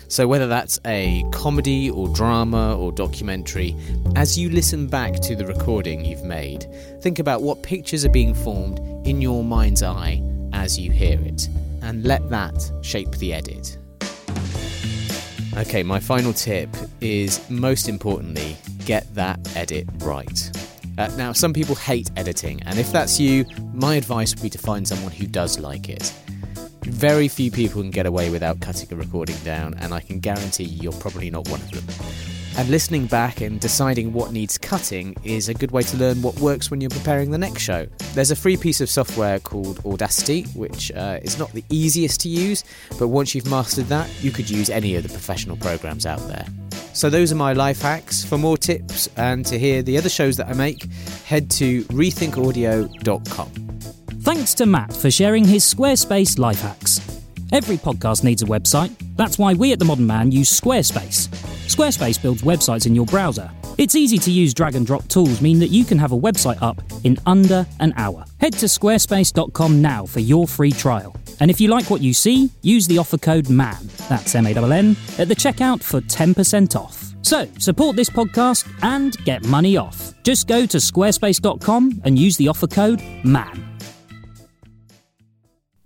So, 0.09 0.27
whether 0.27 0.47
that's 0.47 0.81
a 0.85 1.23
comedy 1.31 1.89
or 1.89 2.09
drama 2.09 2.77
or 2.77 2.91
documentary, 2.91 3.77
as 4.17 4.37
you 4.37 4.49
listen 4.49 4.87
back 4.87 5.13
to 5.21 5.37
the 5.37 5.47
recording 5.47 6.03
you've 6.03 6.25
made, 6.25 6.67
think 7.01 7.19
about 7.19 7.41
what 7.41 7.63
pictures 7.63 8.03
are 8.03 8.09
being 8.09 8.33
formed 8.33 8.79
in 9.07 9.21
your 9.21 9.45
mind's 9.45 9.81
eye 9.81 10.21
as 10.51 10.77
you 10.77 10.91
hear 10.91 11.21
it, 11.21 11.47
and 11.83 12.03
let 12.03 12.29
that 12.29 12.69
shape 12.81 13.11
the 13.11 13.33
edit. 13.33 13.77
Okay, 15.57 15.83
my 15.83 15.99
final 15.99 16.31
tip 16.31 16.69
is 17.01 17.47
most 17.49 17.89
importantly, 17.89 18.55
get 18.85 19.13
that 19.15 19.37
edit 19.55 19.85
right. 19.97 20.51
Uh, 20.97 21.07
now, 21.17 21.33
some 21.33 21.51
people 21.51 21.75
hate 21.75 22.09
editing, 22.15 22.61
and 22.63 22.79
if 22.79 22.89
that's 22.91 23.19
you, 23.19 23.45
my 23.73 23.95
advice 23.95 24.33
would 24.33 24.41
be 24.41 24.49
to 24.49 24.57
find 24.57 24.87
someone 24.87 25.11
who 25.11 25.27
does 25.27 25.59
like 25.59 25.89
it. 25.89 26.13
Very 26.83 27.27
few 27.27 27.51
people 27.51 27.81
can 27.81 27.91
get 27.91 28.05
away 28.05 28.29
without 28.29 28.61
cutting 28.61 28.91
a 28.93 28.95
recording 28.95 29.35
down, 29.43 29.73
and 29.75 29.93
I 29.93 29.99
can 29.99 30.19
guarantee 30.19 30.63
you're 30.63 30.93
probably 30.93 31.29
not 31.29 31.47
one 31.49 31.61
of 31.61 31.71
them. 31.71 32.30
And 32.57 32.69
listening 32.69 33.05
back 33.05 33.41
and 33.41 33.59
deciding 33.59 34.11
what 34.13 34.31
needs 34.31 34.57
cutting 34.57 35.15
is 35.23 35.49
a 35.49 35.53
good 35.53 35.71
way 35.71 35.83
to 35.83 35.97
learn 35.97 36.21
what 36.21 36.39
works 36.39 36.69
when 36.69 36.81
you're 36.81 36.89
preparing 36.89 37.31
the 37.31 37.37
next 37.37 37.61
show. 37.61 37.87
There's 38.13 38.31
a 38.31 38.35
free 38.35 38.57
piece 38.57 38.81
of 38.81 38.89
software 38.89 39.39
called 39.39 39.83
Audacity, 39.85 40.43
which 40.53 40.91
uh, 40.91 41.19
is 41.21 41.39
not 41.39 41.51
the 41.53 41.63
easiest 41.69 42.19
to 42.21 42.29
use, 42.29 42.63
but 42.99 43.07
once 43.07 43.33
you've 43.33 43.49
mastered 43.49 43.85
that, 43.85 44.09
you 44.21 44.31
could 44.31 44.49
use 44.49 44.69
any 44.69 44.95
of 44.95 45.03
the 45.03 45.09
professional 45.09 45.55
programs 45.57 46.05
out 46.05 46.19
there. 46.27 46.45
So, 46.93 47.09
those 47.09 47.31
are 47.31 47.35
my 47.35 47.53
life 47.53 47.81
hacks. 47.81 48.25
For 48.25 48.37
more 48.37 48.57
tips 48.57 49.07
and 49.15 49.45
to 49.45 49.57
hear 49.57 49.81
the 49.81 49.97
other 49.97 50.09
shows 50.09 50.35
that 50.37 50.47
I 50.47 50.53
make, 50.53 50.83
head 51.25 51.49
to 51.51 51.83
rethinkaudio.com. 51.85 53.49
Thanks 54.21 54.53
to 54.55 54.65
Matt 54.65 54.93
for 54.93 55.09
sharing 55.09 55.45
his 55.45 55.63
Squarespace 55.63 56.37
life 56.37 56.61
hacks. 56.61 56.99
Every 57.53 57.77
podcast 57.77 58.23
needs 58.23 58.43
a 58.43 58.45
website. 58.45 58.93
That's 59.15 59.39
why 59.39 59.53
we 59.53 59.71
at 59.71 59.79
The 59.79 59.85
Modern 59.85 60.07
Man 60.07 60.31
use 60.31 60.51
Squarespace. 60.51 61.27
Squarespace 61.67 62.21
builds 62.21 62.41
websites 62.41 62.85
in 62.85 62.93
your 62.93 63.05
browser. 63.05 63.49
Its 63.77 63.95
easy 63.95 64.17
to 64.17 64.31
use 64.31 64.53
drag 64.53 64.75
and 64.75 64.85
drop 64.85 65.07
tools 65.07 65.41
mean 65.41 65.59
that 65.59 65.69
you 65.69 65.85
can 65.85 65.97
have 65.97 66.11
a 66.11 66.17
website 66.17 66.61
up 66.61 66.81
in 67.03 67.17
under 67.25 67.65
an 67.79 67.93
hour. 67.97 68.25
Head 68.39 68.53
to 68.53 68.65
squarespace.com 68.65 69.81
now 69.81 70.05
for 70.05 70.19
your 70.19 70.47
free 70.47 70.71
trial. 70.71 71.15
And 71.39 71.49
if 71.49 71.59
you 71.59 71.69
like 71.69 71.89
what 71.89 72.01
you 72.01 72.13
see, 72.13 72.51
use 72.61 72.87
the 72.87 72.97
offer 72.97 73.17
code 73.17 73.49
MANN, 73.49 73.89
that's 74.09 74.35
M 74.35 74.45
A 74.45 74.49
N 74.49 74.71
N, 74.71 74.95
at 75.17 75.27
the 75.27 75.35
checkout 75.35 75.81
for 75.81 76.01
10% 76.01 76.75
off. 76.75 77.13
So, 77.23 77.47
support 77.59 77.95
this 77.95 78.09
podcast 78.09 78.67
and 78.83 79.15
get 79.25 79.45
money 79.45 79.77
off. 79.77 80.13
Just 80.23 80.47
go 80.47 80.65
to 80.65 80.77
squarespace.com 80.77 82.01
and 82.03 82.19
use 82.19 82.37
the 82.37 82.47
offer 82.47 82.67
code 82.67 83.01
MANN. 83.23 83.63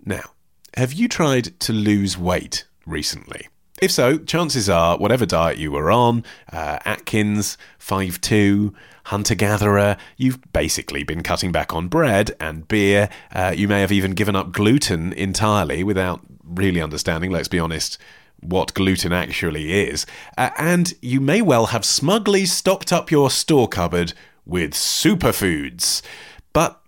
Now, 0.04 0.32
have 0.74 0.92
you 0.92 1.08
tried 1.08 1.58
to 1.60 1.72
lose 1.72 2.18
weight 2.18 2.66
recently? 2.84 3.48
If 3.82 3.90
so, 3.90 4.16
chances 4.16 4.70
are, 4.70 4.96
whatever 4.96 5.26
diet 5.26 5.58
you 5.58 5.70
were 5.70 5.90
on, 5.90 6.24
uh, 6.50 6.78
Atkins, 6.86 7.58
5-2, 7.78 8.72
hunter-gatherer, 9.04 9.98
you've 10.16 10.40
basically 10.54 11.02
been 11.02 11.22
cutting 11.22 11.52
back 11.52 11.74
on 11.74 11.88
bread 11.88 12.34
and 12.40 12.66
beer. 12.66 13.10
Uh, 13.32 13.52
you 13.54 13.68
may 13.68 13.82
have 13.82 13.92
even 13.92 14.12
given 14.12 14.34
up 14.34 14.50
gluten 14.50 15.12
entirely 15.12 15.84
without 15.84 16.22
really 16.42 16.80
understanding, 16.80 17.30
let's 17.30 17.48
be 17.48 17.58
honest, 17.58 17.98
what 18.40 18.72
gluten 18.72 19.12
actually 19.12 19.88
is. 19.88 20.06
Uh, 20.38 20.50
and 20.56 20.94
you 21.02 21.20
may 21.20 21.42
well 21.42 21.66
have 21.66 21.84
smugly 21.84 22.46
stocked 22.46 22.94
up 22.94 23.10
your 23.10 23.30
store 23.30 23.68
cupboard 23.68 24.14
with 24.46 24.72
superfoods. 24.72 26.00
But 26.54 26.80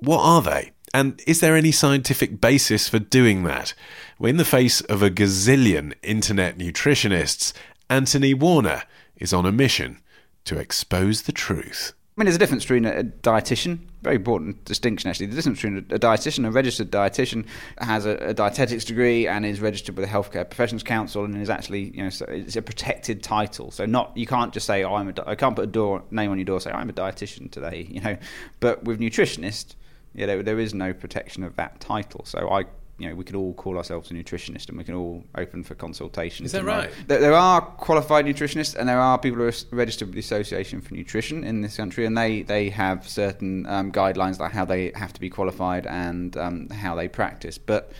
what 0.00 0.20
are 0.20 0.40
they? 0.40 0.72
And 0.94 1.22
is 1.26 1.40
there 1.40 1.56
any 1.56 1.72
scientific 1.72 2.40
basis 2.40 2.88
for 2.88 2.98
doing 2.98 3.44
that? 3.44 3.74
Well, 4.18 4.28
in 4.30 4.36
the 4.36 4.44
face 4.44 4.82
of 4.82 5.02
a 5.02 5.10
gazillion 5.10 5.94
internet 6.02 6.58
nutritionists, 6.58 7.54
Anthony 7.88 8.34
Warner 8.34 8.82
is 9.16 9.32
on 9.32 9.46
a 9.46 9.52
mission 9.52 10.00
to 10.44 10.58
expose 10.58 11.22
the 11.22 11.32
truth. 11.32 11.94
I 12.16 12.20
mean, 12.20 12.26
there's 12.26 12.36
a 12.36 12.38
difference 12.38 12.64
between 12.64 12.84
a 12.84 13.04
dietitian, 13.04 13.78
very 14.02 14.16
important 14.16 14.66
distinction 14.66 15.08
actually. 15.08 15.26
The 15.26 15.36
difference 15.36 15.62
between 15.62 15.78
a 15.78 15.98
dietitian, 15.98 16.46
a 16.46 16.50
registered 16.50 16.90
dietitian, 16.90 17.46
has 17.78 18.04
a, 18.04 18.16
a 18.16 18.34
dietetics 18.34 18.84
degree 18.84 19.26
and 19.26 19.46
is 19.46 19.60
registered 19.60 19.96
with 19.96 20.06
the 20.06 20.12
Healthcare 20.14 20.44
Professions 20.44 20.82
Council 20.82 21.24
and 21.24 21.40
is 21.40 21.48
actually, 21.48 21.84
you 21.96 22.02
know, 22.02 22.10
so 22.10 22.26
it's 22.28 22.56
a 22.56 22.60
protected 22.60 23.22
title. 23.22 23.70
So 23.70 23.86
not 23.86 24.14
you 24.14 24.26
can't 24.26 24.52
just 24.52 24.66
say, 24.66 24.84
oh, 24.84 24.94
I'm 24.96 25.08
a, 25.08 25.14
I 25.26 25.34
can't 25.34 25.56
put 25.56 25.64
a 25.64 25.68
door 25.68 26.02
name 26.10 26.30
on 26.30 26.36
your 26.36 26.44
door, 26.44 26.60
say 26.60 26.70
I'm 26.70 26.90
a 26.90 26.92
dietitian 26.92 27.50
today, 27.50 27.86
you 27.90 28.02
know. 28.02 28.18
But 28.60 28.84
with 28.84 29.00
nutritionist, 29.00 29.74
yeah, 30.14 30.26
there, 30.26 30.42
there 30.42 30.58
is 30.58 30.74
no 30.74 30.92
protection 30.92 31.42
of 31.42 31.56
that 31.56 31.80
title. 31.80 32.24
So 32.24 32.50
I, 32.50 32.64
you 32.98 33.08
know, 33.08 33.14
we 33.14 33.24
could 33.24 33.34
all 33.34 33.54
call 33.54 33.76
ourselves 33.76 34.10
a 34.10 34.14
nutritionist, 34.14 34.68
and 34.68 34.78
we 34.78 34.84
can 34.84 34.94
all 34.94 35.24
open 35.36 35.64
for 35.64 35.74
consultation. 35.74 36.44
Is 36.44 36.52
that 36.52 36.64
right? 36.64 36.90
There, 37.08 37.20
there, 37.20 37.34
are 37.34 37.60
qualified 37.60 38.26
nutritionists, 38.26 38.76
and 38.76 38.88
there 38.88 39.00
are 39.00 39.18
people 39.18 39.38
who 39.38 39.48
are 39.48 39.52
registered 39.70 40.08
with 40.08 40.14
the 40.14 40.20
Association 40.20 40.80
for 40.80 40.94
Nutrition 40.94 41.44
in 41.44 41.62
this 41.62 41.76
country, 41.76 42.06
and 42.06 42.16
they 42.16 42.42
they 42.42 42.68
have 42.70 43.08
certain 43.08 43.66
um, 43.66 43.90
guidelines 43.90 44.38
like 44.38 44.52
how 44.52 44.64
they 44.64 44.92
have 44.94 45.12
to 45.14 45.20
be 45.20 45.30
qualified 45.30 45.86
and 45.86 46.36
um, 46.36 46.68
how 46.68 46.94
they 46.94 47.08
practice. 47.08 47.58
But 47.58 47.92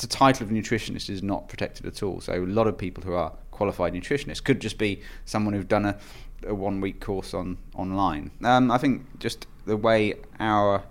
the 0.00 0.06
title 0.06 0.44
of 0.44 0.52
nutritionist 0.52 1.08
is 1.08 1.22
not 1.22 1.48
protected 1.48 1.86
at 1.86 2.02
all. 2.02 2.20
So 2.20 2.34
a 2.34 2.46
lot 2.46 2.66
of 2.66 2.76
people 2.76 3.02
who 3.04 3.14
are 3.14 3.32
qualified 3.50 3.92
nutritionists 3.94 4.42
could 4.42 4.60
just 4.60 4.78
be 4.78 5.00
someone 5.24 5.54
who've 5.54 5.68
done 5.68 5.84
a, 5.84 5.98
a 6.46 6.54
one 6.54 6.80
week 6.80 7.00
course 7.00 7.32
on 7.32 7.56
online. 7.74 8.30
Um, 8.42 8.70
I 8.70 8.78
think 8.78 9.18
just 9.18 9.46
the 9.66 9.76
way 9.76 10.14
our 10.40 10.82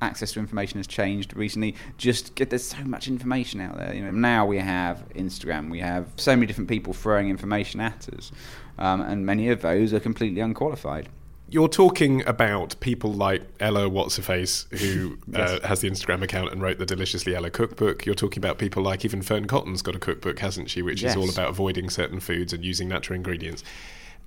access 0.00 0.32
to 0.32 0.40
information 0.40 0.78
has 0.78 0.86
changed 0.86 1.36
recently. 1.36 1.74
Just 1.98 2.34
get, 2.34 2.50
there's 2.50 2.64
so 2.64 2.82
much 2.84 3.08
information 3.08 3.60
out 3.60 3.76
there. 3.76 3.94
You 3.94 4.02
know, 4.02 4.10
now 4.10 4.46
we 4.46 4.58
have 4.58 5.04
Instagram, 5.14 5.70
we 5.70 5.80
have 5.80 6.06
so 6.16 6.34
many 6.34 6.46
different 6.46 6.68
people 6.68 6.92
throwing 6.92 7.28
information 7.28 7.80
at 7.80 8.08
us, 8.14 8.32
um, 8.78 9.00
and 9.00 9.26
many 9.26 9.48
of 9.50 9.62
those 9.62 9.92
are 9.92 10.00
completely 10.00 10.40
unqualified. 10.40 11.08
You're 11.52 11.68
talking 11.68 12.24
about 12.28 12.78
people 12.78 13.12
like 13.12 13.42
Ella 13.58 13.88
What's 13.88 14.16
Her 14.16 14.22
Face, 14.22 14.66
who 14.70 15.18
yes. 15.26 15.50
uh, 15.50 15.66
has 15.66 15.80
the 15.80 15.90
Instagram 15.90 16.22
account 16.22 16.52
and 16.52 16.62
wrote 16.62 16.78
the 16.78 16.86
Deliciously 16.86 17.34
Ella 17.34 17.50
cookbook. 17.50 18.06
You're 18.06 18.14
talking 18.14 18.38
about 18.38 18.58
people 18.58 18.84
like 18.84 19.04
even 19.04 19.20
Fearne 19.20 19.48
Cotton's 19.48 19.82
got 19.82 19.96
a 19.96 19.98
cookbook, 19.98 20.38
hasn't 20.38 20.70
she, 20.70 20.80
which 20.80 21.02
yes. 21.02 21.12
is 21.12 21.16
all 21.16 21.28
about 21.28 21.48
avoiding 21.48 21.90
certain 21.90 22.20
foods 22.20 22.52
and 22.52 22.64
using 22.64 22.88
natural 22.88 23.16
ingredients. 23.16 23.64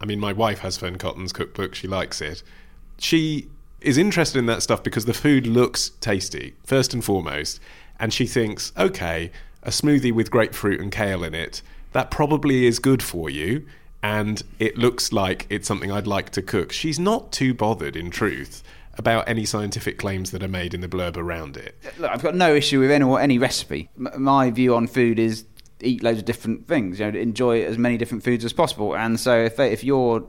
I 0.02 0.06
mean, 0.06 0.20
my 0.20 0.34
wife 0.34 0.60
has 0.60 0.78
Fearne 0.78 0.98
Cotton's 0.98 1.32
cookbook. 1.32 1.76
She 1.76 1.88
likes 1.88 2.20
it. 2.20 2.44
She 3.00 3.48
is 3.84 3.98
interested 3.98 4.40
in 4.40 4.46
that 4.48 4.64
stuff 4.64 4.84
because 4.84 5.06
the 5.06 5.14
food 5.14 5.46
looks 5.48 5.92
tasty, 6.00 6.56
first 6.64 6.94
and 6.94 7.04
foremost. 7.04 7.60
And 8.00 8.14
she 8.14 8.26
thinks, 8.26 8.72
okay, 8.78 9.32
a 9.62 9.70
smoothie 9.70 10.12
with 10.12 10.32
grapefruit 10.32 10.80
and 10.80 10.92
kale 10.92 11.24
in 11.24 11.34
it, 11.34 11.62
that 11.92 12.12
probably 12.12 12.66
is 12.66 12.80
good 12.80 13.04
for 13.04 13.30
you. 13.30 13.66
And 14.02 14.44
it 14.60 14.78
looks 14.78 15.14
like 15.14 15.48
it's 15.50 15.68
something 15.68 15.92
I'd 15.92 16.08
like 16.08 16.30
to 16.32 16.42
cook. 16.42 16.72
She's 16.72 17.00
not 17.00 17.32
too 17.32 17.54
bothered, 17.54 17.96
in 17.96 18.10
truth, 18.10 18.62
about 18.98 19.28
any 19.30 19.46
scientific 19.46 19.98
claims 19.98 20.32
that 20.32 20.44
are 20.44 20.50
made 20.50 20.74
in 20.74 20.82
the 20.82 20.90
blurb 20.90 21.16
around 21.16 21.56
it. 21.56 21.82
Look, 21.98 22.12
I've 22.12 22.22
got 22.22 22.36
no 22.36 22.54
issue 22.54 22.80
with 22.82 22.92
any, 22.92 23.06
any 23.16 23.38
recipe. 23.38 23.90
M- 23.98 24.22
my 24.22 24.52
view 24.52 24.76
on 24.76 24.88
food 24.88 25.20
is 25.20 25.46
eat 25.80 26.04
loads 26.04 26.20
of 26.20 26.26
different 26.26 26.68
things. 26.68 27.00
You 27.00 27.12
know, 27.12 27.20
enjoy 27.20 27.64
as 27.64 27.78
many 27.78 27.98
different 27.98 28.24
foods 28.24 28.44
as 28.44 28.54
possible. 28.54 28.96
And 28.96 29.20
so 29.20 29.38
if 29.38 29.60
if 29.60 29.84
you're 29.84 30.26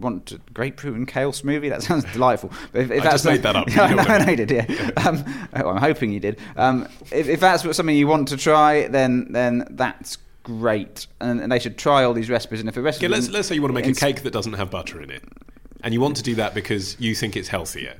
want 0.00 0.32
a 0.32 0.40
grapefruit 0.52 0.96
and 0.96 1.06
kale 1.06 1.32
smoothie? 1.32 1.68
That 1.68 1.82
sounds 1.82 2.04
delightful. 2.12 2.52
But 2.72 2.82
if, 2.82 2.90
if 2.90 3.00
I 3.00 3.04
that's 3.04 3.22
just 3.22 3.26
made 3.26 3.42
that 3.42 3.56
up. 3.56 3.68
Yeah, 3.70 3.94
no, 3.94 4.24
no, 4.24 4.36
did. 4.36 4.50
Yeah. 4.50 4.90
Um, 4.96 5.24
well, 5.52 5.70
I'm 5.70 5.76
hoping 5.76 6.12
you 6.12 6.20
did. 6.20 6.38
Um, 6.56 6.88
if, 7.12 7.28
if 7.28 7.40
that's 7.40 7.62
something 7.76 7.96
you 7.96 8.06
want 8.06 8.28
to 8.28 8.36
try, 8.36 8.88
then 8.88 9.32
then 9.32 9.66
that's 9.70 10.18
great, 10.42 11.06
and, 11.20 11.40
and 11.40 11.52
they 11.52 11.58
should 11.58 11.78
try 11.78 12.04
all 12.04 12.12
these 12.12 12.30
recipes. 12.30 12.60
And 12.60 12.68
if 12.68 12.76
a 12.76 12.82
recipe, 12.82 13.06
okay, 13.06 13.12
let's 13.14 13.28
let's 13.28 13.48
say 13.48 13.54
you 13.54 13.62
want 13.62 13.74
to 13.74 13.80
make 13.80 13.86
a 13.86 13.98
cake 13.98 14.22
that 14.22 14.32
doesn't 14.32 14.54
have 14.54 14.70
butter 14.70 15.00
in 15.02 15.10
it, 15.10 15.22
and 15.82 15.94
you 15.94 16.00
want 16.00 16.16
to 16.16 16.22
do 16.22 16.34
that 16.36 16.54
because 16.54 16.98
you 17.00 17.14
think 17.14 17.36
it's 17.36 17.48
healthier. 17.48 17.96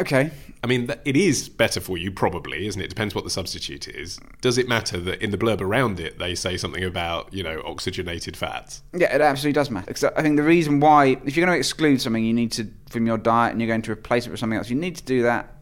Okay. 0.00 0.30
I 0.62 0.66
mean, 0.66 0.88
it 1.04 1.14
is 1.14 1.50
better 1.50 1.78
for 1.78 1.98
you, 1.98 2.10
probably, 2.10 2.66
isn't 2.66 2.80
it? 2.80 2.88
Depends 2.88 3.14
what 3.14 3.24
the 3.24 3.30
substitute 3.30 3.86
is. 3.86 4.18
Does 4.40 4.56
it 4.56 4.66
matter 4.66 4.98
that 4.98 5.20
in 5.20 5.30
the 5.30 5.36
blurb 5.36 5.60
around 5.60 6.00
it 6.00 6.18
they 6.18 6.34
say 6.34 6.56
something 6.56 6.82
about 6.82 7.32
you 7.34 7.42
know 7.42 7.62
oxygenated 7.66 8.34
fats? 8.34 8.82
Yeah, 8.94 9.14
it 9.14 9.20
absolutely 9.20 9.52
does 9.52 9.70
matter. 9.70 9.86
Because 9.88 10.04
I 10.04 10.22
think 10.22 10.36
the 10.36 10.42
reason 10.42 10.80
why, 10.80 11.18
if 11.24 11.36
you're 11.36 11.44
going 11.44 11.54
to 11.54 11.58
exclude 11.58 12.00
something, 12.00 12.24
you 12.24 12.32
need 12.32 12.52
to 12.52 12.66
from 12.88 13.06
your 13.06 13.18
diet 13.18 13.52
and 13.52 13.60
you're 13.60 13.68
going 13.68 13.82
to 13.82 13.92
replace 13.92 14.26
it 14.26 14.30
with 14.30 14.40
something 14.40 14.56
else, 14.56 14.70
you 14.70 14.76
need 14.76 14.96
to 14.96 15.04
do 15.04 15.22
that 15.22 15.52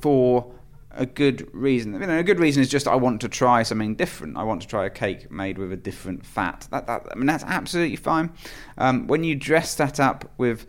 for 0.00 0.52
a 0.92 1.06
good 1.06 1.48
reason. 1.52 1.92
You 1.94 2.06
know, 2.06 2.18
a 2.18 2.22
good 2.22 2.40
reason 2.40 2.62
is 2.62 2.68
just 2.68 2.86
I 2.86 2.94
want 2.94 3.20
to 3.22 3.28
try 3.28 3.62
something 3.62 3.96
different. 3.96 4.36
I 4.36 4.42
want 4.44 4.62
to 4.62 4.68
try 4.68 4.86
a 4.86 4.90
cake 4.90 5.30
made 5.30 5.58
with 5.58 5.72
a 5.72 5.76
different 5.76 6.24
fat. 6.24 6.66
That, 6.70 6.86
that 6.86 7.06
I 7.10 7.14
mean, 7.16 7.26
that's 7.26 7.44
absolutely 7.44 7.96
fine. 7.96 8.32
Um, 8.78 9.06
when 9.06 9.24
you 9.24 9.34
dress 9.34 9.74
that 9.74 10.00
up 10.00 10.30
with 10.38 10.66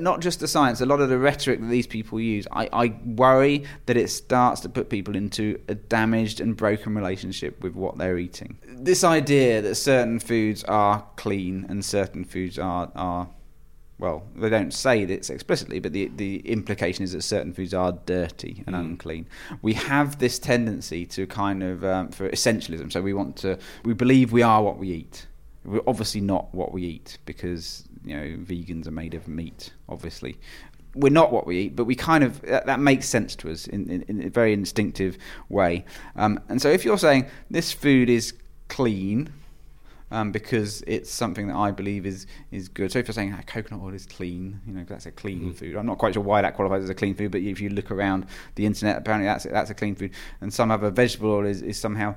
not 0.00 0.20
just 0.20 0.40
the 0.40 0.48
science, 0.48 0.80
a 0.80 0.86
lot 0.86 1.00
of 1.00 1.08
the 1.08 1.18
rhetoric 1.18 1.60
that 1.60 1.66
these 1.66 1.86
people 1.86 2.20
use, 2.20 2.46
I, 2.52 2.68
I 2.72 2.94
worry 3.04 3.64
that 3.86 3.96
it 3.96 4.08
starts 4.08 4.60
to 4.62 4.68
put 4.68 4.88
people 4.88 5.16
into 5.16 5.60
a 5.68 5.74
damaged 5.74 6.40
and 6.40 6.56
broken 6.56 6.94
relationship 6.94 7.62
with 7.62 7.74
what 7.74 7.98
they're 7.98 8.18
eating. 8.18 8.58
This 8.68 9.04
idea 9.04 9.62
that 9.62 9.74
certain 9.76 10.18
foods 10.18 10.64
are 10.64 11.04
clean 11.16 11.66
and 11.68 11.84
certain 11.84 12.24
foods 12.24 12.58
are, 12.58 12.90
are 12.94 13.28
well, 14.00 14.22
they 14.34 14.48
don't 14.48 14.72
say 14.72 15.04
this 15.04 15.28
explicitly, 15.28 15.78
but 15.78 15.92
the 15.92 16.10
the 16.16 16.38
implication 16.38 17.04
is 17.04 17.12
that 17.12 17.22
certain 17.22 17.52
foods 17.52 17.74
are 17.74 17.92
dirty 18.06 18.64
and 18.66 18.74
unclean. 18.74 19.26
We 19.60 19.74
have 19.74 20.18
this 20.18 20.38
tendency 20.38 21.04
to 21.06 21.26
kind 21.26 21.62
of 21.62 21.84
um, 21.84 22.08
for 22.08 22.28
essentialism. 22.30 22.90
So 22.90 23.02
we 23.02 23.12
want 23.12 23.36
to 23.36 23.58
we 23.84 23.92
believe 23.92 24.32
we 24.32 24.42
are 24.42 24.62
what 24.62 24.78
we 24.78 24.90
eat. 24.90 25.26
We're 25.64 25.82
obviously 25.86 26.22
not 26.22 26.54
what 26.54 26.72
we 26.72 26.82
eat 26.84 27.18
because 27.26 27.84
you 28.04 28.16
know 28.16 28.36
vegans 28.38 28.86
are 28.86 28.92
made 28.92 29.14
of 29.14 29.28
meat. 29.28 29.72
Obviously, 29.88 30.38
we're 30.94 31.12
not 31.12 31.32
what 31.32 31.46
we 31.46 31.58
eat, 31.58 31.76
but 31.76 31.84
we 31.84 31.94
kind 31.94 32.24
of 32.24 32.40
that, 32.42 32.66
that 32.66 32.80
makes 32.80 33.08
sense 33.08 33.36
to 33.36 33.50
us 33.50 33.66
in, 33.66 33.88
in, 33.90 34.02
in 34.02 34.22
a 34.26 34.30
very 34.30 34.52
instinctive 34.52 35.16
way. 35.48 35.84
Um, 36.16 36.40
and 36.48 36.60
so 36.60 36.68
if 36.68 36.84
you're 36.84 36.98
saying 36.98 37.26
this 37.50 37.72
food 37.72 38.08
is 38.10 38.34
clean 38.68 39.32
um, 40.10 40.32
because 40.32 40.82
it's 40.86 41.10
something 41.10 41.48
that 41.48 41.56
I 41.56 41.70
believe 41.70 42.06
is 42.06 42.26
is 42.50 42.68
good. 42.68 42.90
So 42.90 42.98
if 42.98 43.06
you're 43.06 43.14
saying 43.14 43.34
ah, 43.36 43.42
coconut 43.46 43.80
oil 43.82 43.94
is 43.94 44.06
clean, 44.06 44.60
you 44.66 44.72
know 44.72 44.84
that's 44.84 45.06
a 45.06 45.12
clean 45.12 45.52
food. 45.52 45.76
I'm 45.76 45.86
not 45.86 45.98
quite 45.98 46.14
sure 46.14 46.22
why 46.22 46.42
that 46.42 46.54
qualifies 46.54 46.82
as 46.82 46.90
a 46.90 46.94
clean 46.94 47.14
food, 47.14 47.30
but 47.30 47.40
if 47.40 47.60
you 47.60 47.68
look 47.70 47.90
around 47.90 48.26
the 48.56 48.66
internet, 48.66 48.98
apparently 48.98 49.26
that's 49.26 49.44
that's 49.44 49.70
a 49.70 49.74
clean 49.74 49.94
food. 49.94 50.12
And 50.40 50.52
some 50.52 50.70
other 50.70 50.90
vegetable 50.90 51.30
oil 51.30 51.46
is, 51.46 51.62
is 51.62 51.78
somehow 51.78 52.16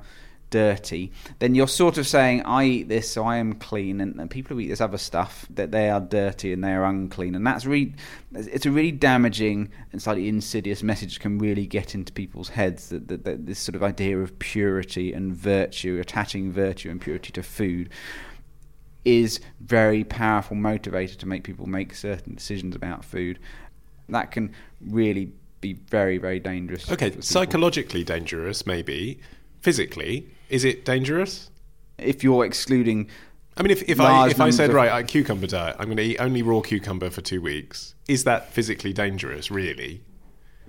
dirty, 0.53 1.11
then 1.39 1.55
you're 1.55 1.67
sort 1.67 1.97
of 1.97 2.05
saying, 2.05 2.43
I 2.43 2.65
eat 2.65 2.87
this, 2.87 3.09
so 3.09 3.23
I 3.23 3.37
am 3.37 3.53
clean, 3.53 3.99
and, 3.99 4.19
and 4.19 4.29
people 4.29 4.55
who 4.55 4.61
eat 4.61 4.67
this 4.67 4.81
other 4.81 4.99
stuff, 4.99 5.47
that 5.49 5.71
they 5.71 5.89
are 5.89 5.99
dirty 5.99 6.53
and 6.53 6.63
they 6.63 6.73
are 6.73 6.85
unclean. 6.85 7.33
And 7.33 7.45
that's 7.45 7.65
really, 7.65 7.95
it's 8.35 8.67
a 8.67 8.71
really 8.71 8.91
damaging 8.91 9.71
and 9.91 9.99
slightly 9.99 10.29
insidious 10.29 10.83
message 10.83 11.19
can 11.19 11.39
really 11.39 11.65
get 11.65 11.95
into 11.95 12.13
people's 12.13 12.49
heads 12.49 12.89
that, 12.89 13.07
that, 13.07 13.25
that 13.25 13.47
this 13.47 13.57
sort 13.57 13.75
of 13.75 13.81
idea 13.81 14.19
of 14.19 14.37
purity 14.37 15.11
and 15.11 15.35
virtue, 15.35 15.99
attaching 15.99 16.51
virtue 16.51 16.91
and 16.91 17.01
purity 17.01 17.31
to 17.31 17.41
food, 17.41 17.89
is 19.03 19.39
very 19.59 20.03
powerful 20.03 20.55
motivator 20.55 21.17
to 21.17 21.27
make 21.27 21.43
people 21.43 21.65
make 21.65 21.95
certain 21.95 22.35
decisions 22.35 22.75
about 22.75 23.03
food. 23.03 23.39
That 24.07 24.29
can 24.29 24.53
really 24.79 25.31
be 25.61 25.73
very, 25.73 26.19
very 26.19 26.39
dangerous. 26.39 26.91
Okay, 26.91 27.19
psychologically 27.21 28.03
dangerous, 28.03 28.67
maybe. 28.67 29.19
Physically, 29.61 30.27
is 30.53 30.63
it 30.63 30.85
dangerous? 30.85 31.49
if 31.97 32.23
you're 32.23 32.45
excluding 32.45 33.09
I 33.55 33.61
mean, 33.61 33.69
if, 33.69 33.87
if 33.87 33.99
I 33.99 34.29
if 34.29 34.41
I 34.41 34.49
said 34.49 34.71
of- 34.71 34.75
right, 34.75 34.91
I 34.91 35.03
cucumber 35.03 35.45
diet, 35.45 35.75
I'm 35.77 35.85
going 35.85 35.97
to 35.97 36.03
eat 36.03 36.17
only 36.19 36.41
raw 36.41 36.61
cucumber 36.61 37.11
for 37.11 37.21
two 37.21 37.39
weeks. 37.39 37.93
Is 38.07 38.23
that 38.23 38.51
physically 38.51 38.93
dangerous? 38.93 39.51
Really? 39.51 40.01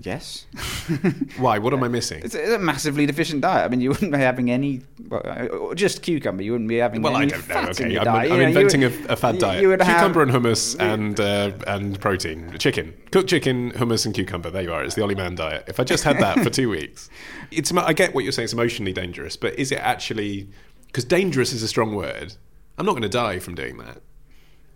Yes 0.03 0.47
Why? 1.39 1.59
What 1.59 1.73
am 1.73 1.83
I 1.83 1.89
missing? 1.89 2.23
It's 2.25 2.35
a, 2.35 2.59
massively 2.59 3.07
deficient 3.07 3.41
diet. 3.41 3.65
I 3.65 3.69
mean, 3.69 3.81
you 3.81 3.91
wouldn't 3.91 4.13
be 4.13 4.19
having 4.19 4.51
any, 4.51 4.83
well, 5.09 5.23
uh, 5.25 5.75
just 5.75 6.03
cucumber. 6.03 6.43
You 6.43 6.53
wouldn't 6.53 6.69
be 6.69 6.77
having 6.77 7.01
Well, 7.01 7.17
any 7.17 7.27
I 7.33 7.37
don't 7.37 7.49
know. 7.49 7.71
Okay, 7.71 7.97
I'm. 7.99 8.09
I'm 8.09 8.23
You 8.25 8.29
know, 8.31 8.41
inventing 8.47 8.81
would- 8.83 9.07
a, 9.07 9.13
a 9.13 9.17
fad 9.17 9.39
diet: 9.39 9.63
You 9.63 9.69
would 9.69 9.81
cucumber 9.81 10.27
have, 10.27 10.35
and 10.35 10.45
hummus 10.45 10.77
and 10.79 11.19
uh, 11.21 11.53
and 11.67 11.99
protein, 12.01 12.57
chicken, 12.59 12.93
cooked 13.13 13.29
chicken, 13.31 13.73
hummus 13.73 14.05
and 14.05 14.15
cucumber. 14.15 14.51
There 14.51 14.63
you 14.63 14.73
are. 14.73 14.85
It's 14.85 14.95
the 14.95 15.03
Olly 15.03 15.15
Mann 15.15 15.37
diet. 15.37 15.65
If 15.69 15.79
I 15.81 15.85
just 15.85 16.05
had 16.05 16.19
that 16.19 16.41
for 16.41 16.51
two 16.51 16.69
weeks, 16.79 17.09
it's. 17.51 17.73
I 17.73 17.93
get 17.93 18.15
what 18.15 18.25
you're 18.25 18.33
saying. 18.33 18.45
It's 18.45 18.53
emotionally 18.53 18.93
dangerous, 18.93 19.37
but 19.37 19.55
is 19.59 19.73
it 19.73 19.79
actually? 19.79 20.49
Because 20.87 21.05
dangerous 21.05 21.53
is 21.53 21.63
a 21.63 21.69
strong 21.69 21.95
word. 21.95 22.35
I'm 22.79 22.87
not 22.87 22.93
going 22.93 23.03
to 23.03 23.09
die 23.09 23.39
from 23.39 23.55
doing 23.55 23.79
that. 23.79 24.01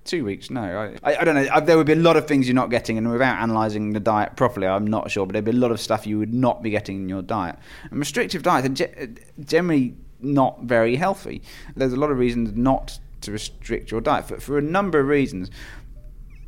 Two 0.08 0.24
weeks. 0.24 0.50
No, 0.50 0.62
I, 0.62 1.10
I, 1.10 1.16
I 1.18 1.24
don't 1.24 1.34
know. 1.34 1.48
I, 1.52 1.60
there 1.60 1.76
would 1.76 1.86
be 1.86 1.92
a 1.92 1.96
lot 1.96 2.16
of 2.16 2.26
things 2.26 2.48
you're 2.48 2.54
not 2.54 2.70
getting, 2.70 2.98
and 2.98 3.10
without 3.10 3.42
analysing 3.42 3.92
the 3.92 4.00
diet 4.00 4.36
properly, 4.36 4.66
I'm 4.66 4.86
not 4.86 5.10
sure. 5.10 5.26
But 5.26 5.34
there'd 5.34 5.44
be 5.44 5.52
a 5.52 5.54
lot 5.54 5.70
of 5.70 5.80
stuff 5.80 6.06
you 6.06 6.18
would 6.18 6.34
not 6.34 6.62
be 6.62 6.70
getting 6.70 7.02
in 7.02 7.08
your 7.08 7.22
diet. 7.22 7.56
And 7.90 7.98
restrictive 7.98 8.42
diets 8.42 8.66
are 8.66 8.86
ge- 8.86 9.18
generally 9.44 9.94
not 10.20 10.62
very 10.62 10.96
healthy. 10.96 11.42
There's 11.76 11.92
a 11.92 11.96
lot 11.96 12.10
of 12.10 12.18
reasons 12.18 12.56
not 12.56 12.98
to 13.20 13.32
restrict 13.32 13.90
your 13.90 14.00
diet 14.00 14.26
for, 14.26 14.40
for 14.40 14.58
a 14.58 14.62
number 14.62 14.98
of 14.98 15.06
reasons. 15.06 15.50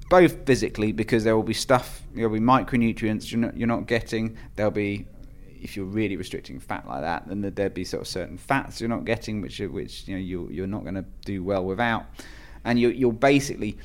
Both 0.08 0.44
physically, 0.44 0.90
because 0.90 1.22
there 1.22 1.36
will 1.36 1.44
be 1.44 1.54
stuff, 1.54 2.02
there'll 2.14 2.32
be 2.32 2.40
micronutrients 2.40 3.30
you're 3.30 3.40
not, 3.40 3.56
you're 3.56 3.68
not 3.68 3.86
getting. 3.86 4.36
There'll 4.56 4.72
be 4.72 5.06
if 5.60 5.76
you're 5.76 5.86
really 5.86 6.16
restricting 6.16 6.58
fat 6.58 6.86
like 6.88 7.02
that, 7.02 7.28
then 7.28 7.42
there'd 7.42 7.74
be 7.74 7.84
sort 7.84 8.00
of 8.00 8.08
certain 8.08 8.38
fats 8.38 8.80
you're 8.80 8.88
not 8.88 9.04
getting, 9.04 9.40
which 9.40 9.60
which 9.60 10.08
you 10.08 10.14
know 10.14 10.20
you 10.20 10.48
you're 10.50 10.66
not 10.66 10.82
going 10.82 10.94
to 10.94 11.04
do 11.24 11.44
well 11.44 11.64
without, 11.64 12.06
and 12.64 12.78
you're 12.78 12.92
you're 12.92 13.12
basically 13.12 13.78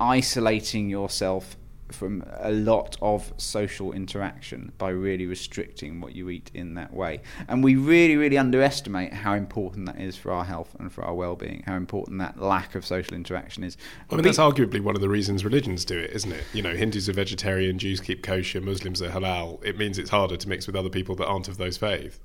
isolating 0.00 0.88
yourself 0.88 1.56
from 1.92 2.24
a 2.40 2.50
lot 2.50 2.96
of 3.00 3.32
social 3.36 3.92
interaction 3.92 4.72
by 4.78 4.90
really 4.90 5.26
restricting 5.26 6.00
what 6.00 6.14
you 6.14 6.28
eat 6.28 6.50
in 6.54 6.74
that 6.74 6.92
way. 6.92 7.20
And 7.48 7.64
we 7.64 7.76
really, 7.76 8.16
really 8.16 8.38
underestimate 8.38 9.12
how 9.12 9.34
important 9.34 9.86
that 9.86 10.00
is 10.00 10.16
for 10.16 10.32
our 10.32 10.44
health 10.44 10.76
and 10.78 10.92
for 10.92 11.04
our 11.04 11.14
well-being. 11.14 11.62
How 11.66 11.76
important 11.76 12.18
that 12.18 12.40
lack 12.40 12.74
of 12.74 12.84
social 12.84 13.14
interaction 13.14 13.64
is. 13.64 13.76
I 14.10 14.16
mean, 14.16 14.24
that's 14.24 14.38
arguably 14.38 14.80
one 14.80 14.96
of 14.96 15.00
the 15.00 15.08
reasons 15.08 15.44
religions 15.44 15.84
do 15.84 15.98
it, 15.98 16.10
isn't 16.10 16.32
it? 16.32 16.44
You 16.52 16.62
know, 16.62 16.74
Hindus 16.74 17.08
are 17.08 17.14
vegetarian, 17.14 17.78
Jews 17.78 18.00
keep 18.00 18.22
kosher, 18.22 18.60
Muslims 18.60 19.00
are 19.02 19.10
halal. 19.10 19.64
It 19.64 19.78
means 19.78 19.98
it's 19.98 20.10
harder 20.10 20.36
to 20.36 20.48
mix 20.48 20.66
with 20.66 20.76
other 20.76 20.90
people 20.90 21.14
that 21.16 21.26
aren't 21.26 21.48
of 21.48 21.56
those 21.56 21.76
faiths. 21.76 22.20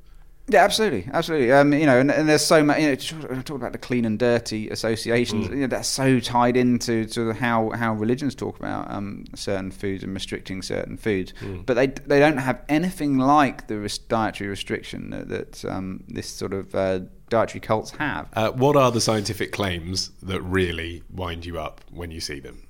Yeah, 0.50 0.66
absolutely, 0.66 1.10
absolutely. 1.14 1.54
Um, 1.54 1.72
you 1.72 1.86
know, 1.86 2.00
and, 2.00 2.12
and 2.12 2.28
there's 2.28 2.46
so 2.46 2.62
much. 2.62 2.80
You 2.80 2.88
know, 2.88 2.96
talk 2.96 3.46
talk 3.46 3.58
about 3.58 3.72
the 3.72 3.78
clean 3.78 4.04
and 4.04 4.20
dirty 4.20 4.70
associations. 4.70 5.48
You 5.48 5.56
know, 5.56 5.68
that's 5.68 5.88
so 5.88 6.20
tied 6.20 6.58
into 6.58 7.06
to 7.06 7.32
how 7.32 7.70
how 7.70 7.94
religions 7.94 8.36
talk 8.36 8.60
about 8.60 8.92
um, 8.92 9.24
certain 9.36 9.72
foods 9.72 10.04
and 10.04 10.14
restricting 10.14 10.62
certain 10.62 10.98
foods. 10.98 11.34
But 11.66 11.76
they 11.76 11.88
they 11.88 12.20
don't 12.20 12.38
have 12.38 12.62
anything 12.68 13.18
like 13.18 13.68
the 13.68 13.80
res- 13.80 13.98
dietary 13.98 14.50
restriction 14.50 15.12
that, 15.12 15.30
that 15.30 15.66
um, 15.66 16.04
this 16.10 16.28
sort 16.28 16.54
of 16.54 16.76
uh, 16.76 17.00
dietary 17.30 17.62
cults 17.62 17.92
have. 17.92 18.28
Uh, 18.34 18.52
what 18.52 18.76
are 18.76 18.92
the 18.92 19.02
scientific 19.02 19.54
claims 19.54 20.12
that 20.22 20.42
really 20.42 21.04
wind 21.10 21.46
you 21.46 21.58
up 21.58 21.80
when 21.90 22.12
you 22.12 22.20
see 22.20 22.42
them? 22.42 22.68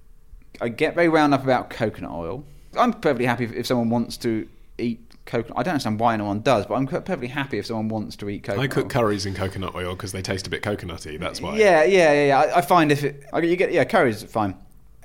I 0.62 0.70
get 0.70 0.94
very 0.94 1.10
wound 1.10 1.34
up 1.34 1.44
about 1.44 1.72
coconut 1.72 2.12
oil. 2.12 2.46
I'm 2.78 2.94
perfectly 2.94 3.26
happy 3.26 3.46
if, 3.46 3.54
if 3.54 3.66
someone 3.66 3.90
wants 3.90 4.16
to 4.18 4.48
eat 4.78 5.00
coconut. 5.26 5.58
I 5.58 5.64
don't 5.64 5.74
understand 5.74 6.00
why 6.00 6.14
anyone 6.14 6.42
does, 6.42 6.66
but 6.66 6.76
I'm 6.76 6.88
perfectly 6.88 7.28
happy 7.28 7.58
if 7.58 7.66
someone 7.66 7.88
wants 7.88 8.16
to 8.18 8.30
eat 8.30 8.44
coconut. 8.44 8.64
I 8.64 8.68
cook 8.68 8.90
curries 8.90 9.26
in 9.26 9.34
coconut 9.34 9.76
oil 9.76 9.96
because 9.96 10.12
they 10.12 10.22
taste 10.22 10.48
a 10.48 10.50
bit 10.50 10.62
coconutty. 10.62 11.20
That's 11.20 11.42
why. 11.42 11.58
Yeah, 11.58 11.84
yeah, 11.84 12.14
yeah. 12.14 12.28
yeah. 12.28 12.40
I, 12.40 12.58
I 12.58 12.62
find 12.62 12.92
if 12.92 13.04
it, 13.04 13.24
I, 13.34 13.40
you 13.40 13.56
get 13.56 13.72
yeah, 13.72 13.84
curries 13.86 14.24
fine. 14.24 14.56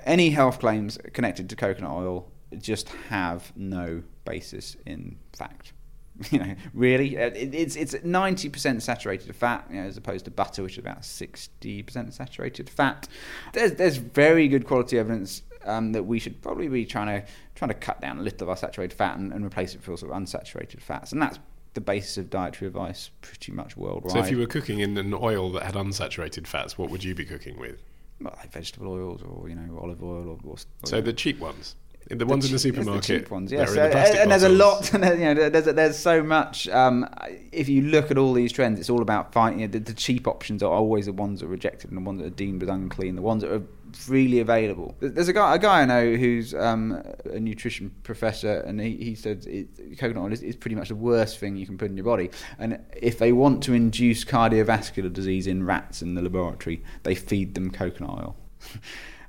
Any 0.05 0.31
health 0.31 0.59
claims 0.61 0.99
connected 1.13 1.51
to 1.51 1.57
coconut 1.57 1.91
oil 1.91 2.31
just 2.59 2.89
have 3.09 3.53
no 3.57 4.03
basis 4.25 4.77
in 4.87 5.19
fact. 5.33 5.73
You 6.33 6.41
know, 6.41 6.55
really, 6.75 7.17
Uh, 7.17 7.27
it, 7.27 7.55
it's 7.55 7.77
it's 7.77 7.95
ninety 8.03 8.49
percent 8.49 8.83
saturated 8.83 9.37
fat, 9.37 9.69
you 9.71 9.81
know, 9.81 9.87
as 9.87 9.97
opposed 9.97 10.25
to 10.25 10.33
butter, 10.33 10.65
which 10.65 10.73
is 10.73 10.79
about 10.79 11.05
sixty 11.05 11.81
percent 11.81 12.13
saturated 12.13 12.69
fat. 12.69 13.07
There's 13.53 13.75
there's 13.75 13.99
very 13.99 14.49
good 14.49 14.67
quality 14.67 14.99
evidence 14.99 15.43
um, 15.65 15.93
that 15.93 16.05
we 16.05 16.19
should 16.19 16.43
probably 16.43 16.67
be 16.67 16.85
trying 16.85 17.21
to 17.21 17.27
trying 17.59 17.69
to 17.69 17.75
cut 17.75 18.01
down 18.01 18.19
a 18.19 18.23
little 18.23 18.45
of 18.45 18.49
our 18.49 18.57
saturated 18.57 18.97
fat 18.97 19.19
and, 19.19 19.33
and 19.33 19.45
replace 19.45 19.75
it 19.75 19.87
with 19.87 19.99
sort 19.99 20.13
of 20.13 20.17
unsaturated 20.17 20.81
fats, 20.81 21.13
and 21.13 21.21
that's 21.21 21.39
the 21.75 21.81
basis 21.81 22.17
of 22.17 22.31
dietary 22.31 22.69
advice 22.69 23.11
pretty 23.21 23.53
much 23.53 23.77
worldwide. 23.77 24.13
So 24.13 24.19
if 24.21 24.31
you 24.31 24.39
were 24.39 24.47
cooking 24.47 24.81
in 24.81 24.97
an 24.97 25.13
oil 25.13 25.53
that 25.53 25.65
had 25.65 25.75
unsaturated 25.75 26.47
fats, 26.47 26.79
what 26.79 26.91
would 26.91 27.05
you 27.05 27.15
be 27.15 27.25
cooking 27.25 27.59
with? 27.59 27.83
well, 28.21 28.35
like 28.37 28.51
vegetable 28.51 28.93
oils 28.93 29.23
or 29.23 29.49
you 29.49 29.55
know 29.55 29.79
olive 29.81 30.03
oil 30.03 30.39
or, 30.45 30.51
or 30.51 30.57
So 30.85 31.01
the 31.01 31.13
cheap 31.13 31.39
ones, 31.39 31.77
the 32.11 32.27
ones 32.27 32.47
in 32.47 32.53
the 32.53 32.59
supermarket, 32.59 33.03
the 33.03 33.19
cheap 33.21 33.31
ones, 33.31 33.53
yeah. 33.53 33.65
So, 33.65 33.75
the 33.75 34.23
and 34.23 34.31
there's 34.31 34.43
a 34.43 34.49
lot, 34.49 34.93
and 34.95 35.03
there- 35.05 35.15
you 35.15 35.35
know, 35.35 35.49
there's 35.49 35.67
there's 35.67 35.99
so 35.99 36.23
much. 36.23 36.69
Um, 36.69 37.07
if 37.53 37.69
you 37.69 37.83
look 37.83 38.11
at 38.11 38.19
all 38.19 38.33
these 38.33 38.51
trends, 38.53 38.81
it's 38.81 38.91
all 38.91 39.03
about 39.03 39.33
fighting. 39.33 39.61
you 39.61 39.67
know, 39.69 39.73
the, 39.73 39.79
the 39.81 39.95
cheap 39.95 40.27
options 40.27 40.63
are 40.63 40.73
always 40.73 41.07
the 41.07 41.13
ones 41.13 41.41
that 41.41 41.47
are 41.47 41.51
rejected 41.51 41.91
and 41.91 41.97
the 41.97 42.03
ones 42.03 42.21
that 42.21 42.27
are 42.27 42.31
deemed 42.31 42.63
as 42.63 42.69
unclean, 42.69 43.15
the 43.15 43.23
ones 43.23 43.43
that 43.43 43.53
are 43.53 43.63
freely 43.93 44.41
available. 44.41 44.97
There's 45.01 45.29
a 45.29 45.33
guy, 45.33 45.55
a 45.55 45.59
guy 45.59 45.83
I 45.83 45.85
know 45.85 46.15
who's 46.15 46.55
um, 46.55 47.03
a 47.25 47.39
nutrition 47.39 47.95
professor, 48.03 48.61
and 48.61 48.81
he, 48.81 48.97
he 48.97 49.15
said 49.15 49.47
it, 49.47 49.99
coconut 49.99 50.25
oil 50.25 50.33
is, 50.33 50.43
is 50.43 50.57
pretty 50.57 50.77
much 50.77 50.89
the 50.89 50.95
worst 50.95 51.39
thing 51.39 51.57
you 51.57 51.67
can 51.67 51.79
put 51.79 51.91
in 51.91 51.97
your 51.97 52.05
body. 52.05 52.31
And 52.59 52.85
if 52.97 53.19
they 53.19 53.33
want 53.33 53.63
to 53.65 53.75
induce 53.75 54.25
cardiovascular 54.25 55.13
disease 55.13 55.47
in 55.47 55.65
rats 55.65 56.03
in 56.03 56.15
the 56.15 56.23
laboratory, 56.23 56.83
they 57.03 57.15
feed 57.15 57.55
them 57.55 57.71
coconut 57.71 58.11
oil. 58.11 58.37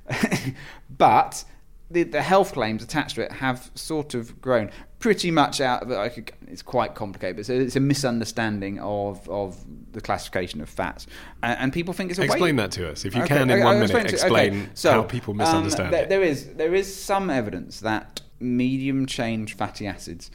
but 0.96 1.44
the, 1.90 2.04
the 2.04 2.22
health 2.22 2.52
claims 2.52 2.82
attached 2.82 3.16
to 3.16 3.22
it 3.22 3.32
have 3.32 3.70
sort 3.74 4.14
of 4.14 4.40
grown 4.40 4.70
pretty 5.00 5.30
much 5.32 5.60
out 5.60 5.82
of 5.82 5.90
it. 5.90 6.14
Could, 6.14 6.32
it's 6.46 6.62
quite 6.62 6.94
complicated, 6.94 7.36
but 7.36 7.40
it's 7.40 7.48
a, 7.50 7.54
it's 7.60 7.76
a 7.76 7.80
misunderstanding 7.80 8.78
of, 8.78 9.28
of 9.28 9.56
the 9.92 10.00
classification 10.00 10.60
of 10.60 10.68
fats, 10.68 11.06
and, 11.42 11.58
and 11.58 11.72
people 11.72 11.92
think 11.92 12.10
it's 12.10 12.20
a 12.20 12.24
Explain 12.24 12.56
that 12.56 12.70
to 12.72 12.88
us, 12.90 13.04
if 13.04 13.14
you 13.14 13.22
Okay, 13.22 13.38
can, 13.38 13.50
in 13.50 13.56
okay, 13.56 13.64
one 13.64 13.76
I'll 13.76 13.86
minute. 13.88 14.12
Explain 14.12 14.52
okay, 14.62 14.68
so, 14.74 14.92
how 14.92 15.02
people 15.02 15.34
misunderstand 15.34 15.86
um, 15.86 15.92
there- 15.92 16.04
it. 16.04 16.08
There 16.08 16.22
is 16.22 16.46
there 16.54 16.74
is 16.74 16.94
some 16.94 17.28
evidence 17.30 17.80
that 17.80 18.20
medium 18.38 19.06
chain 19.06 19.46
fatty 19.46 19.86
acids 19.86 20.30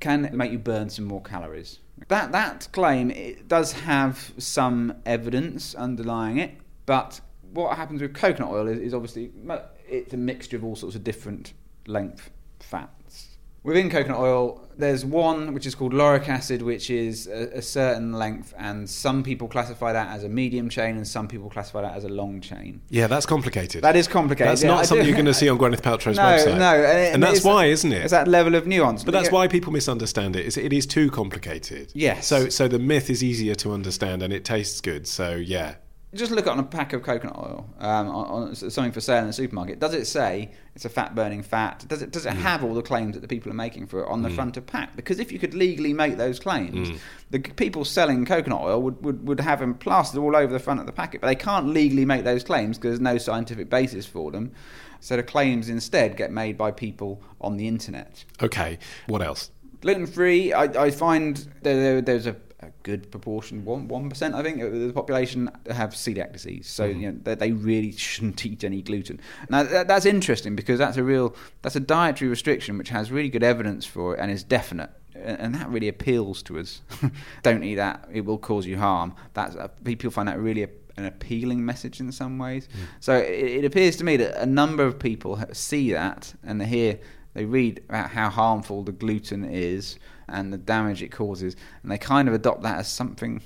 can 0.00 0.28
make 0.34 0.52
you 0.52 0.58
burn 0.58 0.90
some 0.90 1.04
more 1.06 1.22
calories. 1.22 1.78
That 2.08 2.32
that 2.32 2.68
claim 2.72 3.10
it 3.10 3.48
does 3.48 3.72
have 3.72 4.32
some 4.38 4.94
evidence 5.06 5.74
underlying 5.74 6.38
it, 6.38 6.52
but 6.84 7.20
what 7.52 7.76
happens 7.76 8.02
with 8.02 8.12
coconut 8.12 8.50
oil 8.50 8.66
is, 8.68 8.78
is 8.78 8.92
obviously 8.92 9.30
it's 9.88 10.12
a 10.12 10.16
mixture 10.18 10.56
of 10.56 10.64
all 10.64 10.76
sorts 10.76 10.94
of 10.96 11.02
different 11.04 11.54
length 11.86 12.30
fats, 12.60 12.95
Within 13.66 13.90
coconut 13.90 14.20
oil, 14.20 14.60
there's 14.78 15.04
one 15.04 15.52
which 15.52 15.66
is 15.66 15.74
called 15.74 15.92
lauric 15.92 16.28
acid, 16.28 16.62
which 16.62 16.88
is 16.88 17.26
a, 17.26 17.58
a, 17.58 17.62
certain 17.62 18.12
length, 18.12 18.54
and 18.56 18.88
some 18.88 19.24
people 19.24 19.48
classify 19.48 19.92
that 19.92 20.14
as 20.14 20.22
a 20.22 20.28
medium 20.28 20.68
chain, 20.68 20.96
and 20.96 21.06
some 21.06 21.26
people 21.26 21.50
classify 21.50 21.82
that 21.82 21.96
as 21.96 22.04
a 22.04 22.08
long 22.08 22.40
chain. 22.40 22.80
Yeah, 22.90 23.08
that's 23.08 23.26
complicated. 23.26 23.82
That 23.82 23.96
is 23.96 24.06
complicated. 24.06 24.52
That's 24.52 24.62
yeah, 24.62 24.68
not 24.68 24.78
I 24.78 24.82
something 24.84 25.02
do- 25.02 25.08
you're 25.08 25.16
going 25.16 25.26
to 25.26 25.34
see 25.34 25.48
on 25.48 25.58
Gwyneth 25.58 25.80
Paltrow's 25.80 26.16
no, 26.16 26.22
website. 26.22 26.58
No, 26.58 26.74
and, 26.76 27.14
and 27.14 27.22
that's 27.22 27.42
why, 27.42 27.64
isn't 27.64 27.92
it? 27.92 28.02
It's 28.02 28.12
that 28.12 28.28
level 28.28 28.54
of 28.54 28.68
nuance. 28.68 29.02
But 29.02 29.10
that's 29.10 29.32
why 29.32 29.48
people 29.48 29.72
misunderstand 29.72 30.36
it. 30.36 30.46
Is 30.46 30.56
it 30.56 30.72
is 30.72 30.86
too 30.86 31.10
complicated. 31.10 31.90
Yes. 31.92 32.28
So 32.28 32.48
so 32.48 32.68
the 32.68 32.78
myth 32.78 33.10
is 33.10 33.24
easier 33.24 33.56
to 33.56 33.72
understand 33.72 34.22
and 34.22 34.32
it 34.32 34.44
tastes 34.44 34.80
good. 34.80 35.08
So 35.08 35.34
yeah. 35.34 35.74
Just 36.16 36.32
look 36.32 36.46
on 36.46 36.58
a 36.58 36.62
pack 36.62 36.92
of 36.92 37.02
coconut 37.02 37.36
oil, 37.36 37.68
um, 37.78 38.08
on, 38.08 38.48
on 38.48 38.54
something 38.54 38.92
for 38.92 39.00
sale 39.00 39.20
in 39.20 39.26
the 39.26 39.32
supermarket. 39.32 39.78
Does 39.78 39.94
it 39.94 40.06
say 40.06 40.50
it's 40.74 40.84
a 40.84 40.88
fat-burning 40.88 41.42
fat? 41.42 41.84
Does 41.88 42.02
it 42.02 42.10
does 42.10 42.24
Mm. 42.26 42.32
it 42.32 42.36
have 42.38 42.64
all 42.64 42.74
the 42.74 42.82
claims 42.82 43.14
that 43.14 43.20
the 43.20 43.28
people 43.28 43.50
are 43.52 43.54
making 43.56 43.86
for 43.86 44.00
it 44.00 44.08
on 44.08 44.22
the 44.22 44.30
front 44.30 44.56
of 44.56 44.66
pack? 44.66 44.96
Because 44.96 45.20
if 45.20 45.30
you 45.30 45.38
could 45.38 45.54
legally 45.54 45.92
make 45.92 46.16
those 46.16 46.38
claims, 46.40 46.90
Mm. 46.90 46.98
the 47.30 47.38
people 47.40 47.84
selling 47.84 48.24
coconut 48.24 48.60
oil 48.62 48.82
would, 48.82 49.04
would, 49.04 49.26
would 49.26 49.40
have 49.40 49.60
them 49.60 49.74
plastered 49.74 50.20
all 50.20 50.34
over 50.34 50.52
the 50.52 50.58
front 50.58 50.80
of 50.80 50.86
the 50.86 50.92
packet. 50.92 51.20
But 51.20 51.26
they 51.28 51.34
can't 51.34 51.68
legally 51.68 52.04
make 52.04 52.24
those 52.24 52.42
claims 52.42 52.78
because 52.78 52.90
there's 52.98 53.00
no 53.00 53.18
scientific 53.18 53.68
basis 53.70 54.06
for 54.06 54.30
them. 54.30 54.52
So 55.00 55.16
the 55.16 55.22
claims 55.22 55.68
instead 55.68 56.16
get 56.16 56.32
made 56.32 56.56
by 56.56 56.70
people 56.70 57.22
on 57.40 57.56
the 57.58 57.68
internet. 57.68 58.24
Okay. 58.42 58.78
What 59.06 59.22
else? 59.22 59.50
Gluten 59.82 60.06
free, 60.06 60.52
I, 60.54 60.64
I 60.86 60.90
find 60.90 61.46
there, 61.62 62.00
there's 62.00 62.26
a, 62.26 62.34
a 62.60 62.70
good 62.82 63.10
proportion, 63.10 63.64
one 63.64 63.86
one 63.88 64.08
percent, 64.08 64.34
I 64.34 64.42
think, 64.42 64.60
of 64.62 64.72
the 64.72 64.92
population 64.92 65.50
have 65.70 65.90
celiac 65.90 66.32
disease. 66.32 66.66
So 66.66 66.86
you 66.86 67.12
know 67.12 67.18
they, 67.22 67.34
they 67.34 67.52
really 67.52 67.92
shouldn't 67.92 68.44
eat 68.46 68.64
any 68.64 68.82
gluten. 68.82 69.20
Now 69.50 69.62
that, 69.64 69.88
that's 69.88 70.06
interesting 70.06 70.56
because 70.56 70.78
that's 70.78 70.96
a 70.96 71.04
real 71.04 71.34
that's 71.62 71.76
a 71.76 71.80
dietary 71.80 72.30
restriction 72.30 72.78
which 72.78 72.88
has 72.88 73.10
really 73.10 73.28
good 73.28 73.42
evidence 73.42 73.84
for 73.84 74.14
it 74.14 74.20
and 74.20 74.30
is 74.30 74.42
definite. 74.42 74.90
And 75.14 75.38
and 75.38 75.54
that 75.54 75.68
really 75.68 75.88
appeals 75.88 76.42
to 76.44 76.58
us. 76.58 76.80
Don't 77.42 77.62
eat 77.62 77.76
that; 77.76 78.08
it 78.12 78.24
will 78.24 78.38
cause 78.38 78.66
you 78.66 78.78
harm. 78.78 79.14
That's 79.34 79.54
uh, 79.54 79.68
people 79.84 80.10
find 80.10 80.28
that 80.28 80.38
really 80.38 80.62
a, 80.62 80.68
an 80.96 81.04
appealing 81.04 81.64
message 81.64 82.00
in 82.00 82.10
some 82.10 82.38
ways. 82.38 82.68
So 83.00 83.16
it, 83.16 83.58
it 83.58 83.64
appears 83.66 83.96
to 83.96 84.04
me 84.04 84.16
that 84.16 84.40
a 84.40 84.46
number 84.46 84.84
of 84.84 84.98
people 84.98 85.38
see 85.52 85.92
that 85.92 86.32
and 86.42 86.58
they 86.60 86.66
hear 86.66 86.98
they 87.34 87.44
read 87.44 87.82
about 87.90 88.10
how 88.10 88.30
harmful 88.30 88.82
the 88.82 88.92
gluten 88.92 89.44
is 89.44 89.98
and 90.28 90.52
the 90.52 90.58
damage 90.58 91.02
it 91.02 91.08
causes, 91.12 91.56
and 91.82 91.90
they 91.90 91.98
kind 91.98 92.28
of 92.28 92.34
adopt 92.34 92.62
that 92.62 92.78
as 92.78 92.88
something 92.88 93.42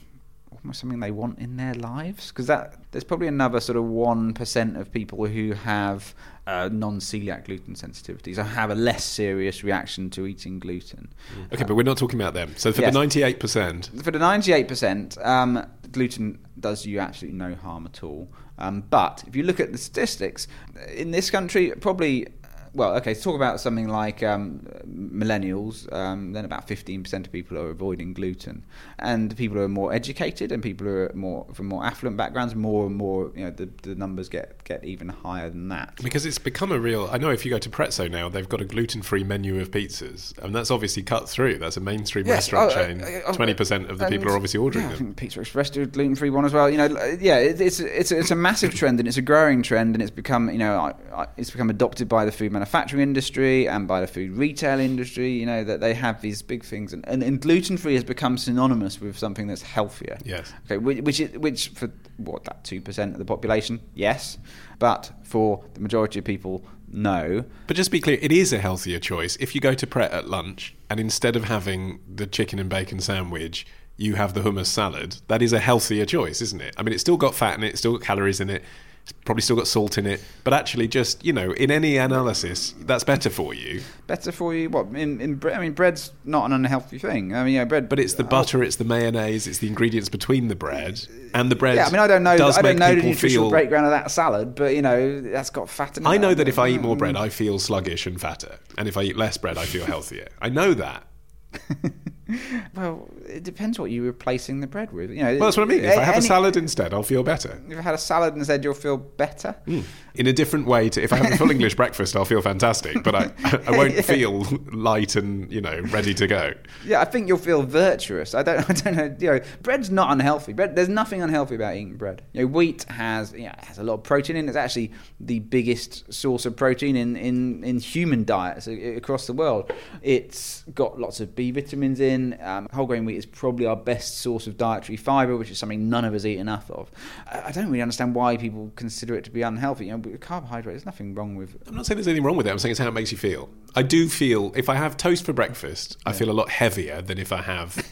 almost 0.62 0.80
something 0.80 1.00
they 1.00 1.10
want 1.10 1.38
in 1.38 1.56
their 1.56 1.72
lives. 1.74 2.28
Because 2.28 2.46
that 2.46 2.74
there's 2.90 3.04
probably 3.04 3.28
another 3.28 3.60
sort 3.60 3.76
of 3.78 3.84
one 3.84 4.34
percent 4.34 4.76
of 4.76 4.92
people 4.92 5.26
who 5.26 5.52
have 5.52 6.14
uh, 6.46 6.68
non-celiac 6.72 7.44
gluten 7.46 7.74
sensitivities 7.74 8.36
or 8.38 8.42
have 8.42 8.70
a 8.70 8.74
less 8.74 9.04
serious 9.04 9.62
reaction 9.64 10.10
to 10.10 10.26
eating 10.26 10.58
gluten. 10.58 11.08
Okay, 11.52 11.64
but 11.64 11.74
we're 11.76 11.82
not 11.82 11.96
talking 11.96 12.20
about 12.20 12.34
them. 12.34 12.52
So 12.56 12.72
for 12.72 12.82
Yes. 12.82 12.92
the 12.92 12.98
ninety-eight 12.98 13.40
percent, 13.40 13.90
For 14.02 14.10
the 14.10 14.18
98%, 14.18 15.24
um, 15.24 15.64
gluten 15.92 16.38
does 16.58 16.84
you 16.86 17.00
absolutely 17.00 17.38
no 17.38 17.54
harm 17.54 17.86
at 17.86 18.02
all. 18.02 18.28
Um, 18.58 18.82
but 18.90 19.24
if 19.26 19.34
you 19.34 19.42
look 19.42 19.60
at 19.60 19.72
the 19.72 19.78
statistics, 19.78 20.46
in 20.94 21.10
this 21.12 21.30
country, 21.30 21.72
probably, 21.80 22.26
well, 22.74 22.94
okay, 22.96 23.14
to 23.14 23.20
talk 23.20 23.34
about 23.36 23.60
something 23.60 23.88
like 23.88 24.22
um, 24.22 24.66
millennials, 25.14 25.92
um, 25.92 26.32
then 26.32 26.44
about 26.44 26.66
15% 26.68 27.12
of 27.26 27.32
people 27.32 27.58
are 27.58 27.70
avoiding 27.70 28.12
gluten. 28.14 28.64
And 28.98 29.36
people 29.36 29.56
who 29.58 29.64
are 29.64 29.68
more 29.68 29.92
educated 29.92 30.52
and 30.52 30.62
people 30.62 30.86
who 30.86 30.92
are 30.92 31.12
more 31.14 31.46
from 31.52 31.66
more 31.66 31.84
affluent 31.84 32.16
backgrounds, 32.16 32.54
more 32.54 32.86
and 32.86 32.96
more, 32.96 33.32
you 33.34 33.44
know, 33.44 33.50
the, 33.50 33.68
the 33.82 33.94
numbers 33.94 34.28
get, 34.28 34.62
get 34.64 34.84
even 34.84 35.08
higher 35.08 35.50
than 35.50 35.68
that. 35.68 35.96
because 36.02 36.26
it's 36.26 36.38
become 36.38 36.72
a 36.72 36.78
real. 36.78 37.08
I 37.10 37.18
know 37.18 37.30
if 37.30 37.44
you 37.44 37.50
go 37.50 37.58
to 37.58 37.70
Prezzo 37.70 38.10
now, 38.10 38.28
they've 38.28 38.48
got 38.48 38.60
a 38.60 38.64
gluten-free 38.64 39.24
menu 39.24 39.60
of 39.60 39.70
pizzas, 39.70 40.36
and 40.38 40.54
that's 40.54 40.70
obviously 40.70 41.02
cut 41.02 41.28
through. 41.28 41.58
That's 41.58 41.76
a 41.76 41.80
mainstream 41.80 42.26
Yes, 42.26 42.52
restaurant 42.52 42.72
oh, 42.72 42.80
uh, 42.80 42.86
chain. 42.86 43.00
uh, 43.02 43.28
uh, 43.28 43.32
Twenty 43.32 43.54
percent 43.54 43.90
of 43.90 43.98
the 43.98 44.06
people 44.06 44.28
are 44.30 44.34
obviously 44.36 44.58
ordering 44.58 44.84
yeah, 44.84 44.90
I 44.92 44.96
them. 44.96 45.06
think 45.06 45.16
Pizza 45.16 45.40
Express 45.40 45.70
do 45.70 45.82
a 45.82 45.86
gluten 45.86 46.14
free 46.14 46.30
one 46.30 46.44
as 46.44 46.52
well. 46.52 46.68
You 46.70 46.78
know, 46.78 46.86
yeah, 47.20 47.38
it, 47.38 47.60
it's 47.60 47.80
it's 47.80 48.12
it's 48.12 48.30
a 48.30 48.36
massive 48.36 48.74
trend 48.74 48.98
and 49.00 49.08
it's 49.08 49.16
a 49.16 49.22
growing 49.22 49.62
trend 49.62 49.94
and 49.94 50.02
it's 50.02 50.10
become 50.10 50.50
you 50.50 50.58
know 50.58 50.92
it's 51.36 51.50
become 51.50 51.70
adopted 51.70 52.08
by 52.08 52.24
the 52.24 52.32
food 52.32 52.52
manufacturing 52.60 53.02
industry 53.02 53.66
and 53.66 53.88
by 53.88 54.02
the 54.02 54.06
food 54.06 54.32
retail 54.36 54.78
industry. 54.78 55.32
You 55.32 55.46
know 55.46 55.64
that 55.64 55.80
they 55.80 55.94
have 55.94 56.20
these 56.20 56.42
big 56.42 56.62
things 56.62 56.92
and, 56.92 57.06
and, 57.08 57.22
and 57.22 57.40
gluten 57.40 57.78
free 57.78 57.94
has 57.94 58.04
become 58.04 58.36
synonymous 58.36 59.00
with 59.00 59.16
something 59.16 59.46
that's 59.46 59.62
healthier. 59.62 60.18
Yes. 60.24 60.52
Okay, 60.66 60.76
which 60.76 61.00
which, 61.00 61.20
is, 61.20 61.38
which 61.38 61.70
for 61.70 61.90
what 62.18 62.44
that 62.44 62.62
two 62.62 62.80
percent 62.82 63.12
of 63.12 63.18
the 63.18 63.24
population, 63.24 63.80
yes, 63.94 64.36
but 64.78 65.10
for 65.22 65.64
the 65.72 65.80
majority 65.80 66.18
of 66.18 66.24
people, 66.26 66.62
no. 66.92 67.44
But 67.66 67.76
just 67.76 67.90
be 67.90 68.00
clear, 68.00 68.18
it 68.20 68.30
is 68.30 68.52
a 68.52 68.58
healthier 68.58 68.98
choice. 68.98 69.36
If 69.36 69.54
you 69.54 69.60
go 69.60 69.72
to 69.72 69.86
Pret 69.86 70.12
at 70.12 70.28
lunch 70.28 70.74
and 70.90 71.00
instead 71.00 71.36
of 71.36 71.44
having 71.44 72.00
the 72.14 72.26
chicken 72.26 72.58
and 72.58 72.68
bacon 72.68 73.00
sandwich, 73.00 73.66
you 73.96 74.16
have 74.16 74.34
the 74.34 74.40
hummus 74.40 74.66
salad, 74.66 75.16
that 75.28 75.40
is 75.40 75.54
a 75.54 75.60
healthier 75.60 76.04
choice, 76.04 76.42
isn't 76.42 76.60
it? 76.60 76.74
I 76.76 76.82
mean, 76.82 76.92
it's 76.92 77.00
still 77.00 77.16
got 77.16 77.34
fat 77.34 77.56
in 77.56 77.64
it, 77.64 77.68
it's 77.68 77.78
still 77.78 77.92
got 77.96 78.02
calories 78.02 78.40
in 78.40 78.50
it, 78.50 78.62
it's 79.10 79.24
probably 79.24 79.42
still 79.42 79.56
got 79.56 79.66
salt 79.66 79.98
in 79.98 80.06
it, 80.06 80.22
but 80.44 80.54
actually, 80.54 80.86
just, 80.88 81.24
you 81.24 81.32
know, 81.32 81.50
in 81.52 81.70
any 81.70 81.96
analysis, 81.96 82.74
that's 82.80 83.04
better 83.04 83.28
for 83.28 83.54
you. 83.54 83.82
Better 84.06 84.30
for 84.30 84.54
you. 84.54 84.70
What 84.70 84.86
in 84.94 85.20
in 85.20 85.36
bre- 85.36 85.50
I 85.50 85.60
mean, 85.60 85.72
bread's 85.72 86.12
not 86.24 86.46
an 86.46 86.52
unhealthy 86.52 86.98
thing. 86.98 87.34
I 87.34 87.44
mean, 87.44 87.54
yeah, 87.54 87.64
bread. 87.64 87.88
But 87.88 87.98
it's 87.98 88.14
the 88.14 88.24
uh, 88.24 88.28
butter, 88.28 88.62
it's 88.62 88.76
the 88.76 88.84
mayonnaise, 88.84 89.46
it's 89.46 89.58
the 89.58 89.68
ingredients 89.68 90.08
between 90.08 90.48
the 90.48 90.54
bread, 90.54 91.06
and 91.34 91.50
the 91.50 91.56
bread. 91.56 91.76
Yeah, 91.76 91.86
I 91.86 91.90
mean, 91.90 92.00
I 92.00 92.06
don't 92.06 92.22
know. 92.22 92.30
I 92.30 92.62
don't 92.62 92.78
know 92.78 92.94
the 92.94 93.02
nutritional 93.02 93.46
feel. 93.46 93.50
breakdown 93.50 93.84
of 93.84 93.90
that 93.90 94.10
salad, 94.10 94.54
but 94.54 94.74
you 94.74 94.82
know 94.82 95.20
that's 95.20 95.50
got 95.50 95.68
fat 95.68 95.96
in 95.96 96.06
it. 96.06 96.08
I 96.08 96.16
know 96.16 96.34
that 96.34 96.48
if 96.48 96.58
I 96.58 96.68
eat 96.68 96.80
more 96.80 96.94
mm. 96.94 97.00
bread, 97.00 97.16
I 97.16 97.28
feel 97.28 97.58
sluggish 97.58 98.06
and 98.06 98.20
fatter, 98.20 98.58
and 98.78 98.86
if 98.86 98.96
I 98.96 99.02
eat 99.02 99.16
less 99.16 99.36
bread, 99.36 99.58
I 99.58 99.64
feel 99.64 99.84
healthier. 99.86 100.28
I 100.40 100.48
know 100.48 100.74
that. 100.74 101.06
Well, 102.74 103.08
it 103.26 103.42
depends 103.42 103.78
what 103.78 103.90
you're 103.90 104.04
replacing 104.04 104.60
the 104.60 104.66
bread 104.66 104.92
with. 104.92 105.10
You 105.10 105.22
know, 105.22 105.30
Well, 105.36 105.44
that's 105.46 105.56
what 105.56 105.64
I 105.64 105.66
mean. 105.66 105.84
If 105.84 105.98
I 105.98 106.02
have 106.04 106.16
a 106.18 106.22
salad 106.22 106.56
instead, 106.56 106.94
I'll 106.94 107.02
feel 107.02 107.22
better. 107.22 107.60
if 107.68 107.78
I 107.78 107.82
had 107.82 107.94
a 107.94 107.98
salad 107.98 108.34
instead, 108.36 108.62
you'll 108.64 108.74
feel 108.74 108.96
better. 108.96 109.54
Hmm. 109.66 109.80
in 110.14 110.26
a 110.26 110.32
different 110.32 110.66
way 110.66 110.88
to 110.90 111.00
if 111.02 111.12
I 111.12 111.16
have 111.16 111.32
a 111.32 111.36
full 111.36 111.50
English 111.50 111.74
breakfast, 111.76 112.16
I'll 112.16 112.24
feel 112.24 112.42
fantastic, 112.42 113.02
but 113.04 113.14
I, 113.14 113.30
I 113.66 113.70
won't 113.70 113.94
Yeah. 113.94 114.02
feel 114.02 114.42
light 114.72 115.14
and 115.16 115.50
you 115.52 115.60
know 115.60 115.80
ready 115.90 116.14
to 116.14 116.26
go. 116.26 116.52
Yeah, 116.84 117.00
I 117.00 117.04
think 117.04 117.28
you'll 117.28 117.38
feel 117.50 117.62
virtuous. 117.62 118.34
I 118.34 118.42
don't, 118.42 118.58
I 118.70 118.72
don't 118.72 118.96
know. 118.96 119.16
You 119.18 119.30
know, 119.32 119.40
bread's 119.62 119.90
not 119.90 120.10
unhealthy. 120.12 120.52
Bread, 120.52 120.74
there's 120.76 120.88
nothing 120.88 121.22
unhealthy 121.22 121.54
about 121.54 121.74
eating 121.76 121.96
bread. 121.96 122.22
You 122.32 122.40
know, 122.42 122.46
wheat 122.48 122.84
has, 122.84 123.32
you 123.32 123.44
know, 123.48 123.54
has 123.58 123.78
a 123.78 123.82
lot 123.84 123.94
of 123.94 124.02
protein 124.02 124.36
in 124.36 124.46
it. 124.46 124.48
It's 124.48 124.56
actually 124.56 124.92
the 125.20 125.38
biggest 125.40 126.12
source 126.12 126.44
of 126.46 126.56
protein 126.56 126.96
in, 126.96 127.16
in, 127.16 127.62
in 127.64 127.78
human 127.78 128.24
diets 128.24 128.66
across 128.66 129.26
the 129.26 129.32
world. 129.32 129.72
It's 130.02 130.64
got 130.74 130.98
lots 130.98 131.20
of 131.20 131.34
B 131.36 131.50
vitamins 131.52 132.00
in. 132.00 132.19
Um, 132.40 132.68
whole 132.72 132.86
grain 132.86 133.04
wheat 133.04 133.16
is 133.16 133.26
probably 133.26 133.66
our 133.66 133.76
best 133.76 134.18
source 134.18 134.46
of 134.46 134.56
dietary 134.56 134.96
fiber, 134.96 135.36
which 135.36 135.50
is 135.50 135.58
something 135.58 135.88
none 135.88 136.04
of 136.04 136.14
us 136.14 136.24
eat 136.24 136.38
enough 136.38 136.70
of. 136.70 136.90
I, 137.26 137.48
I 137.48 137.52
don't 137.52 137.66
really 137.66 137.82
understand 137.82 138.14
why 138.14 138.36
people 138.36 138.72
consider 138.76 139.14
it 139.14 139.24
to 139.24 139.30
be 139.30 139.42
unhealthy. 139.42 139.86
You 139.86 139.96
know, 139.96 140.18
carbohydrate, 140.18 140.74
there's 140.74 140.86
nothing 140.86 141.14
wrong 141.14 141.36
with. 141.36 141.56
I'm 141.66 141.74
not 141.74 141.86
saying 141.86 141.96
there's 141.96 142.08
anything 142.08 142.24
wrong 142.24 142.36
with 142.36 142.46
it. 142.46 142.50
I'm 142.50 142.58
saying 142.58 142.72
it's 142.72 142.80
how 142.80 142.88
it 142.88 142.94
makes 142.94 143.12
you 143.12 143.18
feel. 143.18 143.48
I 143.74 143.82
do 143.82 144.08
feel 144.08 144.52
if 144.54 144.68
I 144.68 144.74
have 144.74 144.96
toast 144.96 145.24
for 145.24 145.32
breakfast, 145.32 145.96
I 146.06 146.12
feel 146.12 146.30
a 146.30 146.32
lot 146.32 146.48
heavier 146.48 147.02
than 147.02 147.18
if 147.18 147.32
I 147.32 147.42
have, 147.42 147.86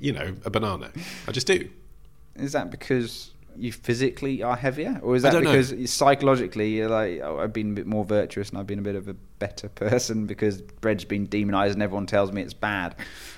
you 0.00 0.12
know, 0.12 0.34
a 0.44 0.50
banana. 0.50 0.90
I 1.26 1.32
just 1.32 1.46
do. 1.46 1.68
Is 2.36 2.52
that 2.52 2.70
because 2.70 3.30
you 3.56 3.72
physically 3.72 4.42
are 4.42 4.56
heavier, 4.56 5.00
or 5.02 5.16
is 5.16 5.22
that 5.22 5.32
don't 5.32 5.44
know. 5.44 5.50
because 5.52 5.90
psychologically 5.90 6.70
you're 6.76 6.88
like, 6.88 7.20
oh, 7.22 7.38
I've 7.38 7.52
been 7.52 7.72
a 7.72 7.74
bit 7.74 7.86
more 7.86 8.04
virtuous 8.04 8.50
and 8.50 8.58
I've 8.58 8.66
been 8.66 8.78
a 8.78 8.82
bit 8.82 8.94
of 8.94 9.08
a 9.08 9.14
better 9.14 9.68
person 9.68 10.26
because 10.26 10.60
bread's 10.60 11.04
been 11.04 11.26
demonized 11.26 11.74
and 11.74 11.82
everyone 11.82 12.06
tells 12.06 12.32
me 12.32 12.42
it's 12.42 12.54
bad? 12.54 12.94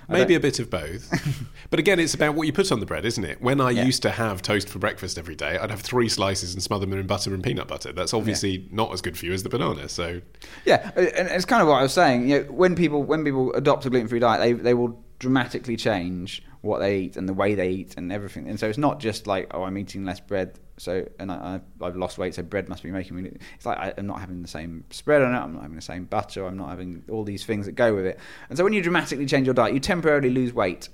Maybe 0.09 0.35
a 0.35 0.41
bit 0.41 0.59
of 0.59 0.69
both. 0.69 1.11
but 1.71 1.79
again, 1.79 1.99
it's 1.99 2.13
about 2.15 2.35
what 2.35 2.47
you 2.47 2.53
put 2.53 2.71
on 2.71 2.81
the 2.81 2.87
bread, 2.87 3.05
isn't 3.07 3.25
it? 3.25 3.41
When 3.41 3.61
I 3.61 3.71
Yeah. 3.71 3.85
used 3.85 4.03
to 4.03 4.11
have 4.11 4.43
toast 4.43 4.69
for 4.69 4.79
breakfast 4.79 5.17
every 5.17 5.35
day, 5.35 5.57
I'd 5.59 5.71
have 5.71 5.81
three 5.81 6.09
slices 6.09 6.53
and 6.53 6.63
smother 6.63 6.85
them 6.87 6.99
in 6.99 7.07
butter 7.07 7.33
and 7.33 7.43
peanut 7.43 7.69
butter. 7.69 7.93
That's 7.93 8.13
obviously 8.13 8.69
not 8.71 8.93
as 8.93 9.01
good 9.01 9.17
for 9.17 9.25
you 9.27 9.33
as 9.33 9.43
the 9.43 9.49
banana. 9.49 9.89
So 9.89 10.21
Yeah, 10.67 10.91
uh, 10.97 11.01
and 11.01 11.29
it's 11.29 11.47
kind 11.47 11.63
of 11.63 11.69
what 11.69 11.79
I 11.79 11.83
was 11.83 11.95
saying. 11.95 12.29
You 12.29 12.41
know, 12.45 12.53
when 12.53 12.75
people 12.77 13.03
when 13.03 13.25
people 13.25 13.53
adopt 13.55 13.87
a 13.87 13.91
gluten 13.91 14.09
free 14.09 14.19
diet, 14.21 14.41
they 14.41 14.53
they 14.53 14.75
will 14.75 15.03
dramatically 15.19 15.77
change 15.77 16.43
what 16.65 16.79
they 16.81 16.99
eat 16.99 17.17
and 17.17 17.29
the 17.29 17.35
way 17.35 17.55
they 17.55 17.69
eat 17.69 17.95
and 17.97 18.11
everything. 18.11 18.49
And 18.49 18.59
so 18.59 18.69
it's 18.69 18.79
not 18.79 18.99
just 18.99 19.27
like, 19.27 19.49
oh, 19.53 19.65
I'm 19.65 19.77
eating 19.77 20.05
less 20.05 20.19
bread, 20.19 20.59
so 20.79 21.07
and 21.21 21.31
I, 21.31 21.61
I've 21.81 21.97
lost 21.97 22.17
weight, 22.17 22.35
so 22.35 22.43
bread 22.43 22.69
must 22.69 22.83
be 22.83 22.91
making 22.91 23.23
me. 23.23 23.31
It's 23.55 23.67
like 23.67 23.79
I, 23.79 23.93
I'm 23.97 24.07
not 24.07 24.19
having 24.19 24.43
the 24.43 24.49
same 24.49 24.85
spread 24.91 25.23
on 25.23 25.35
it. 25.35 25.39
I'm 25.39 25.53
not 25.53 25.63
having 25.63 25.77
the 25.77 25.83
same 25.83 26.05
butter. 26.07 26.47
I'm 26.47 26.57
not 26.57 26.71
having 26.71 27.05
all 27.11 27.23
these 27.23 27.45
things 27.45 27.67
that 27.67 27.73
go 27.73 27.95
with 27.95 28.07
it. 28.07 28.19
And 28.49 28.57
so 28.57 28.65
when 28.65 28.73
you 28.73 28.83
dramatically 28.83 29.27
change 29.27 29.47
your 29.47 29.55
diet, 29.55 29.75
you 29.75 29.81
temporarily 29.81 30.31
lose 30.31 30.53
weight, 30.53 30.89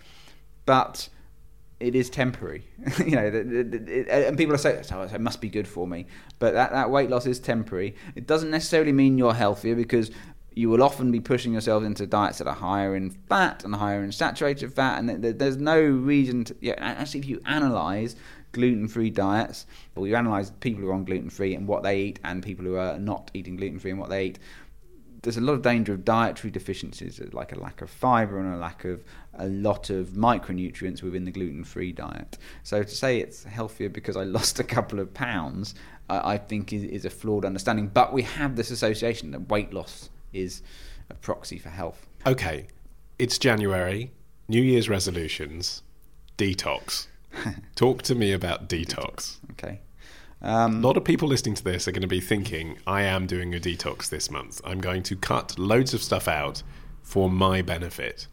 but 0.67 1.09
it 1.79 1.95
is 1.95 2.11
temporary, 2.11 2.65
you 2.99 3.13
know, 3.13 3.27
and 3.27 4.37
people 4.37 4.55
are 4.55 4.59
saying, 4.59 4.85
oh, 4.93 5.03
it 5.03 5.21
must 5.21 5.41
be 5.41 5.49
good 5.49 5.67
for 5.67 5.87
me. 5.87 6.07
But 6.39 6.53
that, 6.53 6.73
that 6.73 6.91
weight 6.91 7.09
loss 7.09 7.27
is 7.27 7.41
temporary. 7.41 7.95
It 8.15 8.27
doesn't 8.27 8.51
necessarily 8.51 8.93
mean 8.93 9.17
you're 9.17 9.33
healthier 9.33 9.75
because 9.75 10.11
you 10.55 10.69
will 10.69 10.83
often 10.83 11.11
be 11.11 11.21
pushing 11.21 11.53
yourself 11.53 11.85
into 11.85 12.07
diets 12.07 12.39
that 12.39 12.47
are 12.47 12.55
higher 12.55 12.97
in 12.97 13.11
fat 13.11 13.65
and 13.65 13.75
higher 13.75 14.03
in 14.03 14.13
saturated 14.13 14.73
fat, 14.73 14.99
and 14.99 15.09
th- 15.09 15.23
th- 15.23 15.39
there's 15.39 15.57
no 15.57 15.81
reason 15.81 16.45
to. 16.45 16.57
Yeah, 16.61 16.75
actually, 16.79 17.21
if 17.21 17.27
you 17.27 17.41
analyze 17.47 18.17
gluten-free 18.53 19.11
diets, 19.11 19.67
or 19.95 20.09
you 20.09 20.17
analyze 20.17 20.51
people 20.51 20.83
who 20.83 20.91
are 20.91 20.95
on 20.95 21.05
gluten-free 21.05 21.55
and 21.55 21.69
what 21.69 21.83
they 21.83 22.01
eat, 22.01 22.21
and 22.25 22.43
people 22.43 22.65
who 22.65 22.77
are 22.77 22.99
not 22.99 23.31
eating 23.33 23.57
gluten-free 23.57 23.93
and 23.93 24.01
what 24.01 24.11
they 24.11 24.27
eat, 24.27 24.39
there's 25.23 25.37
a 25.37 25.41
lot 25.41 25.53
of 25.53 25.63
danger 25.63 25.93
of 25.93 26.05
dietary 26.05 26.51
deficiencies, 26.51 27.21
uh, 27.21 27.27
like 27.33 27.53
a 27.53 27.59
lack 27.59 27.83
of 27.83 27.91
fibre 27.91 28.39
and 28.39 28.55
a 28.55 28.57
lack 28.57 28.85
of 28.85 29.05
a 29.35 29.47
lot 29.47 29.91
of 29.91 30.09
micronutrients 30.11 31.03
within 31.03 31.25
the 31.25 31.31
gluten-free 31.31 31.93
diet. 31.93 32.39
So 32.65 32.83
to 32.83 32.89
say 32.89 33.21
it's 33.21 33.45
healthier 33.45 33.89
because 33.89 34.17
I 34.17 34.25
lost 34.25 34.59
a 34.59 34.65
couple 34.65 34.99
of 34.99 35.13
pounds, 35.15 35.75
I, 36.09 36.35
I 36.35 36.39
think 36.39 36.73
is, 36.73 36.85
is 36.85 37.05
a 37.05 37.11
flawed 37.11 37.45
understanding. 37.45 37.89
But 37.89 38.13
we 38.13 38.23
have 38.23 38.57
this 38.57 38.71
association 38.71 39.31
that 39.31 39.49
weight 39.49 39.73
loss 39.73 40.11
is 40.33 40.63
a 41.09 41.15
proxy 41.15 41.59
for 41.59 41.71
health. 41.71 42.07
Okay, 42.27 42.67
it's 43.19 43.39
January, 43.39 44.13
New 44.49 44.63
Year's 44.63 44.89
resolutions, 44.89 45.83
detox. 46.39 47.07
Talk 47.75 48.03
to 48.03 48.15
me 48.15 48.33
about 48.33 48.69
detox. 48.69 49.37
Okay. 49.53 49.81
Um, 50.43 50.83
a 50.83 50.87
lot 50.87 50.97
of 50.97 51.05
people 51.05 51.29
listening 51.29 51.55
to 51.57 51.65
this 51.65 51.87
are 51.87 51.93
going 51.93 52.03
to 52.03 52.09
be 52.09 52.21
thinking, 52.21 52.79
I 52.87 53.03
am 53.03 53.27
doing 53.27 53.55
a 53.55 53.59
detox 53.59 54.09
this 54.09 54.31
month. 54.31 54.61
I'm 54.65 54.81
going 54.81 55.03
to 55.05 55.17
cut 55.17 55.59
loads 55.59 55.93
of 55.93 56.03
stuff 56.03 56.29
out 56.29 56.63
for 57.03 57.29
my 57.29 57.61
benefit. 57.61 58.27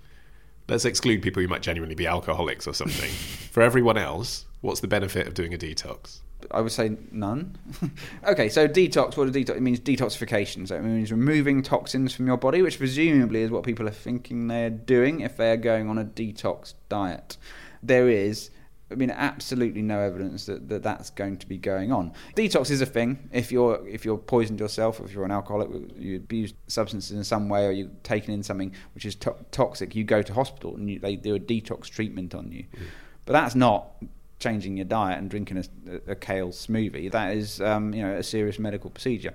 Let's 0.69 0.85
exclude 0.85 1.21
people 1.21 1.41
who 1.41 1.47
might 1.47 1.61
genuinely 1.61 1.95
be 1.95 2.07
alcoholics 2.07 2.67
or 2.67 2.73
something. 2.73 3.09
for 3.51 3.61
everyone 3.61 3.97
else, 3.97 4.45
what's 4.61 4.79
the 4.79 4.87
benefit 4.87 5.27
of 5.27 5.33
doing 5.33 5.53
a 5.53 5.57
detox? 5.57 6.21
I 6.51 6.61
would 6.61 6.71
say 6.71 6.97
none. 7.11 7.57
okay, 8.27 8.49
so 8.49 8.67
detox. 8.67 9.17
What 9.17 9.31
does 9.31 9.35
detox? 9.35 9.57
It 9.57 9.61
means 9.61 9.79
detoxification. 9.79 10.67
So 10.67 10.75
it 10.75 10.83
means 10.83 11.11
removing 11.11 11.61
toxins 11.61 12.13
from 12.13 12.27
your 12.27 12.37
body, 12.37 12.61
which 12.61 12.77
presumably 12.77 13.41
is 13.41 13.51
what 13.51 13.63
people 13.63 13.87
are 13.87 13.91
thinking 13.91 14.47
they're 14.47 14.69
doing 14.69 15.21
if 15.21 15.37
they 15.37 15.51
are 15.51 15.57
going 15.57 15.89
on 15.89 15.97
a 15.97 16.05
detox 16.05 16.73
diet. 16.89 17.37
There 17.83 18.09
is, 18.09 18.49
I 18.91 18.95
mean, 18.95 19.11
absolutely 19.11 19.81
no 19.81 19.99
evidence 19.99 20.45
that, 20.45 20.69
that 20.69 20.83
that's 20.83 21.09
going 21.09 21.37
to 21.37 21.47
be 21.47 21.57
going 21.57 21.91
on. 21.91 22.13
Detox 22.35 22.71
is 22.71 22.81
a 22.81 22.85
thing. 22.85 23.29
If 23.31 23.51
you're 23.51 23.85
if 23.87 24.05
you're 24.05 24.17
poisoned 24.17 24.59
yourself, 24.59 24.99
if 24.99 25.11
you're 25.11 25.25
an 25.25 25.31
alcoholic, 25.31 25.69
you 25.97 26.17
abuse 26.17 26.53
substances 26.67 27.11
in 27.11 27.23
some 27.23 27.49
way, 27.49 27.65
or 27.65 27.71
you're 27.71 27.89
taking 28.03 28.33
in 28.33 28.43
something 28.43 28.73
which 28.95 29.05
is 29.05 29.15
to- 29.15 29.35
toxic, 29.51 29.95
you 29.95 30.03
go 30.03 30.21
to 30.21 30.33
hospital 30.33 30.75
and 30.75 30.89
you, 30.89 30.99
they 30.99 31.15
do 31.15 31.35
a 31.35 31.39
detox 31.39 31.85
treatment 31.85 32.33
on 32.33 32.51
you. 32.51 32.63
Mm. 32.63 32.87
But 33.25 33.33
that's 33.33 33.55
not 33.55 33.91
changing 34.39 34.77
your 34.77 34.85
diet 34.85 35.17
and 35.19 35.29
drinking 35.29 35.57
a, 35.57 36.11
a 36.11 36.15
kale 36.15 36.49
smoothie. 36.49 37.11
That 37.11 37.35
is, 37.35 37.61
um, 37.61 37.93
you 37.93 38.03
know, 38.03 38.13
a 38.13 38.23
serious 38.23 38.59
medical 38.59 38.89
procedure. 38.89 39.33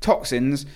Toxins 0.00 0.66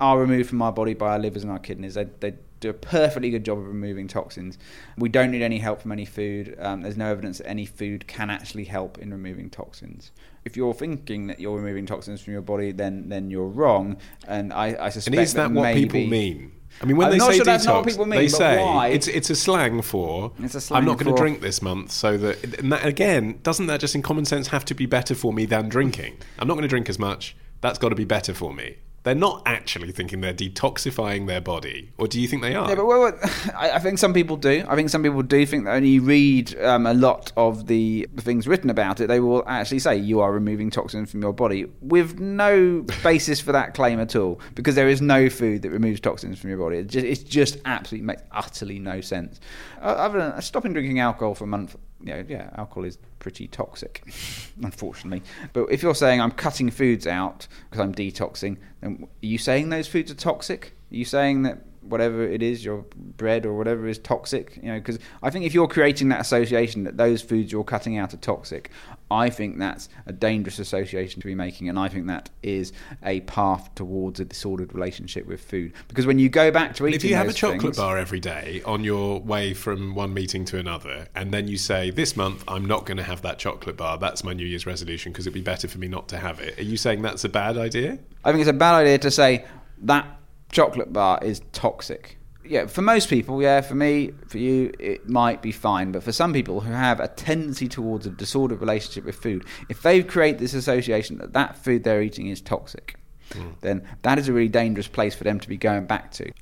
are 0.00 0.18
removed 0.18 0.48
from 0.48 0.62
our 0.62 0.72
body 0.72 0.94
by 0.94 1.12
our 1.12 1.18
livers 1.18 1.42
and 1.42 1.52
our 1.52 1.58
kidneys. 1.58 1.94
They, 1.94 2.06
they 2.20 2.34
do 2.60 2.70
a 2.70 2.74
perfectly 2.74 3.30
good 3.30 3.44
job 3.44 3.58
of 3.58 3.66
removing 3.66 4.06
toxins. 4.06 4.58
We 4.96 5.08
don't 5.08 5.30
need 5.30 5.42
any 5.42 5.58
help 5.58 5.82
from 5.82 5.92
any 5.92 6.04
food. 6.04 6.56
Um, 6.58 6.82
there's 6.82 6.96
no 6.96 7.10
evidence 7.10 7.38
that 7.38 7.48
any 7.48 7.66
food 7.66 8.06
can 8.06 8.30
actually 8.30 8.64
help 8.64 8.98
in 8.98 9.10
removing 9.10 9.50
toxins. 9.50 10.10
If 10.44 10.56
you're 10.56 10.74
thinking 10.74 11.26
that 11.26 11.40
you're 11.40 11.56
removing 11.56 11.86
toxins 11.86 12.20
from 12.20 12.32
your 12.32 12.42
body, 12.42 12.72
then 12.72 13.08
then 13.08 13.30
you're 13.30 13.46
wrong. 13.46 13.96
And 14.26 14.52
I, 14.52 14.76
I 14.86 14.88
suspect 14.90 15.16
And 15.16 15.22
is 15.22 15.34
that 15.34 15.50
what 15.50 15.62
maybe, 15.62 15.82
people 15.82 16.06
mean? 16.06 16.52
I 16.82 16.86
mean, 16.86 16.96
when 16.96 17.08
I'm 17.08 17.12
they 17.12 17.18
say 17.18 17.36
sure 17.36 17.44
that's 17.44 17.66
not 17.66 17.84
what 17.84 17.86
detox, 17.86 17.98
mean, 17.98 18.10
they 18.10 18.28
say 18.28 18.62
why? 18.62 18.88
it's 18.88 19.06
it's 19.06 19.30
a 19.30 19.36
slang 19.36 19.82
for 19.82 20.32
It's 20.38 20.70
a 20.70 20.74
I'm 20.74 20.84
not 20.84 20.98
going 20.98 21.14
to 21.14 21.20
drink 21.20 21.40
this 21.40 21.60
month, 21.60 21.90
so 21.92 22.16
that 22.16 22.58
and 22.58 22.72
that 22.72 22.84
again 22.84 23.38
doesn't 23.42 23.66
that 23.66 23.80
just 23.80 23.94
in 23.94 24.02
common 24.02 24.24
sense 24.24 24.48
have 24.48 24.64
to 24.66 24.74
be 24.74 24.86
better 24.86 25.14
for 25.14 25.32
me 25.32 25.44
than 25.46 25.68
drinking? 25.68 26.18
I'm 26.38 26.48
not 26.48 26.54
going 26.54 26.62
to 26.62 26.68
drink 26.68 26.88
as 26.88 26.98
much. 26.98 27.36
That's 27.60 27.78
got 27.78 27.90
to 27.90 27.94
be 27.94 28.04
better 28.04 28.32
for 28.32 28.54
me. 28.54 28.76
They're 29.02 29.14
not 29.14 29.42
actually 29.46 29.92
thinking 29.92 30.20
they're 30.20 30.34
detoxifying 30.34 31.26
their 31.26 31.40
body, 31.40 31.90
or 31.96 32.06
do 32.06 32.20
you 32.20 32.28
think 32.28 32.42
they 32.42 32.54
are? 32.54 32.68
Yeah, 32.68 32.74
but 32.74 32.86
well, 32.86 33.18
I, 33.56 33.72
I 33.72 33.78
think 33.78 33.98
some 33.98 34.12
people 34.12 34.36
do. 34.36 34.62
I 34.68 34.76
think 34.76 34.90
some 34.90 35.02
people 35.02 35.22
do 35.22 35.46
think 35.46 35.64
that 35.64 35.72
when 35.72 35.86
you 35.86 36.02
read 36.02 36.58
um, 36.60 36.86
a 36.86 36.92
lot 36.92 37.32
of 37.34 37.66
the 37.66 38.06
things 38.18 38.46
written 38.46 38.68
about 38.68 39.00
it, 39.00 39.06
they 39.06 39.20
will 39.20 39.42
actually 39.46 39.78
say 39.78 39.96
you 39.96 40.20
are 40.20 40.30
removing 40.30 40.70
toxins 40.70 41.10
from 41.10 41.22
your 41.22 41.32
body 41.32 41.64
with 41.80 42.20
no 42.20 42.82
basis 43.02 43.40
for 43.40 43.52
that 43.52 43.72
claim 43.72 44.00
at 44.00 44.14
all, 44.14 44.38
because 44.54 44.74
there 44.74 44.88
is 44.88 45.00
no 45.00 45.30
food 45.30 45.62
that 45.62 45.70
removes 45.70 46.00
toxins 46.00 46.38
from 46.38 46.50
your 46.50 46.58
body. 46.58 46.78
It 46.78 46.88
just, 46.88 47.06
it's 47.06 47.22
just 47.22 47.58
absolutely 47.64 48.06
makes 48.06 48.22
utterly 48.32 48.78
no 48.78 49.00
sense. 49.00 49.40
Uh, 49.80 49.86
other 49.86 50.18
than 50.18 50.42
stopping 50.42 50.74
drinking 50.74 51.00
alcohol 51.00 51.34
for 51.34 51.44
a 51.44 51.46
month, 51.46 51.74
know, 52.06 52.24
yeah, 52.28 52.50
alcohol 52.56 52.84
is 52.84 52.98
pretty 53.18 53.46
toxic, 53.48 54.02
unfortunately. 54.62 55.22
But 55.52 55.66
if 55.70 55.82
you're 55.82 55.94
saying 55.94 56.20
I'm 56.20 56.30
cutting 56.30 56.70
foods 56.70 57.06
out 57.06 57.46
because 57.68 57.80
I'm 57.80 57.94
detoxing, 57.94 58.56
then 58.80 59.04
are 59.04 59.26
you 59.26 59.38
saying 59.38 59.68
those 59.68 59.88
foods 59.88 60.10
are 60.10 60.14
toxic? 60.14 60.74
Are 60.90 60.96
you 60.96 61.04
saying 61.04 61.42
that 61.42 61.64
whatever 61.82 62.22
it 62.22 62.42
is, 62.42 62.64
your 62.64 62.84
bread 63.16 63.46
or 63.46 63.54
whatever 63.54 63.86
is 63.86 63.98
toxic? 63.98 64.58
You 64.62 64.72
know, 64.72 64.78
because 64.78 64.98
I 65.22 65.30
think 65.30 65.44
if 65.44 65.54
you're 65.54 65.68
creating 65.68 66.08
that 66.10 66.20
association 66.20 66.84
that 66.84 66.96
those 66.96 67.22
foods 67.22 67.52
you're 67.52 67.64
cutting 67.64 67.98
out 67.98 68.14
are 68.14 68.18
toxic, 68.18 68.70
I 69.10 69.28
think 69.28 69.58
that's 69.58 69.88
a 70.06 70.12
dangerous 70.12 70.58
association 70.58 71.20
to 71.20 71.26
be 71.26 71.34
making, 71.34 71.68
and 71.68 71.78
I 71.78 71.88
think 71.88 72.06
that 72.06 72.30
is 72.42 72.72
a 73.02 73.20
path 73.22 73.74
towards 73.74 74.20
a 74.20 74.24
disordered 74.24 74.72
relationship 74.72 75.26
with 75.26 75.40
food. 75.40 75.72
Because 75.88 76.06
when 76.06 76.18
you 76.18 76.28
go 76.28 76.50
back 76.50 76.74
to 76.76 76.86
eating, 76.86 76.96
if 76.96 77.04
you 77.04 77.16
have 77.16 77.28
a 77.28 77.32
chocolate 77.32 77.62
things- 77.62 77.76
bar 77.76 77.98
every 77.98 78.20
day 78.20 78.62
on 78.64 78.84
your 78.84 79.20
way 79.20 79.52
from 79.52 79.94
one 79.94 80.14
meeting 80.14 80.44
to 80.46 80.58
another, 80.58 81.08
and 81.14 81.32
then 81.32 81.48
you 81.48 81.56
say, 81.56 81.90
This 81.90 82.16
month 82.16 82.44
I'm 82.46 82.64
not 82.64 82.86
going 82.86 82.98
to 82.98 83.02
have 83.02 83.22
that 83.22 83.38
chocolate 83.38 83.76
bar, 83.76 83.98
that's 83.98 84.22
my 84.22 84.32
New 84.32 84.46
Year's 84.46 84.66
resolution 84.66 85.12
because 85.12 85.26
it'd 85.26 85.34
be 85.34 85.40
better 85.40 85.66
for 85.66 85.78
me 85.78 85.88
not 85.88 86.08
to 86.08 86.18
have 86.18 86.38
it. 86.40 86.58
Are 86.58 86.62
you 86.62 86.76
saying 86.76 87.02
that's 87.02 87.24
a 87.24 87.28
bad 87.28 87.58
idea? 87.58 87.98
I 88.24 88.30
think 88.30 88.42
it's 88.42 88.50
a 88.50 88.52
bad 88.52 88.74
idea 88.74 88.98
to 88.98 89.10
say 89.10 89.44
that 89.82 90.19
chocolate 90.52 90.92
bar 90.92 91.18
is 91.22 91.40
toxic. 91.52 92.18
Yeah, 92.44 92.66
for 92.66 92.82
most 92.82 93.08
people, 93.08 93.40
yeah, 93.40 93.60
for 93.60 93.74
me, 93.74 94.12
for 94.26 94.38
you, 94.38 94.72
it 94.78 95.08
might 95.08 95.40
be 95.40 95.52
fine. 95.52 95.92
But 95.92 96.02
for 96.02 96.10
some 96.10 96.32
people 96.32 96.60
who 96.60 96.72
have 96.72 96.98
a 96.98 97.06
tendency 97.06 97.68
towards 97.68 98.06
a 98.06 98.10
disordered 98.10 98.60
relationship 98.60 99.04
with 99.04 99.14
food, 99.14 99.44
if 99.68 99.82
they 99.82 100.02
create 100.02 100.38
this 100.38 100.54
association 100.54 101.18
that 101.18 101.32
that 101.34 101.56
food 101.56 101.84
they're 101.84 102.02
eating 102.02 102.26
is 102.26 102.40
toxic, 102.40 102.96
hmm. 103.32 103.50
then 103.60 103.86
that 104.02 104.18
is 104.18 104.28
a 104.28 104.32
really 104.32 104.48
dangerous 104.48 104.88
place 104.88 105.14
for 105.14 105.24
them 105.24 105.38
to 105.38 105.48
be 105.48 105.56
going 105.56 105.86
back 105.86 106.10
to. 106.12 106.32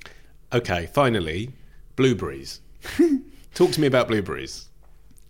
Okay, 0.51 0.87
finally, 0.87 1.51
blueberries. 1.95 2.61
Talk 3.53 3.71
to 3.71 3.81
me 3.81 3.87
about 3.87 4.07
blueberries. 4.07 4.69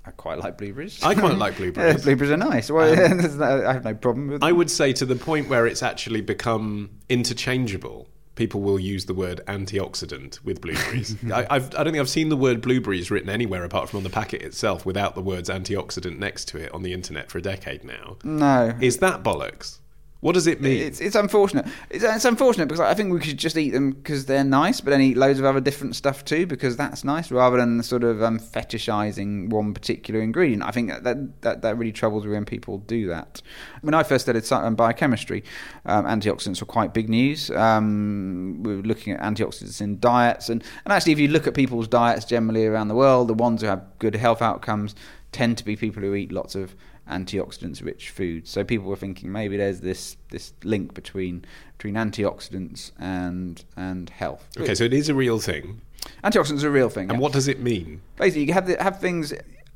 I 0.05 0.11
quite 0.11 0.39
like 0.39 0.57
blueberries. 0.57 1.03
I 1.03 1.13
quite 1.13 1.37
like 1.37 1.53
Yeah, 1.59 1.59
blueberries. 1.59 2.03
blueberries 2.03 2.31
are 2.31 2.37
nice. 2.37 2.71
Well, 2.71 3.11
um, 3.11 3.17
no- 3.37 3.67
I 3.67 3.73
have 3.73 3.83
no 3.83 3.93
problem 3.93 4.27
with 4.27 4.41
them. 4.41 4.47
I 4.47 4.51
would 4.51 4.71
say 4.71 4.93
to 4.93 5.05
the 5.05 5.15
point 5.15 5.49
where 5.49 5.67
it's 5.67 5.83
actually 5.83 6.21
become 6.21 6.89
interchangeable. 7.09 8.07
People 8.39 8.61
will 8.61 8.79
use 8.79 9.03
the 9.03 9.13
word 9.13 9.41
antioxidant 9.49 10.41
with 10.45 10.61
blueberries. 10.61 11.13
I, 11.33 11.45
I've, 11.49 11.75
I 11.75 11.83
don't 11.83 11.91
think 11.91 11.97
I've 11.97 12.07
seen 12.07 12.29
the 12.29 12.37
word 12.37 12.61
blueberries 12.61 13.11
written 13.11 13.29
anywhere 13.29 13.65
apart 13.65 13.89
from 13.89 13.97
on 13.97 14.03
the 14.03 14.09
packet 14.09 14.41
itself 14.41 14.85
without 14.85 15.13
the 15.13 15.21
words 15.21 15.49
antioxidant 15.49 16.17
next 16.17 16.47
to 16.47 16.57
it 16.57 16.73
on 16.73 16.81
the 16.81 16.93
internet 16.93 17.29
for 17.29 17.37
a 17.39 17.41
decade 17.41 17.83
now. 17.83 18.15
no. 18.23 18.73
Is 18.79 18.99
that 18.99 19.23
bollocks? 19.23 19.78
What 20.21 20.33
does 20.33 20.47
it 20.47 20.59
mean? 20.59 20.81
It's, 20.81 20.99
it's 20.99 21.15
unfortunate. 21.15 21.65
It's, 21.89 22.03
it's 22.03 22.25
unfortunate 22.25 22.67
because 22.67 22.81
I 22.81 22.93
think 22.93 23.13
we 23.13 23.21
should 23.21 23.37
just 23.37 23.55
eat 23.55 23.69
them 23.69 23.91
because 23.91 24.25
they're 24.25 24.43
nice, 24.43 24.81
but 24.81 24.89
then 24.89 24.99
eat 24.99 25.15
loads 25.15 25.39
of 25.39 25.45
other 25.45 25.61
different 25.61 25.95
stuff 25.95 26.25
too 26.25 26.45
because 26.45 26.75
that's 26.75 27.05
nice, 27.05 27.31
rather 27.31 27.55
than 27.55 27.81
sort 27.83 28.03
of 28.03 28.21
um, 28.21 28.37
fetishizing 28.37 29.49
one 29.49 29.73
particular 29.73 30.19
ingredient. 30.19 30.63
I 30.63 30.71
think 30.71 30.89
that, 30.89 31.03
that 31.05 31.41
that 31.41 31.61
that 31.61 31.77
really 31.77 31.93
troubles 31.93 32.25
me 32.25 32.31
when 32.31 32.43
people 32.43 32.79
do 32.79 33.07
that. 33.07 33.41
When 33.81 33.93
I 33.93 34.03
first 34.03 34.25
studied 34.25 34.51
um, 34.51 34.75
biochemistry, 34.75 35.41
um, 35.85 36.03
antioxidants 36.03 36.59
were 36.59 36.67
quite 36.67 36.93
big 36.93 37.07
news. 37.07 37.49
Um, 37.51 38.61
we 38.61 38.75
were 38.75 38.81
looking 38.81 39.13
at 39.13 39.21
antioxidants 39.21 39.79
in 39.79 40.01
diets, 40.01 40.49
and, 40.49 40.61
and 40.83 40.91
actually, 40.91 41.13
if 41.13 41.19
you 41.19 41.29
look 41.29 41.47
at 41.47 41.53
people's 41.53 41.87
diets 41.87 42.25
generally 42.25 42.65
around 42.65 42.89
the 42.89 42.95
world, 42.95 43.29
the 43.29 43.33
ones 43.33 43.61
who 43.61 43.67
have 43.67 43.85
good 43.99 44.15
health 44.15 44.41
outcomes 44.41 44.95
tend 45.31 45.57
to 45.59 45.63
be 45.63 45.77
people 45.77 46.01
who 46.01 46.13
eat 46.13 46.31
lots 46.31 46.55
of 46.55 46.75
antioxidants 47.09 47.83
rich 47.83 48.09
foods. 48.09 48.49
So 48.49 48.63
people 48.63 48.87
were 48.87 48.95
thinking 48.95 49.31
maybe 49.31 49.57
there's 49.57 49.81
this 49.81 50.17
this 50.29 50.53
link 50.63 50.93
between 50.93 51.45
between 51.77 51.95
antioxidants 51.95 52.91
and 52.99 53.63
and 53.75 54.09
health. 54.09 54.47
okay, 54.57 54.75
so 54.75 54.83
it 54.83 54.93
is 54.93 55.09
a 55.09 55.15
real 55.15 55.39
thing. 55.39 55.81
Antioxidants 56.23 56.63
are 56.63 56.69
a 56.69 56.71
real 56.71 56.89
thing. 56.89 57.09
And 57.09 57.17
yeah. 57.17 57.21
what 57.21 57.33
does 57.33 57.47
it 57.47 57.59
mean? 57.59 58.01
basically 58.15 58.45
you 58.45 58.53
have 58.53 58.67
the, 58.67 58.81
have 58.81 58.99
things 58.99 59.33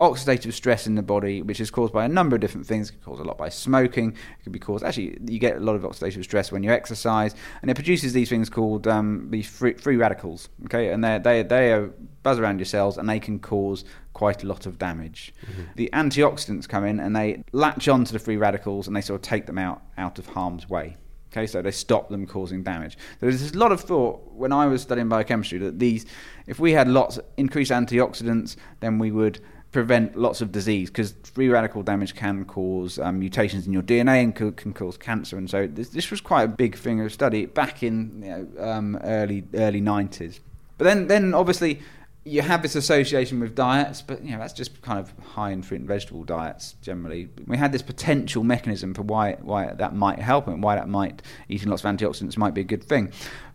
oxidative 0.09 0.53
stress 0.53 0.87
in 0.87 0.95
the 0.95 1.01
body, 1.01 1.41
which 1.41 1.59
is 1.59 1.71
caused 1.71 1.93
by 1.93 2.05
a 2.05 2.07
number 2.07 2.35
of 2.35 2.41
different 2.41 2.65
things. 2.65 2.89
It 2.89 2.93
can 2.93 3.01
cause 3.01 3.19
a 3.19 3.23
lot 3.23 3.37
by 3.37 3.49
smoking. 3.49 4.11
It 4.11 4.43
can 4.43 4.51
be 4.51 4.59
caused 4.59 4.83
actually 4.83 5.17
you 5.27 5.39
get 5.39 5.57
a 5.57 5.59
lot 5.59 5.75
of 5.75 5.83
oxidative 5.83 6.23
stress 6.23 6.51
when 6.51 6.63
you 6.63 6.71
exercise, 6.71 7.35
and 7.61 7.71
it 7.71 7.75
produces 7.75 8.13
these 8.13 8.29
things 8.29 8.49
called 8.49 8.87
um, 8.87 9.27
these 9.29 9.47
free, 9.47 9.73
free 9.73 9.97
radicals. 9.97 10.49
Okay, 10.65 10.89
and 10.89 11.03
they 11.03 11.19
they 11.19 11.43
they 11.43 11.73
are 11.73 11.87
buzz 12.23 12.39
around 12.39 12.59
your 12.59 12.65
cells, 12.65 12.97
and 12.97 13.09
they 13.09 13.19
can 13.19 13.39
cause 13.39 13.83
quite 14.13 14.43
a 14.43 14.47
lot 14.47 14.65
of 14.65 14.77
damage. 14.77 15.33
The 15.75 15.89
antioxidants 15.93 16.69
come 16.69 16.85
in 16.85 16.99
and 16.99 17.15
they 17.15 17.43
latch 17.51 17.87
onto 17.87 18.13
the 18.13 18.19
free 18.19 18.37
radicals 18.37 18.87
and 18.87 18.95
they 18.95 19.01
sort 19.01 19.19
of 19.19 19.27
take 19.27 19.47
them 19.47 19.57
out 19.57 19.81
out 19.97 20.19
of 20.19 20.27
harm's 20.27 20.69
way. 20.69 20.97
Okay, 21.31 21.47
so 21.47 21.63
they 21.63 21.71
stop 21.71 22.09
them 22.09 22.27
causing 22.27 22.61
damage. 22.61 22.95
There's 23.19 23.53
a 23.53 23.57
lot 23.57 23.71
of 23.71 23.81
thought 23.81 24.33
when 24.33 24.51
I 24.51 24.67
was 24.67 24.83
studying 24.83 25.09
biochemistry 25.09 25.57
that 25.59 25.79
these, 25.79 26.05
if 26.45 26.59
we 26.59 26.73
had 26.73 26.87
lots 26.87 27.17
increased 27.37 27.71
antioxidants, 27.71 28.55
then 28.81 28.99
we 28.99 29.09
would 29.09 29.39
prevent 29.73 30.15
lots 30.15 30.39
of 30.39 30.51
disease 30.51 30.89
because 30.89 31.15
free 31.23 31.49
radical 31.49 31.83
damage 31.83 32.15
can 32.15 32.45
cause 32.45 32.99
um, 32.99 33.19
mutations 33.19 33.67
in 33.67 33.73
your 33.73 33.81
DNA 33.81 34.23
and 34.23 34.35
co- 34.35 34.51
can 34.51 34.71
cause 34.71 34.95
cancer. 34.97 35.37
And 35.37 35.49
so 35.49 35.67
this, 35.67 35.89
this 35.89 36.09
was 36.11 36.21
quite 36.21 36.43
a 36.43 36.47
big 36.47 36.77
thing 36.77 37.01
of 37.01 37.11
study 37.11 37.47
back 37.47 37.83
in 37.83 38.21
you 38.23 38.29
know, 38.29 38.71
um, 38.71 38.95
early 39.03 39.43
early 39.55 39.81
90s. 39.81 40.39
But 40.77 40.85
then 40.85 41.07
then 41.07 41.33
obviously 41.33 41.81
you 42.23 42.41
have 42.41 42.61
this 42.61 42.75
association 42.75 43.39
with 43.39 43.55
diets, 43.55 44.01
but 44.01 44.23
you 44.23 44.31
know 44.31 44.37
that's 44.37 44.53
just 44.53 44.81
kind 44.81 44.99
of 44.99 45.11
high 45.25 45.51
in 45.51 45.61
fruit 45.61 45.81
and 45.81 45.87
vegetable 45.87 46.23
diets 46.23 46.75
generally. 46.81 47.29
We 47.47 47.57
had 47.57 47.71
this 47.71 47.81
potential 47.81 48.43
mechanism 48.43 48.93
for 48.93 49.01
why 49.01 49.33
why 49.41 49.73
that 49.73 49.95
might 49.95 50.19
help 50.19 50.47
and 50.47 50.61
why 50.63 50.75
that 50.75 50.87
might 50.87 51.21
eating 51.49 51.69
lots 51.69 51.83
of 51.83 51.93
antioxidants 51.93 52.37
might 52.37 52.53
be 52.53 52.61
a 52.61 52.65
good 52.65 52.83
thing. 52.83 53.11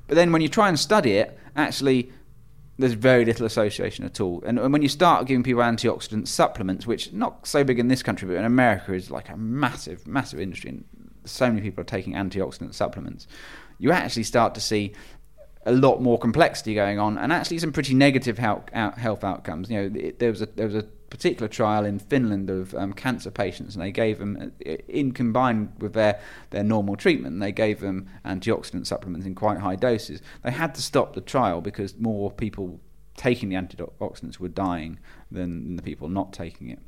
But 0.09 0.17
then 0.17 0.33
when 0.33 0.43
you 0.43 0.49
try 0.49 0.69
and 0.69 0.79
study 0.79 1.13
it, 1.13 1.39
actually, 1.55 2.11
there's 2.79 2.93
very 2.93 3.25
little 3.25 3.45
association 3.45 4.05
at 4.05 4.21
all. 4.21 4.43
And, 4.47 4.59
and 4.59 4.73
when 4.73 4.83
you 4.83 4.89
start 4.89 5.27
giving 5.27 5.43
people 5.43 5.63
antioxidant 5.63 6.29
supplements, 6.29 6.87
which 6.87 7.13
not 7.13 7.47
so 7.47 7.65
big 7.65 7.79
in 7.79 7.89
this 7.89 8.03
country, 8.03 8.29
but 8.29 8.37
in 8.37 8.45
America 8.45 8.93
is 8.93 9.11
like 9.11 9.29
a 9.29 9.37
massive, 9.37 10.07
massive 10.07 10.41
industry, 10.41 10.71
and 10.71 10.85
so 11.25 11.49
many 11.49 11.61
people 11.61 11.83
are 11.83 11.85
taking 11.85 12.15
antioxidant 12.15 12.75
supplements, 12.75 13.27
you 13.79 13.91
actually 13.91 14.23
start 14.23 14.55
to 14.55 14.61
see 14.61 14.93
a 15.67 15.73
lot 15.73 16.01
more 16.01 16.19
complexity 16.19 16.75
going 16.75 16.99
on, 16.99 17.19
and 17.19 17.33
actually 17.33 17.59
some 17.59 17.73
pretty 17.73 17.95
negative 17.95 18.39
health, 18.39 18.71
health 18.73 19.25
outcomes. 19.25 19.71
You 19.71 19.91
know, 19.91 20.13
there 20.19 20.31
was 20.31 20.41
a 20.41 20.47
there 20.47 20.67
was 20.67 20.77
a 20.77 20.87
particular 21.11 21.49
trial 21.49 21.85
in 21.85 21.99
Finland 21.99 22.51
of 22.51 22.75
um, 22.75 22.93
cancer 22.93 23.31
patients, 23.31 23.75
and 23.75 23.83
they 23.83 23.93
gave 23.93 24.19
them, 24.19 24.53
uh, 24.67 24.71
in 24.89 25.13
combined 25.13 25.73
with 25.79 25.95
their, 25.95 26.21
their 26.51 26.65
normal 26.65 26.97
treatment, 26.97 27.41
they 27.41 27.53
gave 27.53 27.81
them 27.81 28.09
antioxidant 28.25 28.87
supplements 28.87 29.27
in 29.27 29.35
quite 29.35 29.59
high 29.59 29.77
doses. 29.77 30.21
They 30.43 30.51
had 30.51 30.75
to 30.75 30.83
stop 30.83 31.15
the 31.15 31.21
trial 31.21 31.61
because 31.61 31.97
more 31.99 32.31
people 32.31 32.81
taking 33.17 33.49
the 33.49 33.57
antioxidants 33.57 34.39
were 34.39 34.49
dying 34.49 34.99
than 35.31 35.77
the 35.77 35.83
people 35.83 36.09
not 36.09 36.33
taking 36.33 36.71
it. 36.71 36.81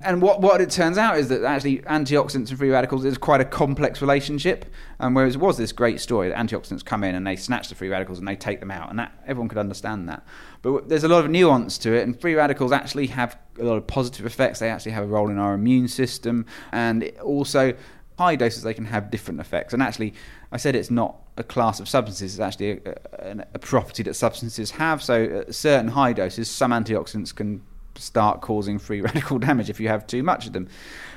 And 0.00 0.22
what, 0.22 0.40
what 0.40 0.60
it 0.60 0.70
turns 0.70 0.96
out 0.96 1.18
is 1.18 1.28
that 1.28 1.42
actually 1.42 1.78
antioxidants 1.78 2.50
and 2.50 2.58
free 2.58 2.70
radicals 2.70 3.04
is 3.04 3.18
quite 3.18 3.40
a 3.40 3.44
complex 3.44 4.00
relationship. 4.00 4.64
And 5.00 5.16
whereas 5.16 5.34
it 5.34 5.40
was 5.40 5.58
this 5.58 5.72
great 5.72 6.00
story 6.00 6.28
that 6.28 6.38
antioxidants 6.38 6.84
come 6.84 7.02
in 7.02 7.16
and 7.16 7.26
they 7.26 7.34
snatch 7.34 7.68
the 7.68 7.74
free 7.74 7.88
radicals 7.88 8.20
and 8.20 8.28
they 8.28 8.36
take 8.36 8.60
them 8.60 8.70
out, 8.70 8.90
and 8.90 8.98
that 9.00 9.12
everyone 9.26 9.48
could 9.48 9.58
understand 9.58 10.08
that. 10.08 10.24
But 10.62 10.88
there's 10.88 11.02
a 11.02 11.08
lot 11.08 11.24
of 11.24 11.30
nuance 11.30 11.78
to 11.78 11.94
it, 11.94 12.02
and 12.02 12.20
free 12.20 12.34
radicals 12.34 12.70
actually 12.70 13.08
have 13.08 13.38
a 13.58 13.64
lot 13.64 13.76
of 13.76 13.88
positive 13.88 14.24
effects. 14.24 14.60
They 14.60 14.70
actually 14.70 14.92
have 14.92 15.02
a 15.02 15.08
role 15.08 15.30
in 15.30 15.38
our 15.38 15.54
immune 15.54 15.88
system, 15.88 16.46
and 16.70 17.10
also 17.22 17.74
high 18.18 18.36
doses 18.36 18.62
they 18.62 18.74
can 18.74 18.84
have 18.84 19.10
different 19.10 19.40
effects. 19.40 19.72
And 19.72 19.82
actually, 19.82 20.14
I 20.52 20.58
said 20.58 20.76
it's 20.76 20.90
not 20.92 21.16
a 21.36 21.42
class 21.42 21.80
of 21.80 21.88
substances; 21.88 22.34
it's 22.34 22.40
actually 22.40 22.80
a, 22.84 22.94
a, 23.14 23.46
a 23.54 23.58
property 23.58 24.04
that 24.04 24.14
substances 24.14 24.70
have. 24.72 25.02
So 25.02 25.44
at 25.48 25.54
certain 25.56 25.88
high 25.88 26.12
doses, 26.12 26.48
some 26.48 26.70
antioxidants 26.70 27.34
can 27.34 27.62
start 27.98 28.40
causing 28.40 28.78
free 28.78 29.00
radical 29.08 29.38
damage 29.38 29.70
if 29.70 29.80
you 29.80 29.88
have 29.88 30.06
too 30.06 30.22
much 30.22 30.46
of 30.46 30.52
them. 30.52 30.68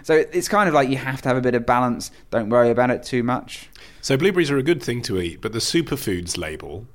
So 0.04 0.16
it's 0.16 0.48
kind 0.48 0.68
of 0.68 0.74
like 0.74 0.90
you 0.90 0.98
have 0.98 1.22
to 1.22 1.30
have 1.30 1.38
a 1.38 1.42
bit 1.42 1.56
of 1.56 1.66
balance. 1.66 2.12
Don't 2.32 2.50
worry 2.50 2.70
about 2.70 2.90
it 2.90 3.04
too 3.04 3.24
much. 3.24 3.70
So 4.02 4.18
blueberries 4.18 4.50
are 4.50 4.58
a 4.58 4.64
good 4.64 4.82
thing 4.82 5.02
to 5.04 5.20
eat, 5.20 5.42
but 5.42 5.54
the 5.54 5.60
superfoods 5.60 6.38
label 6.38 6.88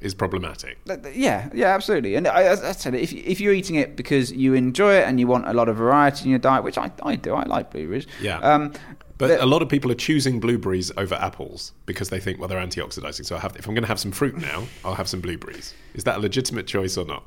is 0.00 0.14
problematic. 0.14 0.78
Yeah, 1.14 1.48
yeah, 1.54 1.68
absolutely. 1.68 2.16
And 2.16 2.26
I, 2.26 2.52
I 2.52 2.72
said, 2.72 2.94
if 2.94 3.12
if 3.12 3.40
you're 3.40 3.52
eating 3.52 3.76
it 3.76 3.94
because 3.96 4.32
you 4.32 4.54
enjoy 4.54 4.96
it 4.96 5.06
and 5.06 5.20
you 5.20 5.28
want 5.28 5.46
a 5.46 5.52
lot 5.52 5.68
of 5.68 5.76
variety 5.76 6.24
in 6.24 6.30
your 6.30 6.40
diet, 6.40 6.64
which 6.64 6.76
I, 6.76 6.90
I 7.04 7.16
do, 7.16 7.34
I 7.34 7.44
like 7.44 7.70
blueberries. 7.70 8.06
Yeah. 8.20 8.38
Um, 8.38 8.72
but 9.18 9.40
a 9.40 9.46
lot 9.46 9.62
of 9.62 9.68
people 9.68 9.88
are 9.92 9.96
choosing 9.96 10.40
blueberries 10.40 10.90
over 10.96 11.14
apples 11.14 11.72
because 11.86 12.08
they 12.08 12.18
think, 12.18 12.40
well, 12.40 12.48
they're 12.48 12.58
antioxidizing. 12.58 13.24
So 13.24 13.36
I 13.36 13.38
have, 13.38 13.54
if 13.54 13.68
I'm 13.68 13.74
going 13.74 13.84
to 13.84 13.88
have 13.88 14.00
some 14.00 14.10
fruit 14.10 14.36
now, 14.36 14.64
I'll 14.84 14.96
have 14.96 15.08
some 15.08 15.20
blueberries. 15.20 15.74
Is 15.94 16.02
that 16.04 16.16
a 16.16 16.20
legitimate 16.20 16.66
choice 16.66 16.96
or 16.96 17.04
not? 17.04 17.24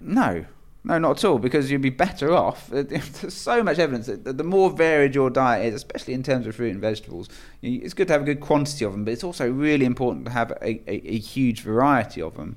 No, 0.00 0.44
no, 0.84 0.98
not 0.98 1.18
at 1.18 1.24
all, 1.24 1.38
because 1.38 1.70
you'd 1.70 1.82
be 1.82 1.90
better 1.90 2.32
off. 2.32 2.68
There's 2.70 3.34
so 3.34 3.62
much 3.62 3.78
evidence 3.78 4.06
that 4.06 4.38
the 4.38 4.44
more 4.44 4.70
varied 4.70 5.14
your 5.14 5.28
diet 5.28 5.66
is, 5.66 5.74
especially 5.74 6.14
in 6.14 6.22
terms 6.22 6.46
of 6.46 6.54
fruit 6.54 6.70
and 6.70 6.80
vegetables, 6.80 7.28
it's 7.62 7.94
good 7.94 8.06
to 8.08 8.12
have 8.12 8.22
a 8.22 8.24
good 8.24 8.40
quantity 8.40 8.84
of 8.84 8.92
them, 8.92 9.04
but 9.04 9.12
it's 9.12 9.24
also 9.24 9.50
really 9.50 9.84
important 9.84 10.24
to 10.26 10.30
have 10.30 10.52
a, 10.62 10.80
a, 10.90 11.14
a 11.14 11.18
huge 11.18 11.62
variety 11.62 12.22
of 12.22 12.36
them. 12.36 12.56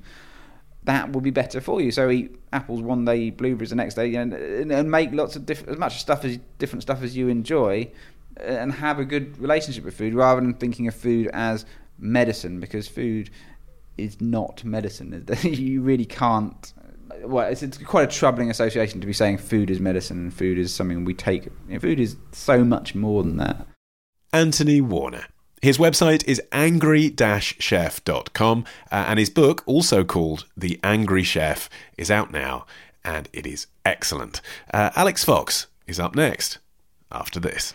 That 0.84 1.12
will 1.12 1.20
be 1.20 1.30
better 1.30 1.60
for 1.60 1.80
you. 1.80 1.90
So 1.90 2.10
eat 2.10 2.36
apples 2.52 2.82
one 2.82 3.04
day, 3.04 3.30
blueberries 3.30 3.70
the 3.70 3.76
next 3.76 3.94
day, 3.94 4.14
and, 4.14 4.32
and 4.32 4.90
make 4.90 5.12
lots 5.12 5.36
of 5.36 5.44
different, 5.44 5.70
as 5.70 5.78
much 5.78 6.00
stuff 6.00 6.24
as 6.24 6.38
different 6.58 6.82
stuff 6.82 7.02
as 7.02 7.16
you 7.16 7.28
enjoy, 7.28 7.90
uh, 8.40 8.44
and 8.44 8.72
have 8.72 8.98
a 8.98 9.04
good 9.04 9.36
relationship 9.38 9.84
with 9.84 9.96
food, 9.96 10.14
rather 10.14 10.40
than 10.40 10.54
thinking 10.54 10.86
of 10.86 10.94
food 10.94 11.28
as 11.32 11.66
medicine, 11.98 12.60
because 12.60 12.86
food 12.86 13.30
is 13.98 14.20
not 14.20 14.64
medicine. 14.64 15.26
you 15.42 15.82
really 15.82 16.06
can't 16.06 16.72
well, 17.24 17.48
it's, 17.48 17.62
it's, 17.62 17.78
quite 17.78 18.04
a 18.04 18.12
troubling 18.12 18.50
association 18.50 19.00
to 19.00 19.06
be 19.06 19.12
saying 19.12 19.38
food 19.38 19.70
is 19.70 19.80
medicine 19.80 20.18
and 20.18 20.34
food 20.34 20.58
is 20.58 20.74
something 20.74 21.04
we 21.04 21.14
take. 21.14 21.48
Food 21.80 22.00
is 22.00 22.16
so 22.32 22.64
much 22.64 22.94
more 22.94 23.22
than 23.22 23.36
that. 23.38 23.66
Anthony 24.32 24.80
Warner. 24.80 25.26
His 25.60 25.78
website 25.78 26.26
is 26.26 26.42
angry-chef.com 26.50 28.64
uh, 28.90 29.04
and 29.08 29.18
his 29.18 29.30
book, 29.30 29.62
also 29.64 30.02
called 30.02 30.46
The 30.56 30.80
Angry 30.82 31.22
Chef, 31.22 31.70
is 31.96 32.10
out 32.10 32.32
now 32.32 32.66
and 33.04 33.28
it 33.32 33.46
is 33.46 33.68
excellent. 33.84 34.40
Uh, 34.72 34.90
Alix 34.96 35.24
Fox 35.24 35.68
is 35.86 36.00
up 36.00 36.16
next 36.16 36.58
after 37.10 37.38
this. 37.38 37.74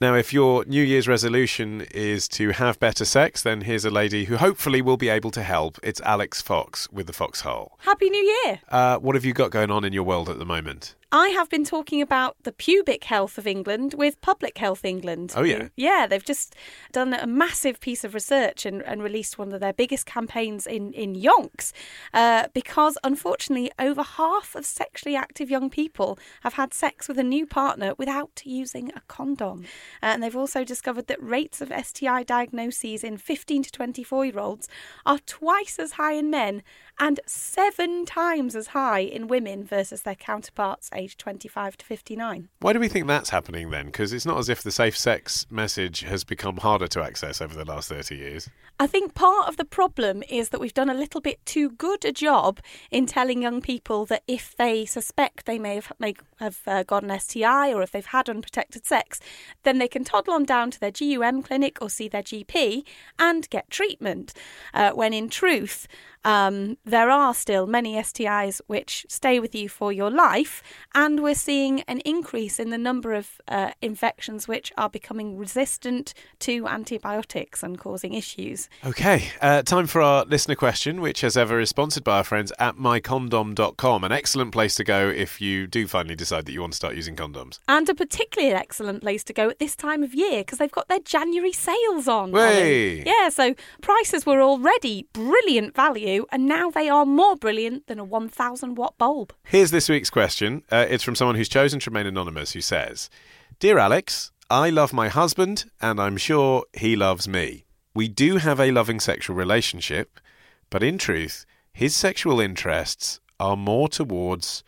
Now, 0.00 0.14
if 0.14 0.32
your 0.32 0.64
New 0.64 0.84
Year's 0.84 1.08
resolution 1.08 1.80
is 1.90 2.28
to 2.28 2.50
have 2.50 2.78
better 2.78 3.04
sex, 3.04 3.42
then 3.42 3.62
here's 3.62 3.84
a 3.84 3.90
lady 3.90 4.26
who 4.26 4.36
hopefully 4.36 4.80
will 4.80 4.96
be 4.96 5.08
able 5.08 5.32
to 5.32 5.42
help. 5.42 5.76
It's 5.82 6.00
Alix 6.02 6.40
Fox 6.40 6.88
with 6.92 7.08
the 7.08 7.12
Foxhole. 7.12 7.76
Happy 7.78 8.08
New 8.08 8.40
Year! 8.44 8.60
Uh, 8.68 8.98
what 8.98 9.16
have 9.16 9.24
you 9.24 9.32
got 9.32 9.50
going 9.50 9.72
on 9.72 9.82
in 9.82 9.92
your 9.92 10.04
world 10.04 10.28
at 10.28 10.38
the 10.38 10.44
moment? 10.44 10.94
I 11.10 11.28
have 11.28 11.48
been 11.48 11.64
talking 11.64 12.02
about 12.02 12.36
the 12.42 12.52
pubic 12.52 13.04
health 13.04 13.38
of 13.38 13.46
England 13.46 13.94
with 13.94 14.20
Public 14.20 14.58
Health 14.58 14.84
England. 14.84 15.32
Oh, 15.34 15.42
yeah. 15.42 15.68
Yeah, 15.74 16.06
they've 16.06 16.22
just 16.22 16.54
done 16.92 17.14
a 17.14 17.26
massive 17.26 17.80
piece 17.80 18.04
of 18.04 18.12
research 18.12 18.66
and, 18.66 18.82
and 18.82 19.02
released 19.02 19.38
one 19.38 19.54
of 19.54 19.60
their 19.60 19.72
biggest 19.72 20.04
campaigns 20.04 20.66
in, 20.66 20.92
in 20.92 21.14
yonks 21.14 21.72
uh, 22.12 22.48
because, 22.52 22.98
unfortunately, 23.02 23.72
over 23.78 24.02
half 24.02 24.54
of 24.54 24.66
sexually 24.66 25.16
active 25.16 25.50
young 25.50 25.70
people 25.70 26.18
have 26.42 26.54
had 26.54 26.74
sex 26.74 27.08
with 27.08 27.18
a 27.18 27.24
new 27.24 27.46
partner 27.46 27.94
without 27.96 28.42
using 28.44 28.92
a 28.94 29.00
condom. 29.08 29.64
Uh, 30.02 30.06
and 30.06 30.22
they've 30.22 30.36
also 30.36 30.64
discovered 30.64 31.06
that 31.06 31.22
rates 31.22 31.60
of 31.60 31.72
STI 31.84 32.22
diagnoses 32.22 33.04
in 33.04 33.16
15 33.16 33.64
to 33.64 33.72
24 33.72 34.26
year 34.26 34.38
olds 34.38 34.68
are 35.04 35.18
twice 35.20 35.78
as 35.78 35.92
high 35.92 36.12
in 36.12 36.30
men 36.30 36.62
and 37.00 37.20
seven 37.26 38.04
times 38.04 38.56
as 38.56 38.68
high 38.68 39.00
in 39.00 39.28
women 39.28 39.64
versus 39.64 40.02
their 40.02 40.14
counterparts 40.14 40.90
aged 40.94 41.18
25 41.18 41.76
to 41.78 41.84
59. 41.84 42.48
Why 42.60 42.72
do 42.72 42.80
we 42.80 42.88
think 42.88 43.06
that's 43.06 43.30
happening 43.30 43.70
then? 43.70 43.86
Because 43.86 44.12
it's 44.12 44.26
not 44.26 44.38
as 44.38 44.48
if 44.48 44.62
the 44.62 44.70
safe 44.70 44.96
sex 44.96 45.46
message 45.50 46.00
has 46.00 46.24
become 46.24 46.58
harder 46.58 46.88
to 46.88 47.02
access 47.02 47.40
over 47.40 47.54
the 47.54 47.64
last 47.64 47.88
30 47.88 48.16
years. 48.16 48.50
I 48.80 48.86
think 48.86 49.14
part 49.14 49.48
of 49.48 49.56
the 49.56 49.64
problem 49.64 50.22
is 50.28 50.50
that 50.50 50.60
we've 50.60 50.74
done 50.74 50.90
a 50.90 50.94
little 50.94 51.20
bit 51.20 51.44
too 51.44 51.70
good 51.70 52.04
a 52.04 52.12
job 52.12 52.60
in 52.90 53.06
telling 53.06 53.42
young 53.42 53.60
people 53.60 54.04
that 54.06 54.22
if 54.28 54.56
they 54.56 54.84
suspect 54.84 55.46
they 55.46 55.58
may 55.58 55.76
have, 55.76 55.92
may 55.98 56.14
have 56.38 56.60
uh, 56.66 56.82
got 56.84 57.02
an 57.02 57.18
STI 57.18 57.72
or 57.72 57.82
if 57.82 57.90
they've 57.90 58.06
had 58.06 58.28
unprotected 58.28 58.86
sex, 58.86 59.20
then 59.64 59.78
they 59.78 59.88
can 59.88 60.04
toddle 60.04 60.34
on 60.34 60.44
down 60.44 60.70
to 60.70 60.80
their 60.80 60.92
GUM 60.92 61.42
clinic 61.42 61.78
or 61.80 61.90
see 61.90 62.08
their 62.08 62.22
GP 62.22 62.84
and 63.18 63.50
get 63.50 63.70
treatment. 63.70 64.32
Uh, 64.72 64.90
when 64.92 65.12
in 65.12 65.28
truth, 65.28 65.88
um, 66.24 66.76
there 66.84 67.10
are 67.10 67.34
still 67.34 67.66
many 67.66 67.94
STIs 67.94 68.60
which 68.66 69.06
stay 69.08 69.38
with 69.40 69.54
you 69.54 69.68
for 69.68 69.92
your 69.92 70.10
life, 70.10 70.62
and 70.94 71.22
we're 71.22 71.34
seeing 71.34 71.82
an 71.82 72.00
increase 72.00 72.58
in 72.58 72.70
the 72.70 72.78
number 72.78 73.12
of 73.12 73.40
uh, 73.46 73.70
infections 73.80 74.48
which 74.48 74.72
are 74.76 74.90
becoming 74.90 75.36
resistant 75.36 76.14
to 76.40 76.66
antibiotics 76.66 77.62
and 77.62 77.78
causing 77.78 78.14
issues. 78.14 78.68
Okay, 78.84 79.30
uh, 79.40 79.62
time 79.62 79.86
for 79.86 80.02
our 80.02 80.24
listener 80.24 80.54
question, 80.54 81.00
which, 81.00 81.22
as 81.22 81.36
ever, 81.36 81.60
is 81.60 81.68
sponsored 81.68 82.04
by 82.04 82.18
our 82.18 82.24
friends 82.24 82.52
at 82.58 82.76
mycondom.com. 82.76 84.04
An 84.04 84.12
excellent 84.12 84.52
place 84.52 84.74
to 84.76 84.84
go 84.84 85.08
if 85.08 85.40
you 85.40 85.66
do 85.66 85.86
finally 85.86 86.16
decide 86.16 86.46
that 86.46 86.52
you 86.52 86.60
want 86.60 86.72
to 86.72 86.76
start 86.76 86.96
using 86.96 87.16
condoms. 87.16 87.58
And 87.68 87.88
a 87.88 87.94
particularly 87.94 88.54
excellent 88.54 89.02
place 89.02 89.22
to 89.24 89.32
go 89.32 89.48
at 89.48 89.58
this 89.58 89.76
time 89.76 90.02
of 90.02 90.14
year 90.14 90.40
because 90.40 90.58
they've 90.58 90.70
got 90.70 90.88
their 90.88 91.00
January 91.00 91.52
sales 91.52 92.08
on. 92.08 92.32
Yeah, 93.06 93.28
so 93.28 93.54
prices 93.82 94.26
were 94.26 94.40
already 94.40 95.06
brilliant 95.12 95.74
value 95.74 96.07
and 96.32 96.46
now 96.46 96.70
they 96.70 96.88
are 96.88 97.04
more 97.04 97.36
brilliant 97.36 97.86
than 97.86 97.98
a 97.98 98.04
1000 98.04 98.76
watt 98.76 98.96
bulb. 98.98 99.32
Here's 99.44 99.70
this 99.70 99.88
week's 99.88 100.10
question. 100.10 100.62
Uh, 100.70 100.86
it's 100.88 101.04
from 101.04 101.14
someone 101.14 101.36
who's 101.36 101.48
chosen 101.48 101.80
to 101.80 101.90
remain 101.90 102.06
anonymous 102.06 102.52
who 102.52 102.60
says 102.60 103.10
Dear 103.58 103.78
Alix, 103.78 104.32
I 104.50 104.70
love 104.70 104.92
my 104.92 105.08
husband, 105.08 105.70
and 105.80 106.00
I'm 106.00 106.16
sure 106.16 106.64
he 106.72 106.96
loves 106.96 107.28
me. 107.28 107.64
We 107.94 108.08
do 108.08 108.36
have 108.36 108.60
a 108.60 108.70
loving 108.70 109.00
sexual 109.00 109.36
relationship, 109.36 110.20
but 110.70 110.82
in 110.82 110.98
truth, 110.98 111.44
his 111.72 111.94
sexual 111.94 112.40
interests 112.40 113.20
are 113.38 113.56
more 113.56 113.88
towards 113.88 114.64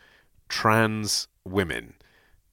trans 0.48 1.28
women. 1.44 1.94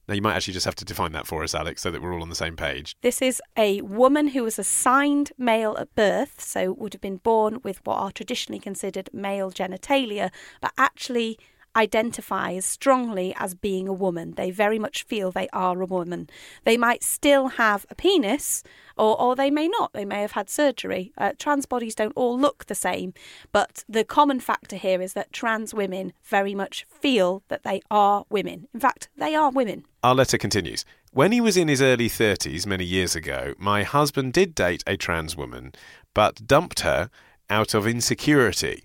Now, 0.08 0.14
you 0.14 0.22
might 0.22 0.34
actually 0.34 0.54
just 0.54 0.64
have 0.64 0.74
to 0.76 0.86
define 0.86 1.12
that 1.12 1.26
for 1.26 1.44
us, 1.44 1.54
Alix, 1.54 1.82
so 1.82 1.90
that 1.90 2.00
we're 2.00 2.14
all 2.14 2.22
on 2.22 2.30
the 2.30 2.34
same 2.34 2.56
page. 2.56 2.96
This 3.02 3.20
is 3.20 3.42
a 3.58 3.82
woman 3.82 4.28
who 4.28 4.42
was 4.42 4.58
assigned 4.58 5.32
male 5.36 5.76
at 5.78 5.94
birth, 5.94 6.40
so 6.40 6.72
would 6.72 6.94
have 6.94 7.02
been 7.02 7.18
born 7.18 7.60
with 7.62 7.84
what 7.84 7.96
are 7.96 8.10
traditionally 8.10 8.58
considered 8.58 9.10
male 9.12 9.50
genitalia, 9.52 10.30
but 10.62 10.72
actually 10.78 11.38
identify 11.78 12.52
as 12.54 12.64
strongly 12.64 13.32
as 13.38 13.54
being 13.54 13.86
a 13.86 13.92
woman. 13.92 14.34
They 14.34 14.50
very 14.50 14.78
much 14.78 15.04
feel 15.04 15.30
they 15.30 15.48
are 15.52 15.80
a 15.80 15.86
woman. 15.86 16.28
They 16.64 16.76
might 16.76 17.04
still 17.04 17.48
have 17.48 17.86
a 17.88 17.94
penis, 17.94 18.64
or, 18.96 19.18
or 19.20 19.36
they 19.36 19.50
may 19.50 19.68
not. 19.68 19.92
They 19.92 20.04
may 20.04 20.20
have 20.22 20.32
had 20.32 20.50
surgery. 20.50 21.12
Uh, 21.16 21.32
trans 21.38 21.66
bodies 21.66 21.94
don't 21.94 22.16
all 22.16 22.36
look 22.38 22.66
the 22.66 22.74
same, 22.74 23.14
but 23.52 23.84
the 23.88 24.04
common 24.04 24.40
factor 24.40 24.76
here 24.76 25.00
is 25.00 25.12
that 25.12 25.32
trans 25.32 25.72
women 25.72 26.12
very 26.24 26.54
much 26.54 26.84
feel 26.90 27.42
that 27.48 27.62
they 27.62 27.80
are 27.90 28.24
women. 28.28 28.66
In 28.74 28.80
fact, 28.80 29.08
they 29.16 29.36
are 29.36 29.50
women. 29.50 29.84
Our 30.02 30.16
letter 30.16 30.38
continues. 30.38 30.84
When 31.12 31.32
he 31.32 31.40
was 31.40 31.56
in 31.56 31.68
his 31.68 31.80
early 31.80 32.08
30s 32.08 32.66
many 32.66 32.84
years 32.84 33.14
ago, 33.14 33.54
my 33.56 33.84
husband 33.84 34.32
did 34.32 34.54
date 34.54 34.82
a 34.86 34.96
trans 34.96 35.36
woman, 35.36 35.72
but 36.12 36.46
dumped 36.46 36.80
her 36.80 37.08
out 37.48 37.72
of 37.72 37.86
insecurity. 37.86 38.84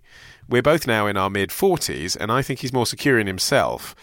We're 0.50 0.62
both 0.62 0.86
now 0.86 1.08
in 1.08 1.18
our 1.18 1.30
mid 1.30 1.50
40s, 1.50 2.18
and 2.20 2.32
I 2.32 2.42
think 2.42 2.60
he's 2.60 2.74
more 2.74 2.86
secure 2.86 3.18
in 3.18 3.28
himself. 3.28 3.96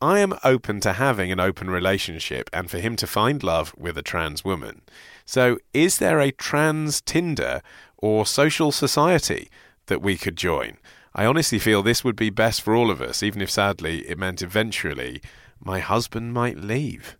I 0.00 0.20
am 0.20 0.38
open 0.44 0.78
to 0.80 0.92
having 0.92 1.32
an 1.32 1.40
open 1.40 1.68
relationship 1.68 2.48
and 2.52 2.70
for 2.70 2.78
him 2.78 2.94
to 2.96 3.06
find 3.06 3.42
love 3.42 3.74
with 3.76 3.98
a 3.98 4.02
trans 4.02 4.44
woman. 4.44 4.82
So, 5.24 5.58
is 5.74 5.98
there 5.98 6.20
a 6.20 6.30
trans 6.30 7.00
Tinder 7.00 7.62
or 7.96 8.24
social 8.24 8.70
society 8.70 9.50
that 9.86 10.00
we 10.00 10.16
could 10.16 10.36
join? 10.36 10.76
I 11.16 11.26
honestly 11.26 11.58
feel 11.58 11.82
this 11.82 12.04
would 12.04 12.14
be 12.14 12.30
best 12.30 12.62
for 12.62 12.76
all 12.76 12.92
of 12.92 13.02
us, 13.02 13.24
even 13.24 13.42
if 13.42 13.50
sadly 13.50 14.08
it 14.08 14.18
meant 14.18 14.40
eventually 14.40 15.20
my 15.58 15.80
husband 15.80 16.32
might 16.32 16.58
leave. 16.58 17.17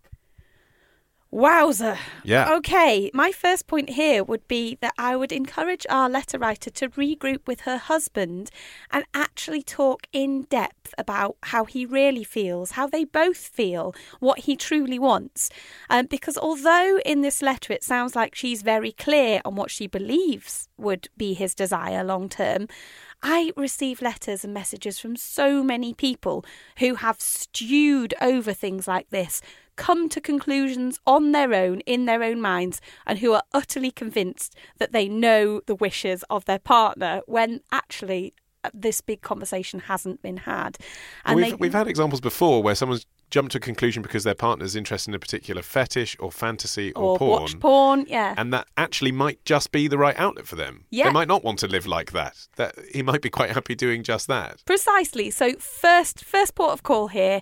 Wowzer. 1.31 1.97
Yeah. 2.23 2.51
Okay, 2.55 3.11
my 3.13 3.31
first 3.31 3.67
point 3.67 3.91
here 3.91 4.23
would 4.23 4.47
be 4.47 4.79
that 4.81 4.93
I 4.97 5.15
would 5.15 5.31
encourage 5.31 5.85
our 5.87 6.09
letter 6.09 6.39
writer 6.39 6.71
to 6.71 6.89
regroup 6.89 7.45
with 7.45 7.61
her 7.61 7.77
husband 7.77 8.49
and 8.91 9.05
actually 9.13 9.61
talk 9.61 10.07
in 10.11 10.43
depth 10.43 10.95
about 10.97 11.37
how 11.43 11.65
he 11.65 11.85
really 11.85 12.23
feels, 12.23 12.71
how 12.71 12.87
they 12.87 13.03
both 13.03 13.37
feel, 13.37 13.93
what 14.19 14.39
he 14.39 14.55
truly 14.55 14.97
wants. 14.97 15.51
Um, 15.87 16.07
because 16.07 16.37
although 16.37 16.99
in 17.05 17.21
this 17.21 17.43
letter 17.43 17.73
it 17.73 17.83
sounds 17.83 18.15
like 18.15 18.33
she's 18.33 18.63
very 18.63 18.91
clear 18.91 19.39
on 19.45 19.55
what 19.55 19.69
she 19.69 19.85
believes 19.85 20.67
would 20.77 21.09
be 21.15 21.35
his 21.35 21.53
desire 21.53 22.03
long 22.03 22.27
term, 22.27 22.67
I 23.21 23.51
receive 23.55 24.01
letters 24.01 24.43
and 24.43 24.53
messages 24.53 24.99
from 24.99 25.15
so 25.15 25.63
many 25.63 25.93
people 25.93 26.45
who 26.79 26.95
have 26.95 27.19
stewed 27.19 28.13
over 28.21 28.53
things 28.53 28.87
like 28.87 29.09
this, 29.09 29.41
come 29.75 30.09
to 30.09 30.21
conclusions 30.21 30.99
on 31.05 31.31
their 31.31 31.53
own, 31.53 31.79
in 31.81 32.05
their 32.05 32.23
own 32.23 32.41
minds, 32.41 32.81
and 33.05 33.19
who 33.19 33.33
are 33.33 33.43
utterly 33.53 33.91
convinced 33.91 34.55
that 34.77 34.91
they 34.91 35.07
know 35.07 35.61
the 35.65 35.75
wishes 35.75 36.23
of 36.29 36.45
their 36.45 36.59
partner 36.59 37.21
when 37.25 37.61
actually 37.71 38.33
uh, 38.63 38.69
this 38.73 38.99
big 39.01 39.21
conversation 39.21 39.79
hasn't 39.81 40.21
been 40.21 40.37
had. 40.37 40.77
And 41.25 41.37
we've, 41.37 41.45
they, 41.45 41.53
we've 41.55 41.73
had 41.73 41.87
examples 41.87 42.19
before 42.19 42.61
where 42.61 42.75
someone's 42.75 43.05
jumped 43.29 43.51
to 43.53 43.57
a 43.57 43.61
conclusion 43.61 44.01
because 44.01 44.23
their 44.23 44.35
partner's 44.35 44.75
interested 44.75 45.11
in 45.11 45.15
a 45.15 45.19
particular 45.19 45.61
fetish 45.61 46.15
or 46.19 46.31
fantasy 46.31 46.91
or, 46.93 47.11
or 47.11 47.17
porn. 47.17 47.41
watch 47.41 47.59
porn, 47.59 48.05
yeah. 48.07 48.33
And 48.37 48.53
that 48.53 48.67
actually 48.77 49.11
might 49.11 49.43
just 49.45 49.71
be 49.71 49.87
the 49.87 49.97
right 49.97 50.17
outlet 50.17 50.47
for 50.47 50.55
them. 50.55 50.85
Yeah. 50.89 51.05
They 51.05 51.11
might 51.11 51.27
not 51.27 51.43
want 51.43 51.59
to 51.59 51.67
live 51.67 51.85
like 51.85 52.11
that. 52.11 52.47
That 52.55 52.75
he 52.93 53.03
might 53.03 53.21
be 53.21 53.29
quite 53.29 53.51
happy 53.51 53.75
doing 53.75 54.03
just 54.03 54.27
that. 54.27 54.63
Precisely. 54.65 55.29
So 55.29 55.53
first 55.53 56.23
first 56.23 56.55
port 56.55 56.71
of 56.71 56.83
call 56.83 57.07
here, 57.07 57.41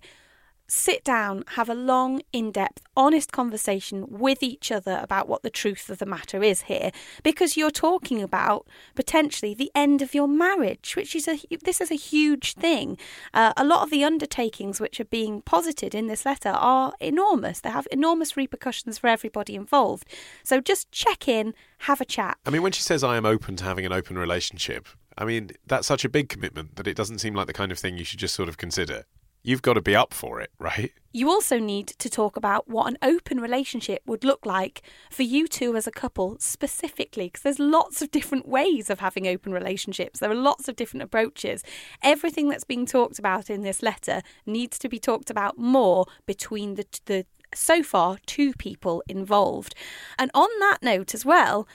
sit 0.68 1.04
down, 1.04 1.44
have 1.56 1.70
a 1.70 1.74
long, 1.74 2.22
in-depth, 2.34 2.84
honest 2.96 3.32
conversation 3.32 4.06
with 4.10 4.44
each 4.44 4.72
other 4.72 5.00
about 5.02 5.28
what 5.28 5.44
the 5.44 5.50
truth 5.50 5.90
of 5.90 6.00
the 6.00 6.06
matter 6.06 6.44
is 6.44 6.64
here 6.64 6.92
because 7.24 7.56
you're 7.56 7.72
talking 7.72 8.22
about 8.22 8.68
potentially 8.96 9.54
the 9.54 9.72
end 9.74 10.02
of 10.02 10.14
your 10.14 10.28
marriage, 10.28 10.96
which 10.96 11.16
is 11.16 11.28
a 11.28 11.40
this 11.64 11.80
is 11.80 11.92
a 11.92 11.96
huge 11.96 12.54
thing. 12.54 12.98
Uh, 13.34 13.54
a 13.56 13.64
lot 13.64 13.84
of 13.84 13.90
the 13.90 14.04
undertakings 14.04 14.80
which 14.80 15.00
are 15.00 15.06
being 15.06 15.42
posited 15.42 15.96
in 15.96 16.08
this 16.08 16.26
letter 16.26 16.50
are 16.50 16.94
enormous. 17.00 17.62
They 17.62 17.70
have 17.70 17.88
enormous 17.92 18.36
repercussions 18.36 18.98
for 18.98 19.08
everybody 19.08 19.56
involved. 19.56 20.08
So 20.44 20.60
just 20.60 20.92
check 20.92 21.28
in, 21.28 21.54
have 21.80 22.02
a 22.02 22.06
chat. 22.06 22.38
I 22.46 22.50
mean, 22.50 22.62
when 22.62 22.72
she 22.72 22.82
says 22.82 23.04
I 23.04 23.18
am 23.18 23.26
open 23.26 23.56
to 23.58 23.64
having 23.64 23.86
an 23.86 23.94
open 23.94 24.18
relationship, 24.18 24.88
I 25.18 25.26
mean, 25.26 25.52
that's 25.66 25.88
such 25.88 26.06
a 26.06 26.10
big 26.10 26.30
commitment 26.30 26.76
that 26.76 26.88
it 26.88 26.96
doesn't 26.96 27.20
seem 27.20 27.34
like 27.34 27.48
the 27.48 27.54
kind 27.54 27.72
of 27.72 27.80
thing 27.80 27.98
you 27.98 28.04
should 28.04 28.20
just 28.20 28.36
sort 28.36 28.50
of 28.50 28.58
consider. 28.58 29.06
You've 29.48 29.62
got 29.62 29.76
to 29.76 29.82
be 29.82 29.96
up 29.96 30.14
for 30.14 30.42
it, 30.42 30.52
right? 30.60 30.92
You 31.14 31.30
also 31.30 31.58
need 31.58 31.88
to 31.88 32.10
talk 32.10 32.36
about 32.36 32.68
what 32.68 32.88
an 32.88 32.98
open 33.02 33.40
relationship 33.40 34.02
would 34.06 34.26
look 34.26 34.46
like 34.46 34.82
for 35.10 35.24
you 35.24 35.48
two 35.48 35.78
as 35.78 35.88
a 35.88 35.92
couple 35.92 36.36
specifically, 36.38 37.28
because 37.28 37.44
there's 37.44 37.58
lots 37.58 38.02
of 38.02 38.12
different 38.12 38.46
ways 38.46 38.90
of 38.90 39.00
having 39.00 39.26
open 39.26 39.54
relationships. 39.54 40.20
There 40.20 40.30
are 40.30 40.36
lots 40.36 40.68
of 40.68 40.76
different 40.76 41.04
approaches. 41.04 41.64
Everything 42.04 42.50
that's 42.50 42.66
being 42.66 42.86
talked 42.86 43.20
about 43.20 43.50
in 43.50 43.62
this 43.62 43.82
letter 43.82 44.22
needs 44.46 44.78
to 44.80 44.90
be 44.90 45.00
talked 45.00 45.30
about 45.30 45.58
more 45.58 46.08
between 46.26 46.76
the, 46.76 46.86
the 47.06 47.26
so 47.56 47.82
far 47.82 48.18
two 48.26 48.52
people 48.52 49.02
involved. 49.08 49.76
And 50.20 50.30
on 50.34 50.50
that 50.60 50.80
note 50.82 51.14
as 51.14 51.24
well, 51.24 51.70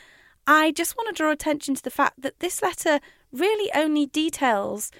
I 0.47 0.73
just 0.73 0.95
want 0.95 1.09
to 1.09 1.15
draw 1.19 1.31
attention 1.31 1.75
to 1.77 1.83
the 1.83 1.89
fact 1.89 2.21
that 2.21 2.41
this 2.41 2.61
letter 2.61 3.01
really 3.33 3.71
only 3.75 4.05
details 4.05 4.91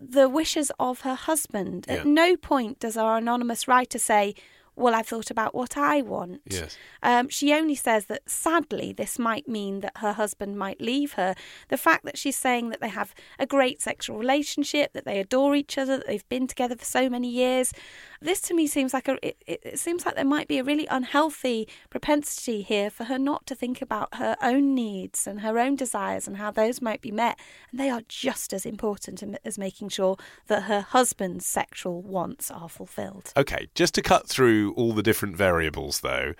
the 0.00 0.28
wishes 0.28 0.70
of 0.78 1.00
her 1.00 1.14
husband. 1.14 1.86
Yeah. 1.88 1.96
At 1.96 2.06
no 2.06 2.36
point 2.36 2.80
does 2.80 2.96
our 2.96 3.18
anonymous 3.18 3.68
writer 3.68 3.98
say, 3.98 4.34
Well, 4.76 4.94
I've 4.94 5.06
thought 5.06 5.30
about 5.30 5.54
what 5.54 5.76
I 5.76 6.02
want. 6.02 6.42
Yes. 6.44 6.76
Um, 7.02 7.28
she 7.28 7.52
only 7.52 7.74
says 7.74 8.06
that 8.06 8.28
sadly, 8.28 8.92
this 8.92 9.18
might 9.18 9.48
mean 9.48 9.80
that 9.80 9.96
her 9.96 10.12
husband 10.12 10.58
might 10.58 10.80
leave 10.80 11.14
her. 11.14 11.34
The 11.68 11.78
fact 11.78 12.04
that 12.04 12.18
she's 12.18 12.36
saying 12.36 12.68
that 12.70 12.80
they 12.80 12.88
have 12.88 13.14
a 13.38 13.46
great 13.46 13.80
sexual 13.80 14.18
relationship, 14.18 14.92
that 14.92 15.04
they 15.04 15.18
adore 15.18 15.56
each 15.56 15.78
other, 15.78 15.96
that 15.98 16.06
they've 16.06 16.28
been 16.28 16.46
together 16.46 16.76
for 16.76 16.84
so 16.84 17.08
many 17.08 17.28
years, 17.28 17.72
this 18.20 18.40
to 18.42 18.54
me 18.54 18.66
seems 18.66 18.92
like 18.92 19.08
a. 19.08 19.18
It, 19.26 19.36
it 19.46 19.60
it 19.64 19.78
seems 19.78 20.06
like 20.06 20.14
there 20.14 20.24
might 20.24 20.48
be 20.48 20.58
a 20.58 20.64
really 20.64 20.86
unhealthy 20.86 21.68
propensity 21.90 22.62
here 22.62 22.90
for 22.90 23.04
her 23.04 23.18
not 23.18 23.46
to 23.46 23.54
think 23.54 23.82
about 23.82 24.14
her 24.14 24.36
own 24.42 24.74
needs 24.74 25.26
and 25.26 25.40
her 25.40 25.58
own 25.58 25.76
desires 25.76 26.26
and 26.26 26.36
how 26.36 26.50
those 26.50 26.80
might 26.80 27.00
be 27.00 27.10
met, 27.10 27.38
and 27.70 27.80
they 27.80 27.90
are 27.90 28.02
just 28.08 28.52
as 28.52 28.66
important 28.66 29.22
as 29.44 29.58
making 29.58 29.88
sure 29.88 30.16
that 30.46 30.64
her 30.64 30.80
husband's 30.80 31.46
sexual 31.46 32.02
wants 32.02 32.50
are 32.50 32.68
fulfilled. 32.68 33.32
Okay, 33.36 33.68
just 33.74 33.94
to 33.94 34.02
cut 34.02 34.26
through 34.26 34.65
all 34.74 34.92
the 34.92 35.02
different 35.02 35.36
variables, 35.36 36.00
though, 36.00 36.34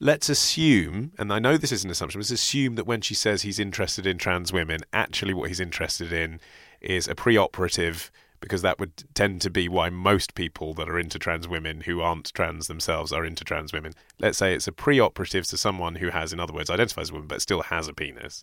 let's 0.00 0.28
assume, 0.28 1.12
and 1.18 1.32
I 1.32 1.38
know 1.38 1.56
this 1.56 1.72
is 1.72 1.84
an 1.84 1.90
assumption, 1.90 2.20
let's 2.20 2.30
assume 2.30 2.74
that 2.74 2.86
when 2.86 3.00
she 3.00 3.14
says 3.14 3.42
he's 3.42 3.58
interested 3.58 4.06
in 4.06 4.18
trans 4.18 4.52
women, 4.52 4.80
actually 4.92 5.34
what 5.34 5.48
he's 5.48 5.60
interested 5.60 6.12
in 6.12 6.40
is 6.80 7.06
a 7.06 7.14
preoperative, 7.14 8.10
because 8.40 8.62
that 8.62 8.80
would 8.80 9.04
tend 9.14 9.40
to 9.40 9.50
be 9.50 9.68
why 9.68 9.88
most 9.88 10.34
people 10.34 10.74
that 10.74 10.88
are 10.88 10.98
into 10.98 11.18
trans 11.18 11.46
women 11.46 11.82
who 11.82 12.00
aren't 12.00 12.34
trans 12.34 12.66
themselves 12.66 13.12
are 13.12 13.24
into 13.24 13.44
trans 13.44 13.72
women. 13.72 13.92
Let's 14.18 14.38
say 14.38 14.54
it's 14.54 14.66
a 14.66 14.72
preoperative 14.72 15.48
to 15.50 15.56
someone 15.56 15.94
who 15.94 16.08
has, 16.08 16.32
in 16.32 16.40
other 16.40 16.52
words, 16.52 16.68
identifies 16.68 17.04
as 17.04 17.10
a 17.10 17.12
woman 17.12 17.28
but 17.28 17.40
still 17.40 17.62
has 17.62 17.86
a 17.86 17.94
penis. 17.94 18.42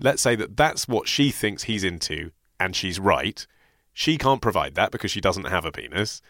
Let's 0.00 0.22
say 0.22 0.34
that 0.34 0.56
that's 0.56 0.88
what 0.88 1.06
she 1.06 1.30
thinks 1.30 1.64
he's 1.64 1.84
into, 1.84 2.32
and 2.58 2.74
she's 2.74 2.98
right. 2.98 3.46
She 3.92 4.18
can't 4.18 4.42
provide 4.42 4.74
that 4.74 4.90
because 4.90 5.12
she 5.12 5.20
doesn't 5.20 5.46
have 5.46 5.64
a 5.64 5.72
penis. 5.72 6.20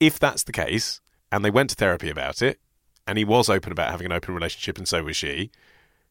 If 0.00 0.18
that's 0.18 0.42
the 0.42 0.52
case, 0.52 1.00
and 1.30 1.44
they 1.44 1.50
went 1.50 1.70
to 1.70 1.76
therapy 1.76 2.10
about 2.10 2.42
it, 2.42 2.60
and 3.06 3.18
he 3.18 3.24
was 3.24 3.48
open 3.48 3.72
about 3.72 3.90
having 3.90 4.06
an 4.06 4.12
open 4.12 4.34
relationship, 4.34 4.78
and 4.78 4.86
so 4.86 5.02
was 5.02 5.16
she, 5.16 5.50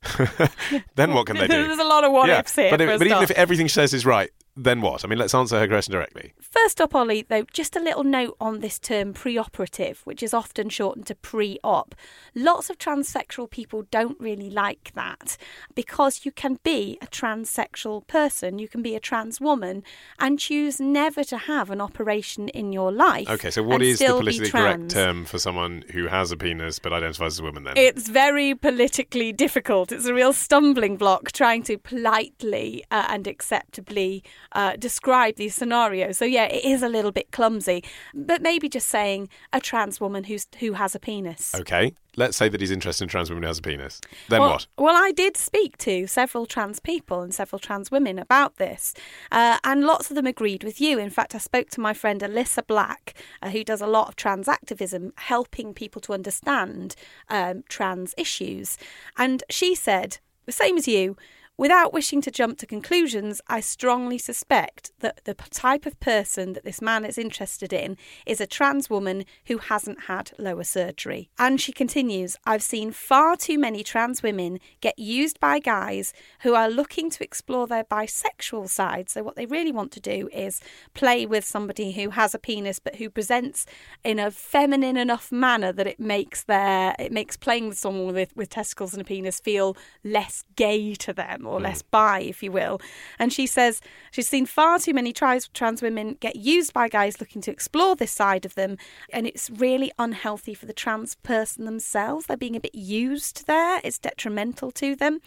then 0.96 1.14
what 1.14 1.26
can 1.26 1.38
they 1.38 1.48
do? 1.48 1.54
There's 1.68 1.80
a 1.80 1.84
lot 1.84 2.04
of 2.04 2.12
what 2.12 2.28
yeah, 2.28 2.40
ifs 2.40 2.56
here. 2.56 2.70
but, 2.70 2.80
but 2.80 3.08
even 3.08 3.24
if 3.24 3.32
everything 3.32 3.68
she 3.68 3.74
says 3.74 3.94
is 3.94 4.06
right, 4.06 4.30
then 4.58 4.82
what? 4.82 5.06
I 5.06 5.08
mean, 5.08 5.20
let's 5.20 5.36
answer 5.36 5.60
her 5.60 5.68
question 5.68 5.92
directly. 5.92 6.34
First 6.40 6.82
up, 6.82 6.96
Olly, 6.96 7.22
though, 7.22 7.44
just 7.54 7.76
a 7.76 7.80
little 7.80 8.04
note 8.04 8.36
on 8.42 8.60
this 8.60 8.80
term 8.80 9.14
preoperative, 9.14 9.98
which 10.00 10.24
is 10.24 10.34
often 10.34 10.70
shortened 10.70 11.06
to 11.08 11.16
pre 11.16 11.60
op. 11.64 11.94
Lots 12.34 12.70
of 12.70 12.78
transsexual 12.78 13.50
people 13.50 13.84
don't 13.92 14.20
really 14.20 14.50
like 14.50 14.92
that 14.96 15.38
because 15.76 16.26
you 16.26 16.32
can 16.32 16.58
be 16.64 16.98
a 17.02 17.08
transsexual 17.08 18.08
person, 18.08 18.58
you 18.58 18.68
can 18.68 18.82
be 18.82 18.96
a 18.96 19.00
trans 19.00 19.40
woman, 19.40 19.84
and 20.20 20.40
choose 20.40 20.80
never 20.80 21.24
to 21.26 21.38
have 21.38 21.70
an 21.70 21.80
operation 21.80 22.50
in 22.50 22.74
your 22.74 22.92
life. 22.92 23.30
Okay, 23.30 23.52
so 23.52 23.62
what 23.62 23.82
is 23.82 24.00
the 24.00 24.08
politically 24.08 24.50
correct 24.50 24.90
term 24.90 25.26
for 25.26 25.38
someone 25.38 25.84
who 25.92 26.08
has 26.08 26.32
a 26.32 26.38
penis 26.38 26.80
but 26.80 26.92
identifies 26.94 27.34
as 27.34 27.40
a 27.40 27.44
woman 27.44 27.64
then? 27.64 27.74
It's 27.78 28.10
very 28.10 28.56
politically 28.56 29.32
difficult. 29.32 29.92
It's 29.92 30.06
a 30.06 30.14
real 30.14 30.34
stumbling 30.34 30.98
block 30.98 31.32
trying 31.32 31.62
to 31.64 31.78
politely 31.78 32.84
uh, 32.90 33.06
and 33.10 33.28
acceptably 33.28 34.24
uh, 34.54 34.76
describe 34.78 35.36
these 35.36 35.56
scenarios. 35.56 36.18
So 36.18 36.26
yeah, 36.26 36.46
it 36.46 36.64
is 36.64 36.84
a 36.84 36.90
little 36.90 37.12
bit 37.12 37.32
clumsy, 37.32 37.84
but 38.14 38.42
maybe 38.42 38.70
just 38.70 38.88
saying 38.88 39.30
a 39.54 39.60
trans 39.60 40.00
woman 40.00 40.26
who's 40.26 40.48
who 40.60 40.74
has 40.74 40.96
a 40.96 41.00
penis. 41.00 41.54
okay, 41.56 41.94
let's 42.16 42.36
say 42.36 42.50
that 42.50 42.60
he's 42.60 42.72
interested 42.72 43.04
in 43.04 43.10
trans 43.10 43.30
women 43.30 43.44
who 43.44 43.48
has 43.48 43.60
a 43.60 43.62
penis. 43.62 44.02
Then 44.30 44.42
well, 44.42 44.52
what? 44.52 44.68
Well, 44.78 44.96
I 44.96 45.12
did 45.12 45.38
speak 45.38 45.78
to 45.80 46.08
several 46.08 46.46
trans 46.46 46.80
people 46.80 47.22
and 47.22 47.34
several 47.34 47.60
trans 47.60 47.92
women 47.92 48.20
about 48.20 48.58
this, 48.58 48.94
uh, 49.32 49.58
and 49.64 49.86
lots 49.86 50.10
of 50.10 50.16
them 50.16 50.28
agreed 50.28 50.64
with 50.64 50.82
you. 50.82 51.00
In 51.00 51.10
fact, 51.10 51.36
I 51.36 51.40
spoke 51.40 51.70
to 51.72 51.82
my 51.82 51.94
friend 51.94 52.22
Alyssa 52.22 52.66
Black, 52.66 53.14
uh, 53.42 53.50
who 53.50 53.64
does 53.64 53.82
a 53.82 53.88
lot 53.88 54.10
of 54.10 54.16
trans 54.16 54.48
activism, 54.48 55.14
helping 55.18 55.74
people 55.74 56.02
to 56.02 56.14
understand 56.14 56.96
um, 57.30 57.64
trans 57.70 58.14
issues. 58.18 58.78
And 59.18 59.44
she 59.50 59.76
said, 59.76 60.18
the 60.46 60.52
same 60.52 60.78
as 60.78 60.88
you, 60.88 61.18
Without 61.60 61.92
wishing 61.92 62.22
to 62.22 62.30
jump 62.30 62.60
to 62.60 62.68
conclusions, 62.68 63.42
I 63.48 63.62
strongly 63.62 64.20
suspect 64.20 64.92
that 65.00 65.26
the 65.26 65.34
type 65.34 65.88
of 65.88 66.00
person 66.00 66.54
that 66.54 66.64
this 66.64 66.84
man 66.84 67.04
is 67.04 67.18
interested 67.18 67.74
in 67.74 67.98
is 68.28 68.40
a 68.40 68.46
trans 68.46 68.92
woman 68.92 69.26
who 69.48 69.58
hasn't 69.58 70.04
had 70.04 70.34
lower 70.38 70.64
surgery. 70.64 71.32
And 71.40 71.60
she 71.60 71.72
continues 71.72 72.38
I've 72.46 72.62
seen 72.62 72.92
far 72.92 73.36
too 73.36 73.58
many 73.58 73.84
trans 73.84 74.22
women 74.22 74.60
get 74.82 75.00
used 75.00 75.40
by 75.40 75.58
guys 75.58 76.14
who 76.42 76.54
are 76.54 76.70
looking 76.70 77.10
to 77.10 77.24
explore 77.24 77.66
their 77.66 77.84
bisexual 77.84 78.70
side. 78.70 79.10
So, 79.10 79.24
what 79.24 79.36
they 79.36 79.48
really 79.48 79.72
want 79.72 79.92
to 79.94 80.00
do 80.00 80.30
is 80.32 80.62
play 80.94 81.26
with 81.26 81.44
somebody 81.44 81.92
who 81.94 82.12
has 82.12 82.36
a 82.36 82.40
penis 82.40 82.78
but 82.78 82.98
who 82.98 83.10
presents 83.10 83.66
in 84.04 84.20
a 84.20 84.30
feminine 84.30 84.96
enough 84.96 85.32
manner 85.32 85.72
that 85.72 85.88
it 85.88 86.00
makes 86.00 86.44
their 86.44 86.96
it 87.00 87.12
makes 87.12 87.36
playing 87.36 87.68
with 87.68 87.80
someone 87.80 88.14
with, 88.14 88.36
with 88.38 88.50
testicles 88.50 88.94
and 88.94 89.02
a 89.02 89.06
penis 89.06 89.40
feel 89.40 89.76
less 90.04 90.44
gay 90.56 90.94
to 90.94 91.14
them 91.14 91.47
or 91.48 91.60
less 91.60 91.82
mm. 91.82 91.92
bi, 91.92 92.20
if 92.20 92.44
you 92.44 92.52
will. 92.52 92.80
And 93.20 93.32
she 93.32 93.48
says 93.48 93.82
she's 94.12 94.28
seen 94.28 94.46
far 94.46 94.80
too 94.80 94.94
many 94.94 95.14
trans, 95.14 95.48
trans 95.50 95.82
women 95.82 96.18
get 96.20 96.36
used 96.36 96.74
by 96.74 96.88
guys 96.90 97.20
looking 97.20 97.42
to 97.44 97.52
explore 97.52 97.96
this 97.96 98.12
side 98.12 98.46
of 98.46 98.56
them, 98.56 98.78
and 99.12 99.28
it's 99.28 99.50
really 99.50 99.92
unhealthy 99.98 100.54
for 100.54 100.66
the 100.66 100.74
trans 100.74 101.16
person 101.16 101.66
themselves. 101.66 102.26
They're 102.26 102.38
being 102.38 102.56
a 102.56 102.60
bit 102.60 102.76
used 102.76 103.48
there, 103.48 103.80
it's 103.84 104.00
detrimental 104.00 104.72
to 104.72 104.96
them. 104.96 105.20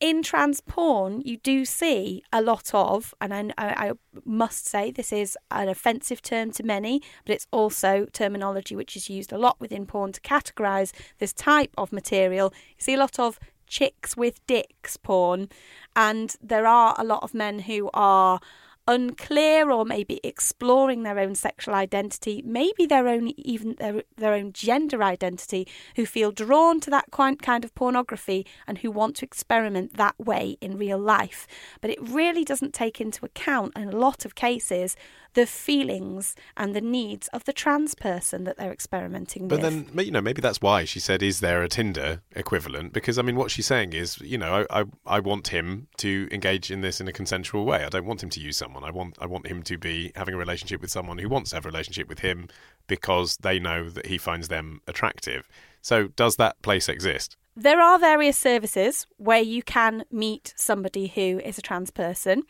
In 0.00 0.22
trans 0.22 0.60
porn, 0.60 1.22
you 1.22 1.38
do 1.38 1.64
see 1.64 2.22
a 2.32 2.42
lot 2.42 2.70
of, 2.74 3.14
and 3.20 3.32
I, 3.32 3.52
I, 3.56 3.88
I 3.88 3.92
must 4.24 4.66
say 4.66 4.90
this 4.90 5.12
is 5.12 5.38
an 5.50 5.68
offensive 5.68 6.20
term 6.20 6.50
to 6.52 6.62
many, 6.62 7.00
but 7.24 7.34
it's 7.34 7.46
also 7.50 8.06
terminology 8.12 8.76
which 8.76 8.96
is 8.96 9.08
used 9.08 9.32
a 9.32 9.38
lot 9.38 9.60
within 9.60 9.86
porn 9.86 10.12
to 10.12 10.20
categorise 10.20 10.92
this 11.18 11.32
type 11.32 11.72
of 11.78 11.92
material. 11.92 12.52
You 12.78 12.82
see 12.82 12.94
a 12.94 12.98
lot 12.98 13.18
of 13.18 13.38
chicks 13.66 14.16
with 14.16 14.46
dicks 14.46 14.96
porn, 14.96 15.48
and 15.94 16.34
there 16.42 16.66
are 16.66 16.94
a 16.98 17.04
lot 17.04 17.22
of 17.22 17.34
men 17.34 17.60
who 17.60 17.90
are 17.94 18.40
unclear 18.88 19.70
or 19.70 19.84
maybe 19.84 20.20
exploring 20.22 21.02
their 21.02 21.18
own 21.18 21.34
sexual 21.34 21.74
identity, 21.74 22.42
maybe 22.44 22.86
their 22.86 23.08
own 23.08 23.32
even 23.36 23.74
their, 23.78 24.02
their 24.16 24.34
own 24.34 24.52
gender 24.52 25.02
identity, 25.02 25.66
who 25.96 26.06
feel 26.06 26.30
drawn 26.30 26.80
to 26.80 26.90
that 26.90 27.10
kind 27.10 27.64
of 27.64 27.74
pornography 27.74 28.46
and 28.66 28.78
who 28.78 28.90
want 28.90 29.16
to 29.16 29.24
experiment 29.24 29.96
that 29.96 30.18
way 30.18 30.56
in 30.60 30.78
real 30.78 30.98
life. 30.98 31.46
But 31.80 31.90
it 31.90 31.98
really 32.00 32.44
doesn't 32.44 32.74
take 32.74 33.00
into 33.00 33.24
account 33.24 33.76
in 33.76 33.88
a 33.88 33.96
lot 33.96 34.24
of 34.24 34.34
cases 34.34 34.96
the 35.36 35.46
feelings 35.46 36.34
and 36.56 36.74
the 36.74 36.80
needs 36.80 37.28
of 37.28 37.44
the 37.44 37.52
trans 37.52 37.94
person 37.94 38.44
that 38.44 38.56
they're 38.56 38.72
experimenting 38.72 39.46
But 39.46 39.60
with. 39.60 39.86
But 39.86 39.94
then, 39.94 40.06
you 40.06 40.10
know, 40.10 40.22
maybe 40.22 40.40
that's 40.40 40.62
why 40.62 40.84
she 40.84 40.98
said, 40.98 41.22
"Is 41.22 41.40
there 41.40 41.62
a 41.62 41.68
Tinder 41.68 42.22
equivalent?" 42.34 42.94
Because 42.94 43.18
I 43.18 43.22
mean, 43.22 43.36
what 43.36 43.50
she's 43.50 43.66
saying 43.66 43.92
is, 43.92 44.18
you 44.20 44.38
know, 44.38 44.66
I, 44.70 44.80
I, 44.80 44.84
I 45.06 45.20
want 45.20 45.48
him 45.48 45.88
to 45.98 46.26
engage 46.32 46.70
in 46.70 46.80
this 46.80 47.02
in 47.02 47.06
a 47.06 47.12
consensual 47.12 47.66
way. 47.66 47.84
I 47.84 47.90
don't 47.90 48.06
want 48.06 48.22
him 48.22 48.30
to 48.30 48.40
use 48.40 48.56
someone. 48.56 48.82
I 48.82 48.90
want 48.90 49.18
I 49.20 49.26
want 49.26 49.46
him 49.46 49.62
to 49.64 49.76
be 49.76 50.10
having 50.16 50.34
a 50.34 50.38
relationship 50.38 50.80
with 50.80 50.90
someone 50.90 51.18
who 51.18 51.28
wants 51.28 51.50
to 51.50 51.56
have 51.56 51.66
a 51.66 51.68
relationship 51.68 52.08
with 52.08 52.20
him 52.20 52.48
because 52.86 53.36
they 53.36 53.58
know 53.58 53.90
that 53.90 54.06
he 54.06 54.16
finds 54.16 54.48
them 54.48 54.80
attractive. 54.88 55.46
So, 55.82 56.08
does 56.08 56.36
that 56.36 56.62
place 56.62 56.88
exist? 56.88 57.36
There 57.54 57.80
are 57.80 57.98
various 57.98 58.38
services 58.38 59.06
where 59.18 59.42
you 59.42 59.62
can 59.62 60.04
meet 60.10 60.54
somebody 60.56 61.08
who 61.08 61.40
is 61.44 61.58
a 61.58 61.62
trans 61.62 61.90
person. 61.90 62.42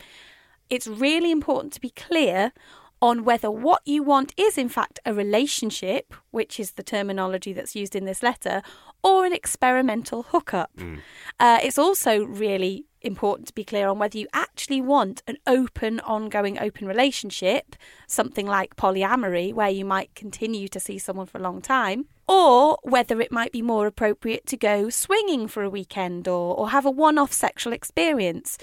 It's 0.69 0.87
really 0.87 1.31
important 1.31 1.73
to 1.75 1.81
be 1.81 1.91
clear 1.91 2.53
on 3.03 3.25
whether 3.25 3.51
what 3.51 3.83
you 3.85 4.03
want 4.03 4.33
is, 4.37 4.57
in 4.57 4.69
fact, 4.69 4.99
a 5.05 5.13
relationship, 5.13 6.15
which 6.31 6.59
is 6.59 6.73
the 6.73 6.83
terminology 6.83 7.53
that's 7.53 7.77
used 7.77 7.95
in 7.95 8.07
this 8.07 8.23
letter, 8.23 8.63
or 9.05 9.27
an 9.27 9.33
experimental 9.33 10.25
hookup. 10.25 10.71
Uh, 11.39 11.59
it's 11.63 11.79
also 11.79 12.25
really 12.25 12.87
important 13.03 13.47
to 13.47 13.55
be 13.55 13.63
clear 13.63 13.87
on 13.87 13.99
whether 13.99 14.19
you 14.19 14.27
actually 14.33 14.81
want 14.81 15.23
an 15.27 15.37
open, 15.47 16.01
ongoing, 16.01 16.59
open 16.59 16.89
relationship, 16.89 17.77
something 18.09 18.47
like 18.47 18.77
polyamory, 18.77 19.53
where 19.53 19.69
you 19.69 19.85
might 19.85 20.15
continue 20.15 20.67
to 20.67 20.81
see 20.81 20.99
someone 20.99 21.27
for 21.27 21.39
a 21.39 21.43
long 21.43 21.61
time, 21.61 22.07
or 22.27 22.79
whether 22.83 23.21
it 23.21 23.31
might 23.31 23.53
be 23.53 23.63
more 23.63 23.87
appropriate 23.87 24.47
to 24.47 24.57
go 24.57 24.89
swinging 24.89 25.47
for 25.47 25.63
a 25.63 25.71
weekend 25.71 26.27
or, 26.27 26.57
or 26.57 26.71
have 26.71 26.87
a 26.87 26.91
one 26.91 27.19
off 27.19 27.33
sexual 27.33 27.75
experience. 27.75 28.59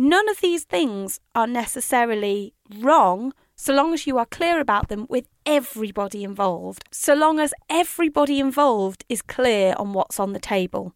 None 0.00 0.28
of 0.28 0.40
these 0.40 0.62
things 0.62 1.18
are 1.34 1.48
necessarily 1.48 2.54
wrong 2.78 3.32
so 3.56 3.74
long 3.74 3.92
as 3.92 4.06
you 4.06 4.16
are 4.16 4.26
clear 4.26 4.60
about 4.60 4.88
them 4.88 5.08
with 5.10 5.26
everybody 5.44 6.22
involved. 6.22 6.84
So 6.92 7.14
long 7.14 7.40
as 7.40 7.52
everybody 7.68 8.38
involved 8.38 9.04
is 9.08 9.22
clear 9.22 9.74
on 9.76 9.94
what's 9.94 10.20
on 10.20 10.34
the 10.34 10.38
table. 10.38 10.92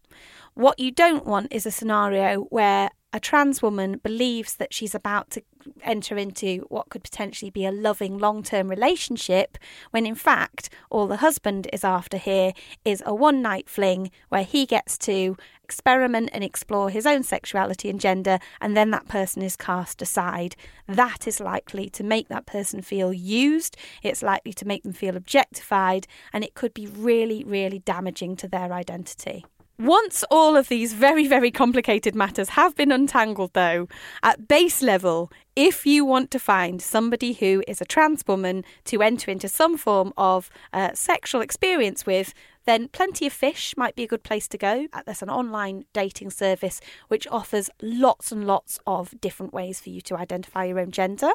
What 0.53 0.79
you 0.79 0.89
don't 0.89 1.25
want 1.25 1.51
is 1.51 1.65
a 1.65 1.71
scenario 1.71 2.43
where 2.43 2.91
a 3.11 3.19
trans 3.19 3.61
woman 3.61 3.99
believes 4.01 4.55
that 4.55 4.73
she's 4.73 4.95
about 4.95 5.29
to 5.31 5.43
enter 5.83 6.17
into 6.17 6.65
what 6.69 6.89
could 6.89 7.03
potentially 7.03 7.51
be 7.51 7.65
a 7.65 7.71
loving 7.71 8.17
long 8.17 8.41
term 8.41 8.69
relationship, 8.69 9.57
when 9.91 10.05
in 10.05 10.15
fact, 10.15 10.69
all 10.89 11.05
the 11.07 11.17
husband 11.17 11.67
is 11.71 11.83
after 11.83 12.17
here 12.17 12.53
is 12.83 13.03
a 13.05 13.13
one 13.13 13.41
night 13.41 13.69
fling 13.69 14.09
where 14.29 14.43
he 14.43 14.65
gets 14.65 14.97
to 14.97 15.37
experiment 15.63 16.29
and 16.33 16.43
explore 16.43 16.89
his 16.89 17.05
own 17.05 17.23
sexuality 17.23 17.89
and 17.89 17.99
gender, 17.99 18.39
and 18.61 18.75
then 18.75 18.91
that 18.91 19.07
person 19.07 19.41
is 19.41 19.55
cast 19.55 20.01
aside. 20.01 20.55
That 20.87 21.27
is 21.27 21.39
likely 21.39 21.89
to 21.91 22.03
make 22.03 22.27
that 22.27 22.45
person 22.45 22.81
feel 22.81 23.13
used, 23.13 23.77
it's 24.01 24.21
likely 24.21 24.53
to 24.53 24.67
make 24.67 24.83
them 24.83 24.93
feel 24.93 25.15
objectified, 25.15 26.07
and 26.31 26.43
it 26.43 26.53
could 26.53 26.73
be 26.73 26.87
really, 26.87 27.43
really 27.43 27.79
damaging 27.79 28.35
to 28.37 28.47
their 28.47 28.73
identity. 28.73 29.45
Once 29.79 30.23
all 30.29 30.55
of 30.55 30.67
these 30.69 30.93
very, 30.93 31.27
very 31.27 31.49
complicated 31.49 32.13
matters 32.13 32.49
have 32.49 32.75
been 32.75 32.91
untangled, 32.91 33.51
though, 33.53 33.87
at 34.21 34.47
base 34.47 34.83
level, 34.83 35.31
if 35.55 35.83
you 35.83 36.05
want 36.05 36.29
to 36.29 36.37
find 36.37 36.79
somebody 36.79 37.33
who 37.33 37.63
is 37.67 37.81
a 37.81 37.85
trans 37.85 38.23
woman 38.27 38.63
to 38.85 39.01
enter 39.01 39.31
into 39.31 39.49
some 39.49 39.75
form 39.75 40.13
of 40.15 40.51
uh, 40.73 40.91
sexual 40.93 41.41
experience 41.41 42.05
with, 42.05 42.35
then 42.65 42.89
Plenty 42.89 43.27
of 43.27 43.33
Fish 43.33 43.75
might 43.77 43.95
be 43.95 44.03
a 44.03 44.07
good 44.07 44.23
place 44.23 44.47
to 44.49 44.57
go. 44.57 44.87
Uh, 44.93 45.03
There's 45.05 45.21
an 45.21 45.29
online 45.29 45.85
dating 45.93 46.31
service 46.31 46.81
which 47.07 47.27
offers 47.27 47.69
lots 47.81 48.31
and 48.31 48.47
lots 48.47 48.79
of 48.87 49.13
different 49.21 49.53
ways 49.53 49.79
for 49.79 49.89
you 49.89 50.01
to 50.01 50.15
identify 50.15 50.65
your 50.65 50.79
own 50.79 50.89
gender. 50.91 51.29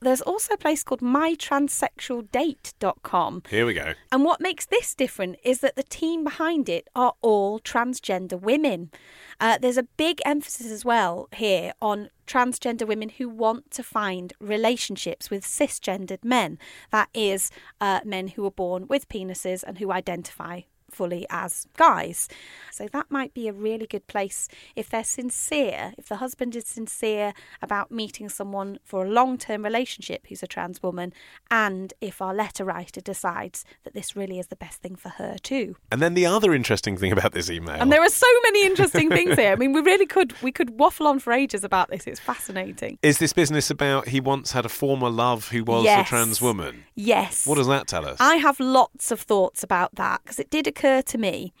There's 0.00 0.22
also 0.22 0.54
a 0.54 0.58
place 0.58 0.82
called 0.82 1.00
mytranssexualdate.com. 1.00 3.42
Here 3.48 3.66
we 3.66 3.74
go. 3.74 3.94
And 4.10 4.24
what 4.24 4.40
makes 4.40 4.66
this 4.66 4.94
different 4.94 5.36
is 5.44 5.60
that 5.60 5.76
the 5.76 5.82
team 5.82 6.24
behind 6.24 6.68
it 6.68 6.88
are 6.94 7.14
all 7.22 7.58
transgender 7.60 8.40
women. 8.40 8.90
Uh, 9.40 9.58
there's 9.58 9.78
a 9.78 9.82
big 9.82 10.20
emphasis 10.24 10.70
as 10.70 10.84
well 10.84 11.28
here 11.34 11.72
on 11.80 12.10
transgender 12.32 12.86
women 12.86 13.10
who 13.10 13.28
want 13.28 13.70
to 13.72 13.82
find 13.82 14.32
relationships 14.40 15.30
with 15.30 15.44
cisgendered 15.44 16.24
men. 16.24 16.58
That 16.90 17.08
is, 17.12 17.50
uh, 17.80 18.00
men 18.04 18.28
who 18.28 18.46
are 18.46 18.50
born 18.50 18.86
with 18.88 19.08
penises 19.08 19.62
and 19.62 19.78
who 19.78 19.92
identify 19.92 20.62
fully 20.92 21.26
as 21.30 21.66
guys. 21.76 22.28
So 22.70 22.88
that 22.92 23.10
might 23.10 23.34
be 23.34 23.48
a 23.48 23.52
really 23.52 23.86
good 23.86 24.06
place 24.06 24.48
if 24.76 24.88
they're 24.88 25.04
sincere, 25.04 25.92
if 25.98 26.08
the 26.08 26.16
husband 26.16 26.56
is 26.56 26.66
sincere 26.66 27.32
about 27.60 27.90
meeting 27.90 28.28
someone 28.28 28.78
for 28.84 29.04
a 29.04 29.08
long 29.08 29.38
term 29.38 29.64
relationship 29.64 30.26
who's 30.28 30.42
a 30.42 30.46
trans 30.46 30.82
woman, 30.82 31.12
and 31.50 31.92
if 32.00 32.20
our 32.22 32.34
letter 32.34 32.64
writer 32.64 33.00
decides 33.00 33.64
that 33.84 33.94
this 33.94 34.16
really 34.16 34.38
is 34.38 34.48
the 34.48 34.56
best 34.56 34.80
thing 34.80 34.96
for 34.96 35.10
her 35.10 35.36
too. 35.42 35.76
And 35.90 36.00
then 36.00 36.14
the 36.14 36.26
other 36.26 36.54
interesting 36.54 36.96
thing 36.96 37.12
about 37.12 37.32
this 37.32 37.50
email. 37.50 37.76
And 37.76 37.92
there 37.92 38.02
are 38.02 38.08
so 38.08 38.26
many 38.44 38.66
interesting 38.66 39.08
things 39.08 39.36
here. 39.36 39.52
I 39.52 39.56
mean, 39.56 39.72
we 39.72 39.80
really 39.80 40.06
could 40.06 40.40
we 40.42 40.52
could 40.52 40.78
waffle 40.78 41.06
on 41.06 41.18
for 41.18 41.32
ages 41.32 41.64
about 41.64 41.90
this. 41.90 42.06
It's 42.06 42.20
fascinating. 42.20 42.98
is 43.02 43.18
this 43.18 43.32
business 43.32 43.70
about 43.70 44.08
he 44.08 44.20
once 44.20 44.52
had 44.52 44.64
a 44.64 44.68
former 44.68 45.10
love 45.10 45.48
who 45.48 45.64
was 45.64 45.86
a 45.86 46.04
trans 46.04 46.40
woman? 46.40 46.84
Yes. 46.94 47.46
What 47.46 47.56
does 47.56 47.66
that 47.68 47.86
tell 47.86 48.06
us? 48.06 48.18
I 48.20 48.36
have 48.36 48.60
lots 48.60 49.10
of 49.10 49.20
thoughts 49.20 49.62
about 49.62 49.94
that 49.96 50.20
because 50.22 50.38
it 50.38 50.50
did 50.50 50.66
occur 50.66 50.81
to 50.82 51.18
me. 51.18 51.52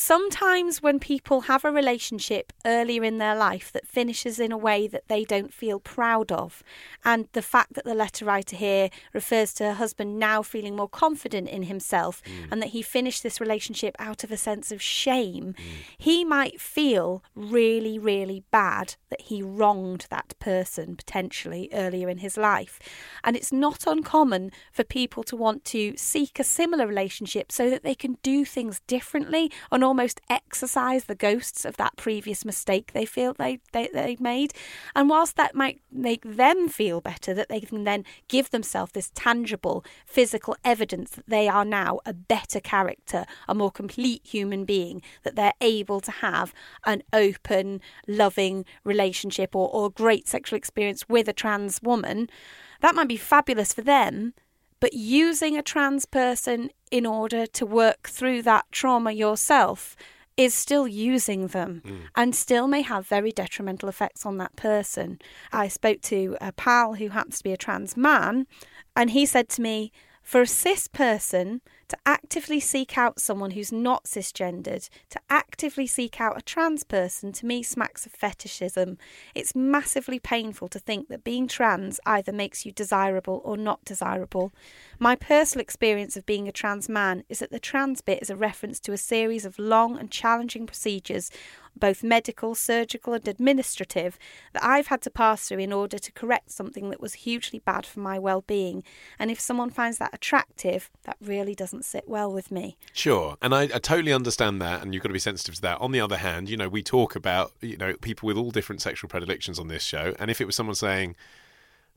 Sometimes 0.00 0.80
when 0.80 1.00
people 1.00 1.40
have 1.42 1.64
a 1.64 1.72
relationship 1.72 2.52
earlier 2.64 3.02
in 3.02 3.18
their 3.18 3.34
life 3.34 3.72
that 3.72 3.84
finishes 3.84 4.38
in 4.38 4.52
a 4.52 4.56
way 4.56 4.86
that 4.86 5.08
they 5.08 5.24
don't 5.24 5.52
feel 5.52 5.80
proud 5.80 6.30
of, 6.30 6.62
and 7.04 7.26
the 7.32 7.42
fact 7.42 7.74
that 7.74 7.84
the 7.84 7.96
letter 7.96 8.24
writer 8.24 8.54
here 8.54 8.90
refers 9.12 9.52
to 9.54 9.64
her 9.64 9.74
husband 9.74 10.16
now 10.16 10.40
feeling 10.40 10.76
more 10.76 10.88
confident 10.88 11.48
in 11.48 11.64
himself 11.64 12.22
mm. 12.24 12.46
and 12.48 12.62
that 12.62 12.68
he 12.68 12.80
finished 12.80 13.24
this 13.24 13.40
relationship 13.40 13.96
out 13.98 14.22
of 14.22 14.30
a 14.30 14.36
sense 14.36 14.70
of 14.70 14.80
shame, 14.80 15.56
mm. 15.58 15.64
he 15.98 16.24
might 16.24 16.60
feel 16.60 17.24
really, 17.34 17.98
really 17.98 18.44
bad 18.52 18.94
that 19.10 19.22
he 19.22 19.42
wronged 19.42 20.06
that 20.10 20.32
person 20.38 20.94
potentially 20.94 21.68
earlier 21.72 22.08
in 22.08 22.18
his 22.18 22.36
life. 22.36 22.78
And 23.24 23.34
it's 23.34 23.52
not 23.52 23.84
uncommon 23.84 24.52
for 24.70 24.84
people 24.84 25.24
to 25.24 25.34
want 25.34 25.64
to 25.66 25.96
seek 25.96 26.38
a 26.38 26.44
similar 26.44 26.86
relationship 26.86 27.50
so 27.50 27.68
that 27.68 27.82
they 27.82 27.96
can 27.96 28.16
do 28.22 28.44
things 28.44 28.80
differently 28.86 29.50
and 29.72 29.87
almost 29.88 30.20
exorcise 30.28 31.04
the 31.04 31.14
ghosts 31.14 31.64
of 31.64 31.78
that 31.78 31.96
previous 31.96 32.44
mistake 32.44 32.92
they 32.92 33.06
feel 33.06 33.32
they, 33.32 33.58
they, 33.72 33.88
they 33.92 34.16
made. 34.20 34.52
And 34.94 35.08
whilst 35.08 35.36
that 35.36 35.54
might 35.54 35.80
make 35.90 36.22
them 36.22 36.68
feel 36.68 37.00
better, 37.00 37.32
that 37.32 37.48
they 37.48 37.60
can 37.60 37.84
then 37.84 38.04
give 38.28 38.50
themselves 38.50 38.92
this 38.92 39.10
tangible 39.14 39.84
physical 40.06 40.56
evidence 40.62 41.12
that 41.12 41.26
they 41.26 41.48
are 41.48 41.64
now 41.64 42.00
a 42.04 42.12
better 42.12 42.60
character, 42.60 43.24
a 43.48 43.54
more 43.54 43.70
complete 43.70 44.26
human 44.26 44.66
being, 44.66 45.00
that 45.22 45.36
they're 45.36 45.54
able 45.62 46.00
to 46.00 46.10
have 46.10 46.52
an 46.84 47.02
open, 47.12 47.80
loving 48.06 48.66
relationship 48.84 49.56
or, 49.56 49.70
or 49.70 49.90
great 49.90 50.28
sexual 50.28 50.58
experience 50.58 51.08
with 51.08 51.28
a 51.28 51.32
trans 51.32 51.80
woman, 51.82 52.28
that 52.82 52.94
might 52.94 53.08
be 53.08 53.16
fabulous 53.16 53.72
for 53.72 53.82
them. 53.82 54.34
But 54.80 54.94
using 54.94 55.56
a 55.56 55.62
trans 55.62 56.06
person 56.06 56.70
in 56.90 57.04
order 57.04 57.46
to 57.46 57.66
work 57.66 58.08
through 58.08 58.42
that 58.42 58.66
trauma 58.70 59.12
yourself 59.12 59.96
is 60.36 60.54
still 60.54 60.86
using 60.86 61.48
them 61.48 61.82
mm. 61.84 61.98
and 62.14 62.34
still 62.34 62.68
may 62.68 62.82
have 62.82 63.06
very 63.06 63.32
detrimental 63.32 63.88
effects 63.88 64.24
on 64.24 64.38
that 64.38 64.54
person. 64.54 65.18
I 65.52 65.66
spoke 65.66 66.00
to 66.02 66.36
a 66.40 66.52
pal 66.52 66.94
who 66.94 67.08
happens 67.08 67.38
to 67.38 67.44
be 67.44 67.52
a 67.52 67.56
trans 67.56 67.96
man, 67.96 68.46
and 68.94 69.10
he 69.10 69.26
said 69.26 69.48
to 69.50 69.62
me, 69.62 69.90
for 70.22 70.42
a 70.42 70.46
cis 70.46 70.86
person 70.86 71.60
to 71.88 71.96
actively 72.04 72.60
seek 72.60 72.98
out 72.98 73.20
someone 73.20 73.52
who's 73.52 73.72
not 73.72 74.04
cisgendered, 74.04 74.88
to 75.10 75.20
actively 75.30 75.86
seek 75.86 76.20
out 76.20 76.38
a 76.38 76.42
trans 76.42 76.84
person, 76.84 77.32
to 77.32 77.46
me 77.46 77.62
smacks 77.62 78.06
of 78.06 78.12
fetishism. 78.12 78.98
It's 79.34 79.54
massively 79.54 80.18
painful 80.18 80.68
to 80.68 80.78
think 80.78 81.08
that 81.08 81.24
being 81.24 81.48
trans 81.48 81.98
either 82.04 82.32
makes 82.32 82.66
you 82.66 82.72
desirable 82.72 83.40
or 83.44 83.56
not 83.56 83.84
desirable. 83.84 84.52
My 84.98 85.16
personal 85.16 85.62
experience 85.62 86.16
of 86.16 86.26
being 86.26 86.46
a 86.46 86.52
trans 86.52 86.88
man 86.88 87.24
is 87.28 87.38
that 87.38 87.50
the 87.50 87.58
trans 87.58 88.02
bit 88.02 88.20
is 88.20 88.30
a 88.30 88.36
reference 88.36 88.78
to 88.80 88.92
a 88.92 88.98
series 88.98 89.44
of 89.44 89.58
long 89.58 89.98
and 89.98 90.10
challenging 90.10 90.66
procedures 90.66 91.30
both 91.78 92.02
medical, 92.02 92.54
surgical, 92.54 93.14
and 93.14 93.26
administrative, 93.26 94.18
that 94.52 94.64
I've 94.64 94.88
had 94.88 95.02
to 95.02 95.10
pass 95.10 95.48
through 95.48 95.58
in 95.58 95.72
order 95.72 95.98
to 95.98 96.12
correct 96.12 96.50
something 96.50 96.90
that 96.90 97.00
was 97.00 97.14
hugely 97.14 97.60
bad 97.60 97.86
for 97.86 98.00
my 98.00 98.18
well 98.18 98.42
being. 98.42 98.82
And 99.18 99.30
if 99.30 99.40
someone 99.40 99.70
finds 99.70 99.98
that 99.98 100.12
attractive, 100.12 100.90
that 101.04 101.16
really 101.20 101.54
doesn't 101.54 101.84
sit 101.84 102.08
well 102.08 102.32
with 102.32 102.50
me. 102.50 102.76
Sure. 102.92 103.36
And 103.40 103.54
I, 103.54 103.62
I 103.62 103.78
totally 103.78 104.12
understand 104.12 104.60
that, 104.60 104.82
and 104.82 104.92
you've 104.92 105.02
got 105.02 105.08
to 105.08 105.14
be 105.14 105.18
sensitive 105.18 105.56
to 105.56 105.62
that. 105.62 105.80
On 105.80 105.92
the 105.92 106.00
other 106.00 106.18
hand, 106.18 106.50
you 106.50 106.56
know, 106.56 106.68
we 106.68 106.82
talk 106.82 107.16
about, 107.16 107.52
you 107.60 107.76
know, 107.76 107.94
people 107.94 108.26
with 108.26 108.36
all 108.36 108.50
different 108.50 108.82
sexual 108.82 109.08
predilections 109.08 109.58
on 109.58 109.68
this 109.68 109.82
show. 109.82 110.14
And 110.18 110.30
if 110.30 110.40
it 110.40 110.44
was 110.44 110.56
someone 110.56 110.74
saying, 110.74 111.16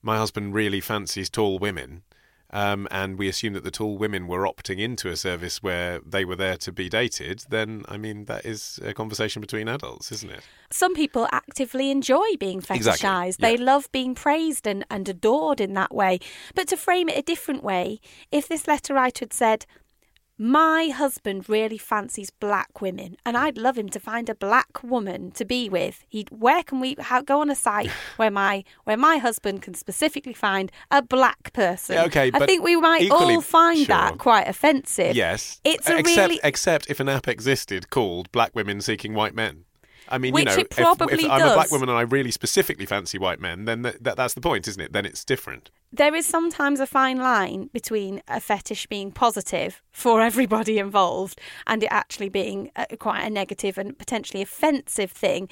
my 0.02 0.18
husband 0.18 0.54
really 0.54 0.82
fancies 0.82 1.30
tall 1.30 1.60
women, 1.60 2.04
um, 2.52 2.88
and 2.92 3.18
we 3.18 3.28
assume 3.28 3.54
that 3.54 3.64
the 3.64 3.72
tall 3.72 3.98
women 3.98 4.28
were 4.28 4.42
opting 4.42 4.80
into 4.80 5.10
a 5.10 5.16
service 5.16 5.64
where 5.64 6.00
they 6.06 6.26
were 6.26 6.36
there 6.36 6.58
to 6.58 6.72
be 6.72 6.90
dated, 6.90 7.46
then 7.50 7.84
I 7.88 7.98
mean 7.98 8.26
that 8.26 8.46
is 8.46 8.80
a 8.84 8.94
conversation 8.94 9.42
between 9.42 9.68
adults, 9.68 10.12
isn't 10.12 10.32
it? 10.32 10.42
Some 10.70 10.94
people 10.94 11.28
actively 11.32 11.92
enjoy 11.92 12.36
being 12.40 12.62
fetishized. 12.62 12.78
Exactly. 12.78 13.36
They 13.40 13.56
yeah. 13.56 13.64
love 13.64 13.92
being 13.92 14.16
praised 14.16 14.68
and, 14.68 14.86
and 14.90 15.08
adored 15.08 15.62
in 15.62 15.74
that 15.74 15.94
way. 15.94 16.20
But 16.56 16.68
to 16.70 16.78
frame 16.78 17.10
it 17.10 17.18
a 17.18 17.22
different 17.22 17.64
way, 17.64 18.00
if 18.32 18.48
this 18.48 18.68
letter 18.68 18.94
writer 18.94 19.26
had 19.26 19.34
said, 19.34 19.66
my 20.42 20.88
husband 20.88 21.48
really 21.48 21.78
fancies 21.78 22.32
black 22.32 22.82
women, 22.82 23.16
and 23.24 23.38
I'd 23.38 23.60
love 23.60 23.78
him 23.78 23.90
to 23.90 24.00
find 24.00 24.28
a 24.28 24.34
black 24.34 24.82
woman 24.82 25.30
to 25.34 25.46
be 25.46 25.70
with. 25.70 26.04
He, 26.10 26.26
where 26.32 26.64
can 26.64 26.80
we 26.80 26.96
how, 27.00 27.22
go 27.22 27.42
on 27.42 27.52
a 27.52 27.56
site 27.56 27.92
where 28.16 28.32
my 28.32 28.64
where 28.84 28.98
my 28.98 29.18
husband 29.18 29.62
can 29.62 29.76
specifically 29.76 30.34
find 30.34 30.72
a 30.90 31.04
black 31.04 31.54
person? 31.54 31.94
Yeah, 31.94 32.06
okay, 32.06 32.32
I 32.34 32.48
think 32.48 32.64
we 32.64 32.76
might 32.76 33.04
equally, 33.04 33.36
all 33.36 33.42
find 33.42 33.78
sure. 33.78 33.86
that 33.88 34.18
quite 34.18 34.48
offensive. 34.48 35.16
Yes, 35.16 35.62
it's 35.64 35.88
a 35.88 36.00
except, 36.00 36.18
really 36.18 36.40
except 36.44 36.90
if 36.90 37.00
an 37.00 37.08
app 37.08 37.28
existed 37.28 37.92
called 37.92 38.32
Black 38.32 38.56
Women 38.56 38.82
Seeking 38.82 39.14
White 39.14 39.36
Men. 39.36 39.66
I 40.12 40.18
mean, 40.18 40.34
Which 40.34 40.50
you 40.50 40.56
know, 40.56 40.62
it 40.62 40.70
probably 40.70 41.14
if, 41.14 41.20
if 41.22 41.28
does. 41.28 41.42
I'm 41.42 41.52
a 41.52 41.54
black 41.54 41.72
woman 41.72 41.90
and 41.90 41.98
I 41.98 42.02
really 42.02 42.32
specifically 42.32 42.86
fancy 42.86 43.18
white 43.18 43.40
men, 43.40 43.66
then 43.66 43.82
that, 43.82 44.02
that's 44.02 44.34
the 44.34 44.42
point, 44.42 44.68
isn't 44.68 44.82
it? 44.82 44.94
Then 44.94 45.06
it's 45.06 45.24
different. 45.24 45.72
There 45.92 46.14
is 46.14 46.26
sometimes 46.26 46.80
a 46.80 46.88
fine 46.88 47.18
line 47.18 47.70
between 47.74 48.22
a 48.28 48.40
fetish 48.40 48.88
being 48.88 49.12
positive 49.12 49.82
for 49.92 50.22
everybody 50.22 50.78
involved 50.78 51.40
and 51.66 51.84
it 51.84 51.90
actually 51.92 52.30
being 52.30 52.72
a, 52.76 52.98
quite 52.98 53.22
a 53.22 53.30
negative 53.30 53.78
and 53.78 53.98
potentially 53.98 54.42
offensive 54.42 55.12
thing. 55.12 55.50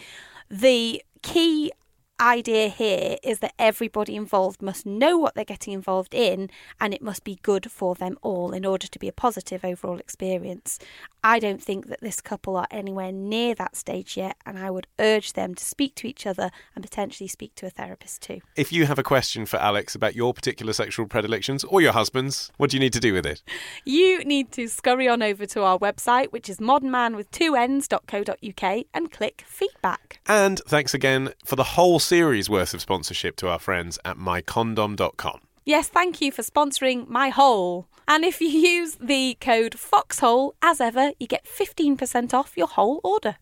The 0.49 1.01
key 1.21 1.71
idea 2.19 2.67
here 2.67 3.17
is 3.23 3.39
that 3.39 3.53
everybody 3.57 4.15
involved 4.15 4.61
must 4.61 4.85
know 4.85 5.17
what 5.17 5.35
they're 5.35 5.45
getting 5.45 5.73
involved 5.73 6.13
in 6.13 6.49
and 6.79 6.93
it 6.93 7.01
must 7.01 7.23
be 7.23 7.39
good 7.41 7.71
for 7.71 7.95
them 7.95 8.17
all 8.21 8.51
in 8.51 8.65
order 8.65 8.87
to 8.87 8.99
be 8.99 9.07
a 9.07 9.13
positive 9.13 9.63
overall 9.63 9.97
experience. 9.97 10.79
I 11.23 11.39
don't 11.39 11.61
think 11.61 11.87
that 11.87 11.99
this 11.99 12.21
couple 12.21 12.55
are 12.55 12.67
anywhere 12.71 13.11
near 13.11 13.53
that 13.55 13.75
stage 13.75 14.15
yet, 14.15 14.37
and 14.45 14.57
I 14.57 14.71
would 14.71 14.87
urge 14.99 15.33
them 15.33 15.53
to 15.53 15.63
speak 15.63 15.95
to 15.95 16.07
each 16.07 16.25
other 16.25 16.49
and 16.75 16.83
potentially 16.83 17.27
speak 17.27 17.55
to 17.55 17.65
a 17.65 17.69
therapist 17.69 18.21
too. 18.21 18.39
If 18.55 18.71
you 18.71 18.85
have 18.85 18.97
a 18.97 19.03
question 19.03 19.45
for 19.45 19.57
Alix 19.57 19.95
about 19.95 20.15
your 20.15 20.33
particular 20.33 20.71
sexual 20.71 21.07
predilections 21.07 21.65
or 21.65 21.81
your 21.81 21.91
husband's, 21.91 22.51
what 22.55 22.69
do 22.69 22.77
you 22.77 22.79
need 22.79 22.93
to 22.93 23.01
do 23.01 23.13
with 23.13 23.25
it? 23.25 23.41
You 23.83 24.23
need 24.23 24.51
to 24.53 24.67
scurry 24.67 25.09
on 25.09 25.21
over 25.21 25.45
to 25.47 25.63
our 25.63 25.77
website, 25.77 26.31
which 26.31 26.49
is 26.49 26.59
modernman 26.59 27.17
with 27.17 27.29
two 27.31 27.55
ends.co.uk, 27.55 28.85
and 28.93 29.11
click 29.11 29.43
feedback. 29.45 30.19
And 30.25 30.59
thanks 30.67 30.93
again 30.93 31.33
for 31.43 31.57
the 31.57 31.63
whole 31.63 31.99
series 32.09 32.49
worth 32.49 32.73
of 32.73 32.81
sponsorship 32.81 33.35
to 33.35 33.47
our 33.47 33.59
friends 33.59 33.99
at 34.03 34.17
mycondom.com. 34.17 35.39
Yes, 35.63 35.87
thank 35.89 36.19
you 36.19 36.31
for 36.31 36.41
sponsoring 36.41 37.07
my 37.07 37.29
hole. 37.29 37.85
And 38.07 38.25
if 38.25 38.41
you 38.41 38.47
use 38.47 38.95
the 38.95 39.37
code 39.39 39.75
FOXHOLE, 39.77 40.55
as 40.63 40.81
ever, 40.81 41.11
you 41.19 41.27
get 41.27 41.45
15% 41.45 42.33
off 42.33 42.57
your 42.57 42.65
whole 42.65 42.99
order. 43.03 43.35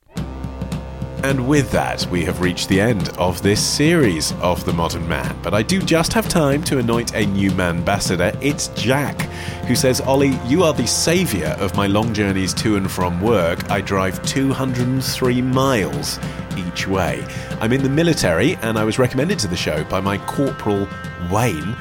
And 1.28 1.45
with 1.45 1.71
that, 1.71 2.07
we 2.09 2.23
have 2.23 2.39
reached 2.39 2.69
the 2.69 2.80
end 2.80 3.09
of 3.17 3.41
this 3.41 3.61
series 3.61 4.32
of 4.36 4.63
The 4.63 4.71
Modern 4.71 5.05
Man. 5.09 5.38
But 5.43 5.53
I 5.53 5.61
do 5.61 5.82
just 5.82 6.13
have 6.13 6.30
time 6.30 6.63
to 6.63 6.78
anoint 6.78 7.15
a 7.15 7.25
new 7.25 7.51
man 7.51 7.80
ambassador. 7.80 8.32
It's 8.41 8.69
Jack, 8.69 9.23
who 9.67 9.75
says, 9.75 9.99
Olly, 9.99 10.39
you 10.45 10.63
are 10.63 10.71
the 10.71 10.88
saviour 10.88 11.49
of 11.59 11.75
my 11.75 11.86
long 11.86 12.13
journeys 12.13 12.53
to 12.53 12.78
and 12.78 12.89
from 12.89 13.19
work. 13.19 13.69
I 13.69 13.82
drive 13.82 14.25
203 14.25 15.41
miles 15.41 16.17
each 16.55 16.88
way. 16.88 17.25
I'm 17.59 17.73
in 17.73 17.84
the 17.84 17.89
military, 17.89 18.55
and 18.61 18.80
I 18.80 18.86
was 18.86 18.97
recommended 18.97 19.38
to 19.39 19.49
the 19.49 19.57
show 19.57 19.84
by 19.84 19.99
my 19.99 20.19
Corporal 20.19 20.88
Wayne, 21.30 21.75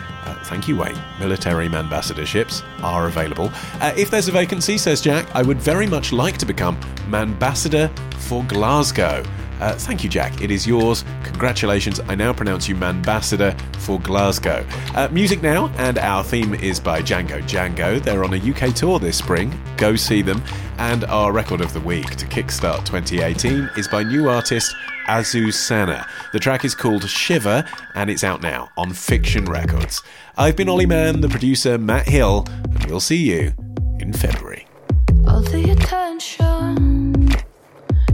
Thank 0.46 0.68
you, 0.68 0.76
Wayne. 0.76 0.96
Military 1.18 1.68
ambassadorships 1.68 2.62
are 2.82 3.08
available. 3.08 3.50
Uh, 3.80 3.92
if 3.96 4.10
there's 4.10 4.28
a 4.28 4.32
vacancy, 4.32 4.78
says 4.78 5.00
Jack, 5.00 5.26
I 5.34 5.42
would 5.42 5.58
very 5.58 5.86
much 5.86 6.12
like 6.12 6.38
to 6.38 6.46
become 6.46 6.76
Manbassador 7.08 7.90
for 8.20 8.44
Glasgow. 8.44 9.24
Uh, 9.60 9.74
thank 9.74 10.04
you, 10.04 10.10
Jack. 10.10 10.42
It 10.42 10.50
is 10.50 10.66
yours. 10.66 11.04
Congratulations. 11.24 11.98
I 12.00 12.14
now 12.14 12.32
pronounce 12.32 12.68
you 12.68 12.76
Manbassador 12.76 13.58
for 13.78 13.98
Glasgow. 14.00 14.64
Uh, 14.94 15.08
music 15.10 15.42
now, 15.42 15.68
and 15.78 15.98
our 15.98 16.22
theme 16.22 16.54
is 16.54 16.78
by 16.78 17.00
Django 17.00 17.42
Django. 17.42 18.00
They're 18.00 18.24
on 18.24 18.34
a 18.34 18.36
UK 18.36 18.74
tour 18.74 18.98
this 18.98 19.18
spring. 19.18 19.52
Go 19.76 19.96
see 19.96 20.22
them. 20.22 20.42
And 20.78 21.04
our 21.06 21.32
record 21.32 21.60
of 21.60 21.72
the 21.72 21.80
week 21.80 22.16
to 22.16 22.26
kickstart 22.26 22.84
2018 22.84 23.70
is 23.76 23.88
by 23.88 24.02
new 24.02 24.28
artist 24.28 24.76
Azusana. 25.06 26.06
The 26.32 26.38
track 26.38 26.64
is 26.64 26.74
called 26.74 27.08
Shiver, 27.08 27.64
and 27.94 28.10
it's 28.10 28.24
out 28.24 28.42
now 28.42 28.70
on 28.76 28.92
Fiction 28.92 29.44
Records. 29.44 30.02
I've 30.36 30.56
been 30.56 30.68
Olly 30.68 30.86
Mann, 30.86 31.20
the 31.20 31.28
producer 31.28 31.78
Matt 31.78 32.08
Hill, 32.08 32.44
and 32.48 32.84
we'll 32.86 33.00
see 33.00 33.16
you 33.16 33.52
in 34.00 34.12
February. 34.12 34.66
All 35.26 35.40
the 35.40 35.70
attention, 35.70 37.28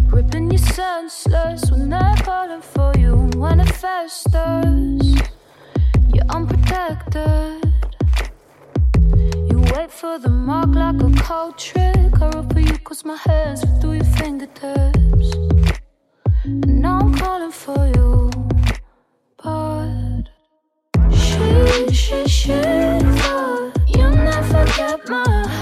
ripping 0.07 0.51
you 0.51 0.59
senseless 0.59 1.70
when 1.70 1.88
they're 1.88 2.16
calling 2.22 2.62
for 2.62 2.93
you. 2.99 3.30
When 3.36 3.61
it 3.61 3.72
festers, 3.74 5.16
you're 6.14 6.28
unprotected. 6.28 7.72
You 9.51 9.64
wait 9.74 9.90
for 9.90 10.18
the 10.18 10.28
mark 10.28 10.74
like 10.74 11.01
a 11.03 11.11
cold 11.22 11.59
trick. 11.59 12.20
I 12.20 12.30
roll 12.34 12.49
for 12.49 12.61
you 12.61 12.78
cause 12.78 13.05
my 13.05 13.16
hands 13.16 13.64
through 13.80 13.95
your 13.95 14.05
fingertips. 14.05 15.82
And 16.45 16.84
I'm 16.84 17.14
calling 17.14 17.53
for 17.53 17.86
you, 17.86 18.28
but 19.36 20.24
she, 21.12 21.95
she, 21.95 22.26
shiver. 22.26 23.72
You 23.86 24.11
never 24.11 24.64
get 24.76 25.09
my 25.09 25.47
head, 25.47 25.62